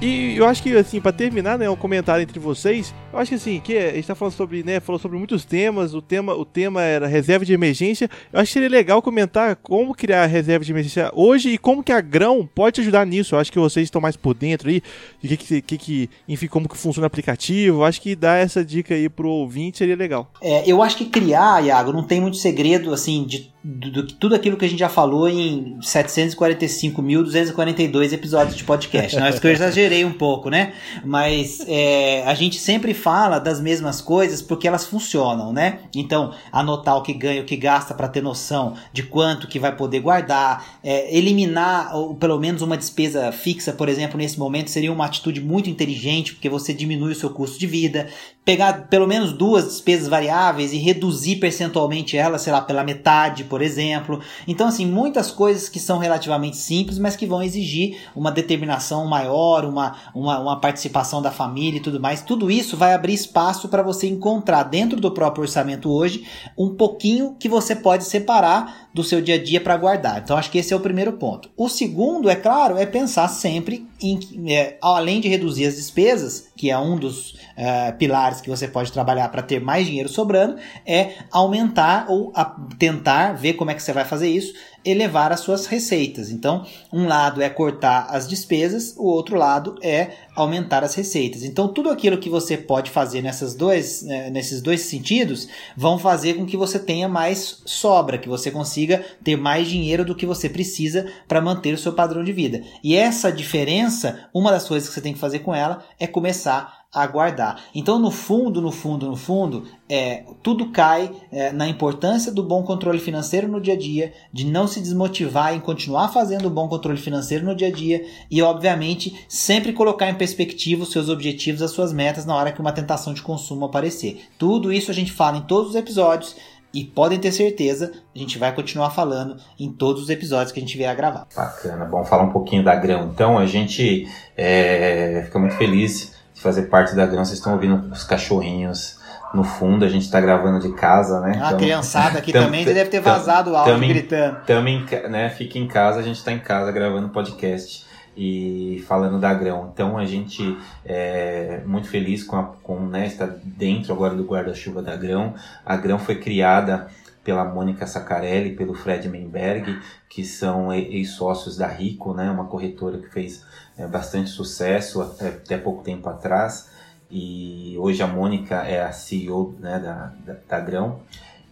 E 0.02 0.36
eu 0.36 0.46
acho 0.46 0.62
que, 0.62 0.76
assim, 0.76 1.00
para 1.00 1.12
terminar, 1.12 1.58
né, 1.58 1.70
um 1.70 1.76
comentário 1.76 2.22
entre 2.22 2.38
vocês, 2.38 2.94
eu 3.14 3.20
acho 3.20 3.30
que, 3.30 3.36
assim, 3.36 3.60
que 3.60 3.78
a 3.78 3.94
gente 3.94 4.06
tá 4.06 4.14
falando 4.14 4.34
sobre, 4.34 4.64
né, 4.64 4.80
falou 4.80 5.00
sobre 5.00 5.18
muitos 5.18 5.46
temas, 5.46 5.94
o 5.94 6.02
tema, 6.02 6.34
o 6.34 6.44
tema 6.44 6.82
era 6.82 7.08
reserva 7.08 7.46
de 7.46 7.54
emergência, 7.54 8.10
eu 8.32 8.40
acho 8.40 8.50
que 8.50 8.54
seria 8.54 8.70
legal 8.70 9.02
comentar 9.02 9.56
como 9.56 9.96
criar 9.96 10.24
a 10.24 10.28
reserva 10.28 10.66
de 10.66 10.72
emergência 10.72 11.10
hoje 11.14 11.50
e 11.50 11.58
como 11.58 11.84
que 11.84 11.92
a 11.92 12.02
Grão 12.02 12.48
pode 12.54 12.82
ajudar 12.82 13.06
nisso, 13.06 13.36
eu 13.36 13.40
acho 13.40 13.52
que 13.52 13.60
vocês 13.60 13.86
estão 13.86 14.02
mais 14.02 14.18
por 14.18 14.34
dentro 14.34 14.70
aí, 14.70 14.82
de 15.24 15.38
que, 15.38 15.62
que, 15.62 15.78
que 15.78 16.10
enfim, 16.28 16.48
como 16.48 16.68
que 16.68 16.78
funciona 16.78 17.06
o 17.06 17.08
aplicativo, 17.08 17.80
eu 17.80 17.86
acho 17.86 18.02
que 18.02 18.16
dar 18.16 18.38
essa 18.38 18.66
dica 18.66 18.94
aí 18.94 19.08
pro 19.08 19.30
ouvinte 19.30 19.78
seria 19.78 19.96
legal. 19.96 20.30
É, 20.42 20.70
eu 20.70 20.84
acho 20.84 20.98
que 20.98 21.06
criar, 21.06 21.64
Iago, 21.64 21.94
não 21.94 22.04
tem 22.04 22.20
muito 22.20 22.38
segredo, 22.38 22.94
assim, 22.94 23.26
de 23.26 23.56
do, 23.66 23.92
do, 23.92 24.06
tudo 24.06 24.36
aquilo 24.36 24.58
que 24.58 24.66
a 24.66 24.68
gente 24.68 24.78
já 24.78 24.90
falou 24.90 25.28
em 25.28 25.80
745.242 25.80 28.14
episódios 28.14 28.56
de 28.56 28.64
podcast. 28.64 29.18
Não, 29.18 29.26
é 29.26 29.32
que 29.32 29.48
eu 29.48 29.52
exagerei 29.86 30.04
um 30.04 30.12
pouco, 30.12 30.50
né? 30.50 30.74
Mas 31.04 31.62
é, 31.68 32.24
a 32.26 32.34
gente 32.34 32.58
sempre 32.58 32.94
fala 32.94 33.40
das 33.40 33.62
mesmas 33.62 34.02
coisas 34.02 34.42
porque 34.42 34.68
elas 34.68 34.86
funcionam, 34.86 35.54
né? 35.54 35.80
Então, 35.96 36.34
anotar 36.52 36.98
o 36.98 37.02
que 37.02 37.14
ganha, 37.14 37.42
o 37.42 37.46
que 37.46 37.56
gasta 37.56 37.94
para 37.94 38.08
ter 38.08 38.22
noção 38.22 38.74
de 38.92 39.04
quanto 39.04 39.48
que 39.48 39.60
vai 39.60 39.76
poder 39.76 40.00
guardar, 40.00 40.80
é, 40.84 41.16
eliminar 41.16 41.96
ou 41.96 42.16
pelo 42.16 42.40
menos 42.40 42.62
uma 42.62 42.78
despesa 42.78 43.32
fixa, 43.32 43.72
por 43.72 43.88
exemplo, 43.88 44.18
nesse 44.18 44.40
momento 44.40 44.70
seria 44.70 44.92
uma 44.92 45.06
atitude 45.06 45.42
muito 45.42 45.70
inteligente 45.70 46.34
porque 46.34 46.50
você 46.50 46.74
diminui 46.74 47.12
o 47.12 47.16
seu 47.16 47.30
custo 47.30 47.60
de 47.60 47.68
vida 47.68 48.08
pegar 48.46 48.88
pelo 48.88 49.08
menos 49.08 49.34
duas 49.34 49.66
despesas 49.66 50.08
variáveis 50.08 50.72
e 50.72 50.78
reduzir 50.78 51.38
percentualmente 51.38 52.16
elas, 52.16 52.44
sei 52.44 52.54
lá, 52.54 52.62
pela 52.62 52.84
metade, 52.84 53.44
por 53.44 53.60
exemplo. 53.60 54.22
Então, 54.48 54.68
assim, 54.68 54.86
muitas 54.86 55.32
coisas 55.32 55.68
que 55.68 55.80
são 55.80 55.98
relativamente 55.98 56.56
simples, 56.56 57.00
mas 57.00 57.16
que 57.16 57.26
vão 57.26 57.42
exigir 57.42 57.98
uma 58.16 58.32
determinação 58.32 59.08
maior, 59.08 59.66
uma, 59.76 59.96
uma, 60.16 60.40
uma 60.40 60.60
participação 60.60 61.22
da 61.22 61.32
família 61.32 61.78
e 61.78 61.82
tudo 61.82 62.00
mais. 62.00 62.22
Tudo 62.22 62.50
isso 62.50 62.78
vai 62.78 62.94
abrir 62.94 63.14
espaço 63.14 63.68
para 63.68 63.84
você 63.84 64.08
encontrar 64.08 64.64
dentro 64.64 65.00
do 65.00 65.12
próprio 65.12 65.44
orçamento 65.44 65.92
hoje 65.92 66.26
um 66.58 66.76
pouquinho 66.76 67.36
que 67.38 67.50
você 67.50 67.76
pode 67.76 68.06
separar 68.06 68.86
do 68.94 69.04
seu 69.04 69.22
dia 69.22 69.36
a 69.36 69.44
dia 69.44 69.60
para 69.60 69.76
guardar. 69.76 70.22
Então, 70.22 70.38
acho 70.38 70.50
que 70.50 70.58
esse 70.58 70.74
é 70.74 70.76
o 70.76 70.80
primeiro 70.80 71.14
ponto. 71.14 71.50
O 71.58 71.68
segundo, 71.68 72.30
é 72.30 72.36
claro, 72.36 72.78
é 72.78 72.86
pensar 72.86 73.28
sempre 73.28 73.86
em, 74.02 74.18
é, 74.48 74.78
além 74.82 75.20
de 75.20 75.28
reduzir 75.28 75.66
as 75.66 75.76
despesas, 75.76 76.48
que 76.56 76.72
é 76.72 76.78
um 76.78 76.98
dos 76.98 77.38
é, 77.58 77.92
pilares 77.92 78.40
que 78.40 78.50
você 78.50 78.68
pode 78.68 78.94
trabalhar 78.94 79.28
para 79.30 79.42
ter 79.42 79.60
mais 79.60 79.86
dinheiro 79.86 80.08
sobrando, 80.08 80.56
é 80.86 81.16
aumentar 81.30 82.06
ou 82.10 82.32
tentar 82.80 83.34
ver 83.34 83.54
como 83.56 83.72
é 83.72 83.74
que 83.74 83.84
você 83.84 83.92
vai 83.92 84.06
fazer 84.06 84.30
isso, 84.30 84.54
elevar 84.86 85.32
as 85.32 85.40
suas 85.40 85.66
receitas. 85.66 86.30
Então, 86.30 86.66
um 86.94 87.08
lado 87.08 87.42
é 87.42 87.50
cortar 87.50 88.08
as 88.10 88.28
despesas, 88.28 88.94
o 88.98 89.06
outro 89.06 89.36
lado 89.36 89.76
é 89.82 90.12
aumentar 90.36 90.84
as 90.84 90.94
receitas. 90.94 91.44
Então, 91.44 91.68
tudo 91.68 91.90
aquilo 91.90 92.18
que 92.18 92.30
você 92.30 92.56
pode 92.56 92.92
fazer 92.92 93.22
nessas 93.22 93.56
dois, 93.56 94.04
né, 94.04 94.30
nesses 94.30 94.62
dois 94.62 94.82
sentidos 94.82 95.48
vão 95.76 95.98
fazer 95.98 96.36
com 96.36 96.46
que 96.46 96.56
você 96.56 96.78
tenha 96.78 97.08
mais 97.08 97.62
sobra, 97.66 98.18
que 98.18 98.30
você 98.30 98.52
consiga 98.52 99.04
ter 99.24 99.36
mais 99.36 99.68
dinheiro 99.68 100.06
do 100.06 100.16
que 100.16 100.26
você 100.26 100.48
precisa 100.48 101.12
para 101.28 101.42
manter 101.42 101.74
o 101.74 101.78
seu 101.78 101.94
padrão 101.94 102.24
de 102.24 102.32
vida. 102.32 102.62
E 102.84 102.96
essa 102.96 103.32
diferença, 103.32 104.28
uma 104.34 104.52
das 104.52 104.68
coisas 104.68 104.88
que 104.88 104.94
você 104.94 105.02
tem 105.02 105.14
que 105.14 105.20
fazer 105.20 105.40
com 105.40 105.56
ela 105.56 105.84
é 106.00 106.06
começar 106.06 106.85
aguardar. 106.96 107.62
Então, 107.76 108.00
no 108.00 108.10
fundo, 108.10 108.62
no 108.62 108.72
fundo, 108.72 109.08
no 109.08 109.18
fundo, 109.18 109.66
é, 109.90 110.24
tudo 110.42 110.72
cai 110.72 111.12
é, 111.32 111.52
na 111.52 111.68
importância 111.68 112.32
do 112.32 112.42
bom 112.42 112.64
controle 112.64 113.00
financeiro 113.00 113.48
no 113.48 113.60
dia 113.60 113.74
a 113.74 113.78
dia, 113.78 114.14
de 114.32 114.46
não 114.46 114.66
se 114.66 114.80
desmotivar 114.80 115.54
em 115.54 115.60
continuar 115.60 116.08
fazendo 116.08 116.48
o 116.48 116.50
bom 116.50 116.70
controle 116.70 116.98
financeiro 116.98 117.46
no 117.46 117.54
dia 117.54 117.68
a 117.68 117.72
dia 117.72 118.06
e, 118.32 118.42
obviamente, 118.42 119.26
sempre 119.28 119.74
colocar 119.74 120.10
em 120.10 120.16
perspectiva 120.16 120.84
os 120.84 120.92
seus 120.92 121.10
objetivos, 121.10 121.62
as 121.62 121.72
suas 121.72 121.92
metas 121.92 122.26
na 122.26 122.34
hora 122.34 122.52
que 122.52 122.62
uma 122.62 122.72
tentação 122.72 123.14
de 123.14 123.22
consumo 123.22 123.66
aparecer. 123.66 124.24
Tudo 124.38 124.72
isso 124.72 124.90
a 124.90 124.94
gente 124.94 125.12
fala 125.12 125.38
em 125.38 125.42
todos 125.42 125.72
os 125.72 125.76
episódios. 125.76 126.36
E 126.74 126.84
podem 126.84 127.18
ter 127.18 127.32
certeza, 127.32 127.94
a 128.14 128.20
gente 128.20 128.38
vai 128.38 128.54
continuar 128.54 128.90
falando 128.90 129.38
em 129.58 129.72
todos 129.72 130.04
os 130.04 130.10
episódios 130.10 130.52
que 130.52 130.60
a 130.60 130.62
gente 130.62 130.76
vier 130.76 130.90
a 130.90 130.94
gravar. 130.94 131.26
Bacana, 131.34 131.86
bom 131.86 132.04
falar 132.04 132.24
um 132.24 132.34
pouquinho 132.34 132.66
da 132.66 132.76
grão. 132.76 133.10
Então, 133.14 133.38
a 133.38 133.46
gente 133.46 134.06
é, 134.36 135.22
fica 135.24 135.40
muito 135.40 135.56
feliz 135.56 136.15
fazer 136.36 136.64
parte 136.64 136.96
da 136.96 137.06
grama. 137.06 137.26
Vocês 137.26 137.40
estão 137.40 137.54
ouvindo 137.54 137.92
os 137.92 138.04
cachorrinhos 138.04 139.00
no 139.34 139.44
fundo, 139.44 139.84
a 139.84 139.90
gente 139.90 140.04
está 140.04 140.22
gravando 140.22 140.60
de 140.60 140.74
casa, 140.74 141.20
né? 141.20 141.40
Ah, 141.42 141.50
a 141.50 141.54
criançada 141.56 142.20
aqui 142.20 142.32
tam, 142.34 142.46
também 142.46 142.64
tam, 142.64 142.74
deve 142.74 142.90
ter 142.90 143.02
vazado 143.02 143.52
o 143.52 143.56
áudio 143.56 143.88
gritando. 143.88 144.38
Tamo 144.46 144.68
em, 144.68 144.86
né, 145.10 145.30
fica 145.30 145.60
em 145.60 145.68
casa, 145.68 146.00
a 146.00 146.04
gente 146.04 146.18
está 146.18 146.32
em 146.32 146.40
casa 146.40 146.72
gravando 146.72 147.10
podcast 147.10 147.86
e 148.16 148.84
falando 148.88 149.20
da 149.20 149.34
Grão. 149.34 149.70
Então 149.74 149.98
a 149.98 150.06
gente 150.06 150.58
é 150.86 151.62
muito 151.66 151.88
feliz 151.88 152.24
com, 152.24 152.38
a, 152.38 152.44
com 152.64 152.80
né, 152.80 153.08
estar 153.08 153.28
dentro 153.44 153.94
agora 153.94 154.16
do 154.16 154.24
guarda-chuva 154.24 154.82
da 154.82 154.96
Grão. 154.96 155.34
A 155.66 155.76
Grão 155.76 156.00
foi 156.00 156.16
criada 156.16 156.88
pela 157.24 157.44
Mônica 157.44 157.88
Sacarelli, 157.88 158.56
pelo 158.56 158.76
Fred 158.76 159.10
Menberg, 159.10 159.80
que 160.08 160.24
são 160.24 160.72
ex-sócios 160.72 161.58
da 161.58 161.68
Rico, 161.68 162.14
né, 162.14 162.30
uma 162.30 162.46
corretora 162.46 163.00
que 163.00 163.10
fez 163.10 163.44
é, 163.78 163.86
bastante 163.88 164.30
sucesso 164.30 165.02
até, 165.02 165.58
pouco 165.58 165.84
tempo 165.84 166.08
atrás. 166.10 166.70
E 167.10 167.76
hoje 167.78 168.02
a 168.02 168.08
Mônica 168.08 168.56
é 168.56 168.82
a 168.82 168.92
CEO 168.92 169.56
né, 169.60 169.80
da, 169.80 170.14
da, 170.26 170.40
da 170.48 170.60
Grão. 170.60 171.02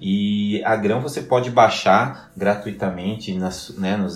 E 0.06 0.62
a 0.66 0.76
Grão 0.76 1.00
você 1.00 1.22
pode 1.22 1.50
baixar 1.50 2.30
gratuitamente 2.36 3.34
nas, 3.36 3.70
né, 3.78 3.96
nos 3.96 4.16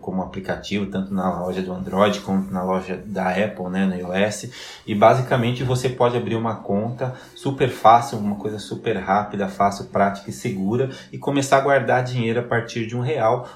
como 0.00 0.22
aplicativo, 0.22 0.86
tanto 0.86 1.12
na 1.12 1.38
loja 1.38 1.60
do 1.60 1.70
Android 1.70 2.20
quanto 2.20 2.50
na 2.50 2.62
loja 2.62 2.96
da 3.04 3.28
Apple, 3.28 3.68
né, 3.68 3.84
no 3.84 3.94
iOS. 3.94 4.50
E 4.86 4.94
basicamente 4.94 5.62
você 5.62 5.90
pode 5.90 6.16
abrir 6.16 6.34
uma 6.34 6.56
conta 6.56 7.14
super 7.34 7.68
fácil, 7.68 8.16
uma 8.16 8.36
coisa 8.36 8.58
super 8.58 8.96
rápida, 8.96 9.48
fácil, 9.48 9.86
prática 9.86 10.30
e 10.30 10.32
segura 10.32 10.88
e 11.12 11.18
começar 11.18 11.58
a 11.58 11.60
guardar 11.60 12.02
dinheiro 12.02 12.40
a 12.40 12.44
partir 12.44 12.86
de 12.86 12.96
um 12.96 13.00
real 13.00 13.46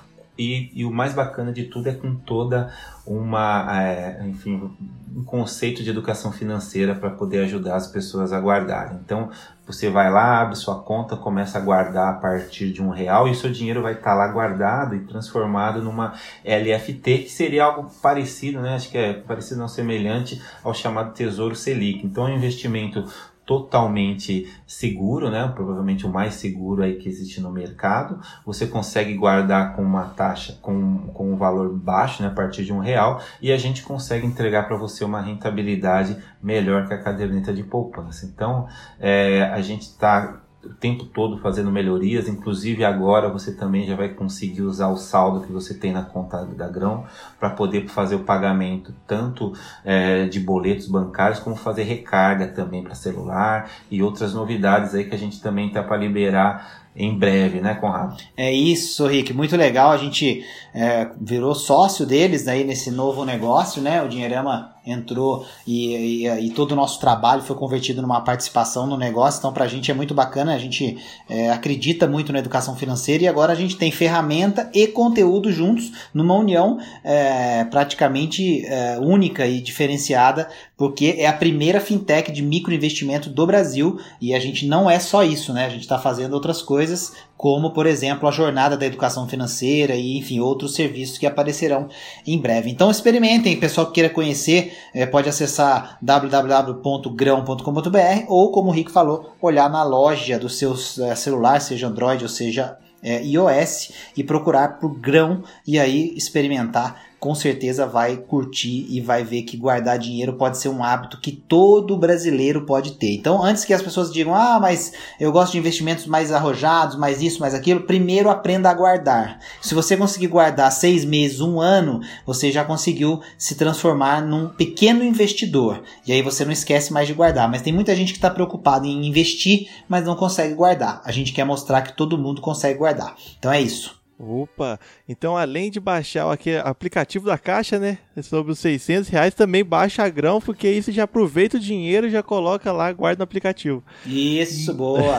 e, 0.43 0.71
e, 0.81 0.85
o 0.85 0.91
mais 0.91 1.15
bacana 1.15 1.53
de 1.53 1.65
tudo 1.65 1.89
é 1.89 1.93
com 1.93 2.15
toda 2.15 2.73
uma, 3.07 3.83
é, 3.83 4.27
enfim, 4.27 4.71
um 5.15 5.25
conceito 5.25 5.83
de 5.83 5.91
educação 5.91 6.33
financeira 6.33 6.95
para 6.95 7.11
poder 7.11 7.45
ajudar 7.45 7.77
as 7.77 7.87
pessoas 7.87 8.33
a 8.33 8.41
guardarem. 8.41 8.99
Então, 9.05 9.31
você 9.67 9.89
vai 9.89 10.11
lá, 10.11 10.41
abre 10.41 10.57
sua 10.57 10.81
conta, 10.81 11.17
começa 11.17 11.59
a 11.59 11.61
guardar 11.61 12.15
a 12.15 12.17
partir 12.19 12.73
de 12.73 12.83
um 12.83 12.91
real 12.91 13.29
e 13.29 13.31
o 13.31 13.35
seu 13.35 13.51
dinheiro 13.51 13.83
vai 13.83 13.93
estar 13.93 14.11
tá 14.11 14.15
lá 14.15 14.29
guardado 14.29 14.97
e 14.97 15.01
transformado 15.01 15.81
numa 15.81 16.15
LFT, 16.45 17.19
que 17.19 17.29
seria 17.29 17.65
algo 17.65 17.91
parecido, 18.03 18.61
né? 18.61 18.75
Acho 18.75 18.91
que 18.91 18.99
é 18.99 19.13
parecido, 19.13 19.61
não 19.61 19.69
semelhante 19.69 20.43
ao 20.65 20.75
chamado 20.75 21.15
Tesouro 21.15 21.55
Selic. 21.55 22.05
Então, 22.05 22.27
é 22.27 22.33
um 22.33 22.37
investimento 22.37 23.05
totalmente 23.53 24.51
seguro, 24.67 25.31
né? 25.31 25.47
Provavelmente 25.55 26.07
o 26.07 26.09
mais 26.09 26.35
seguro 26.35 26.83
aí 26.83 26.95
que 26.95 27.07
existe 27.07 27.39
no 27.39 27.53
mercado. 27.53 28.19
Você 28.47 28.67
consegue 28.67 29.13
guardar 29.15 29.77
com 29.77 29.83
uma 29.83 30.05
taxa, 30.05 30.59
com, 30.63 31.09
com 31.09 31.35
um 31.35 31.37
valor 31.37 31.71
baixo, 31.71 32.23
né? 32.23 32.29
A 32.29 32.33
partir 32.33 32.65
de 32.65 32.73
um 32.73 32.79
real, 32.79 33.21
e 33.43 33.53
a 33.53 33.59
gente 33.59 33.83
consegue 33.83 34.27
entregar 34.27 34.67
para 34.67 34.77
você 34.77 35.05
uma 35.05 35.21
rentabilidade 35.21 36.17
melhor 36.43 36.89
que 36.89 36.95
a 36.95 37.03
caderneta 37.03 37.53
de 37.53 37.63
poupança. 37.63 38.25
Então, 38.25 38.67
é, 38.99 39.43
a 39.43 39.61
gente 39.61 39.83
está 39.83 40.42
o 40.65 40.75
tempo 40.75 41.05
todo 41.05 41.39
fazendo 41.39 41.71
melhorias, 41.71 42.29
inclusive 42.29 42.85
agora 42.85 43.29
você 43.29 43.53
também 43.53 43.87
já 43.87 43.97
vai 43.97 44.11
conseguir 44.11 44.63
usar 44.63 44.89
o 44.89 44.97
saldo 44.97 45.45
que 45.45 45.53
você 45.53 45.75
tem 45.75 45.93
na 45.93 46.03
conta 46.03 46.45
da 46.45 46.69
Grão 46.69 47.05
para 47.39 47.51
poder 47.51 47.89
fazer 47.89 48.15
o 48.15 48.21
pagamento 48.21 48.95
tanto 49.07 49.53
é, 49.85 50.27
de 50.27 50.39
boletos 50.39 50.87
bancários 50.87 51.41
como 51.41 51.57
fazer 51.57 51.83
recarga 51.83 52.47
também 52.47 52.83
para 52.83 52.95
celular 52.95 53.71
e 53.91 54.03
outras 54.03 54.35
novidades 54.35 54.95
aí 54.95 55.05
que 55.05 55.15
a 55.15 55.19
gente 55.19 55.41
também 55.41 55.69
está 55.69 55.83
para 55.83 55.97
liberar 55.97 56.83
em 56.95 57.19
breve, 57.19 57.61
né, 57.61 57.75
Conrado? 57.75 58.17
É 58.37 58.53
isso, 58.53 59.07
Rick, 59.07 59.33
muito 59.33 59.57
legal. 59.57 59.93
A 59.93 59.97
gente 59.97 60.45
é, 60.75 61.09
virou 61.19 61.55
sócio 61.55 62.05
deles 62.05 62.47
aí 62.47 62.65
nesse 62.65 62.91
novo 62.91 63.25
negócio, 63.25 63.81
né? 63.81 64.03
O 64.03 64.09
Dinheirama 64.09 64.72
entrou 64.87 65.47
e, 65.67 66.25
e, 66.25 66.47
e, 66.47 66.51
todo 66.51 66.73
o 66.73 66.77
nosso 66.77 66.99
trabalho 66.99 67.43
foi 67.43 67.55
convertido 67.57 68.03
numa 68.03 68.21
participação 68.21 68.87
no 68.87 68.97
negócio, 68.97 69.39
então 69.39 69.53
para 69.53 69.65
a 69.65 69.69
gente 69.69 69.91
é 69.91 69.95
muito 69.95 70.13
bacana, 70.13 70.55
a 70.55 70.59
gente 70.59 70.99
é, 71.29 71.51
acredita 71.51 72.07
muito 72.07 72.33
na 72.33 72.39
educação 72.39 72.75
financeira 72.75 73.25
e 73.25 73.29
agora 73.29 73.53
a 73.53 73.57
gente 73.57 73.77
tem 73.77 73.91
ferramenta 73.93 74.71
e 74.75 74.87
conteúdo 74.89 75.53
juntos 75.53 75.93
numa 76.13 76.35
união 76.35 76.79
é, 77.05 77.65
praticamente 77.65 78.65
é, 78.67 78.99
única 78.99 79.47
e 79.47 79.61
diferenciada, 79.61 80.49
porque 80.77 81.15
é 81.19 81.27
a 81.27 81.33
primeira 81.33 81.81
fintech 81.81 82.33
de 82.33 82.43
microinvestimento 82.43 83.31
do 83.31 83.47
Brasil 83.47 84.01
e 84.21 84.35
a 84.35 84.41
gente 84.41 84.67
não 84.67 84.91
é 84.91 84.99
só 84.99 85.23
isso, 85.23 85.53
né? 85.53 85.67
A 85.67 85.69
gente 85.69 85.83
está 85.83 85.99
fazendo 85.99 86.35
outras 86.35 86.61
coisas 86.61 87.13
como, 87.43 87.73
por 87.73 87.87
exemplo, 87.87 88.29
a 88.29 88.31
jornada 88.31 88.77
da 88.77 88.87
educação 88.87 89.27
financeira 89.27 89.97
e, 89.97 90.17
enfim, 90.17 90.39
outros 90.39 90.77
serviços 90.77 91.19
que 91.19 91.27
aparecerão 91.27 91.89
em 92.25 92.39
breve. 92.39 92.71
Então, 92.71 92.89
experimentem. 92.89 93.59
Pessoal 93.59 93.89
que 93.89 93.95
queira 93.95 94.09
conhecer, 94.09 94.73
é, 94.95 95.05
pode 95.07 95.29
acessar 95.29 95.99
www.grão.com.br 96.01 98.25
ou, 98.29 98.53
como 98.53 98.69
o 98.69 98.73
Rick 98.73 98.93
falou, 98.93 99.33
olhar 99.43 99.69
na 99.69 99.83
loja 99.83 100.39
do 100.39 100.49
seu 100.49 100.77
é, 101.01 101.17
celular, 101.17 101.61
seja 101.61 101.89
Android 101.89 102.23
ou 102.23 102.29
seja 102.29 102.79
é, 103.03 103.21
iOS, 103.25 103.91
e 104.17 104.23
procurar 104.23 104.79
por 104.79 104.97
grão 104.97 105.43
e 105.67 105.81
aí 105.81 106.15
experimentar 106.17 107.12
com 107.23 107.37
certeza 107.37 107.87
vai 107.87 108.17
curtir 108.17 108.85
e 108.91 109.01
vai 109.01 109.23
ver 109.23 109.43
que 109.43 109.57
guardar 109.57 109.97
dinheiro 109.97 110.33
pode 110.33 110.59
ser 110.59 110.69
um 110.69 110.83
hábito 110.83 111.21
que 111.21 111.31
todo 111.31 111.97
brasileiro 111.97 112.67
pode 112.67 112.95
ter. 112.95 113.15
Então, 113.15 113.41
antes 113.41 113.65
que 113.65 113.73
as 113.73 113.81
pessoas 113.81 114.13
digam, 114.13 114.35
ah, 114.35 114.59
mas 114.61 114.93
eu 115.21 115.31
gosto 115.31 115.53
de 115.53 115.59
investimentos 115.59 116.05
mais 116.05 116.33
arrojados, 116.33 116.97
mais 116.97 117.23
isso, 117.23 117.39
mais 117.39 117.55
aquilo, 117.55 117.83
primeiro 117.83 118.29
aprenda 118.29 118.69
a 118.69 118.75
guardar. 118.75 119.39
Se 119.61 119.73
você 119.73 119.97
conseguir 119.97 120.27
guardar 120.27 120.73
seis 120.73 121.05
meses, 121.05 121.41
um 121.41 121.61
ano, 121.61 122.01
você 122.27 122.51
já 122.51 122.65
conseguiu 122.65 123.21
se 123.39 123.55
transformar 123.55 124.21
num 124.21 124.49
pequeno 124.49 125.05
investidor. 125.05 125.81
E 126.05 126.13
aí 126.13 126.23
você 126.23 126.45
não 126.45 126.51
esquece 126.51 126.93
mais 126.93 127.07
de 127.07 127.15
guardar. 127.15 127.49
Mas 127.49 127.63
tem 127.63 127.73
muita 127.73 127.95
gente 127.95 128.13
que 128.13 128.19
está 128.19 128.31
preocupada 128.31 128.85
em 128.85 129.07
investir, 129.07 129.69
mas 129.89 130.05
não 130.05 130.17
consegue 130.17 130.55
guardar. 130.55 131.01
A 131.05 131.13
gente 131.13 131.33
quer 131.33 131.45
mostrar 131.45 131.83
que 131.83 131.97
todo 131.97 132.19
mundo 132.19 132.41
consegue 132.41 132.81
guardar. 132.81 133.15
Então 133.39 133.53
é 133.53 133.61
isso. 133.61 134.02
Opa, 134.19 134.79
então 135.09 135.37
além 135.37 135.71
de 135.71 135.81
baixar 135.81 136.31
aqui 136.33 136.55
aplicativo 136.57 137.27
da 137.27 137.37
Caixa, 137.37 137.79
né, 137.79 137.99
sobre 138.23 138.53
os 138.53 138.59
600 138.61 139.09
reais, 139.09 139.35
também 139.35 139.65
baixa 139.65 140.05
a 140.05 140.09
grão, 140.09 140.41
porque 140.41 140.69
aí 140.69 140.81
você 140.81 140.93
já 140.93 141.05
aproveita 141.05 141.57
o 141.57 141.61
dinheiro 141.61 142.07
e 142.07 142.11
já 142.11 142.23
coloca 142.23 142.71
lá, 142.71 142.93
guarda 142.93 143.19
no 143.19 143.25
aplicativo. 143.25 143.83
Isso, 144.07 144.73
boa. 144.75 145.17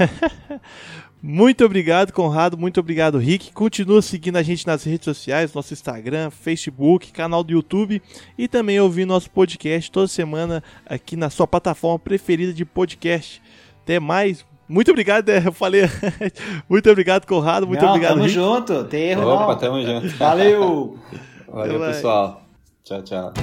muito 1.21 1.65
obrigado, 1.65 2.13
Conrado, 2.13 2.57
muito 2.57 2.79
obrigado, 2.79 3.17
Rick. 3.17 3.51
Continua 3.51 4.01
seguindo 4.01 4.37
a 4.37 4.43
gente 4.43 4.65
nas 4.65 4.85
redes 4.85 5.05
sociais, 5.05 5.53
nosso 5.53 5.73
Instagram, 5.73 6.29
Facebook, 6.29 7.11
canal 7.11 7.43
do 7.43 7.51
YouTube 7.51 8.01
e 8.37 8.47
também 8.47 8.79
ouvir 8.79 9.05
nosso 9.05 9.29
podcast 9.29 9.91
toda 9.91 10.07
semana 10.07 10.63
aqui 10.85 11.17
na 11.17 11.29
sua 11.29 11.45
plataforma 11.45 11.99
preferida 11.99 12.53
de 12.53 12.63
podcast. 12.63 13.41
Até 13.83 13.99
mais, 13.99 14.45
muito 14.67 14.91
obrigado, 14.91 15.29
é, 15.29 15.45
eu 15.45 15.51
falei. 15.51 15.83
muito 16.69 16.89
obrigado, 16.89 17.25
Conrado. 17.25 17.67
Muito 17.67 17.81
não, 17.81 17.89
obrigado. 17.89 18.11
Tamo 18.13 18.23
Rick. 18.23 18.33
junto, 18.33 18.83
tem 18.85 19.09
erro. 19.11 19.27
Opa, 19.27 19.47
não. 19.47 19.57
tamo 19.57 19.81
junto. 19.81 20.07
Valeu. 20.17 20.99
Valeu, 21.47 21.79
pessoal. 21.79 22.41
Tchau, 22.83 23.01
tchau. 23.03 23.33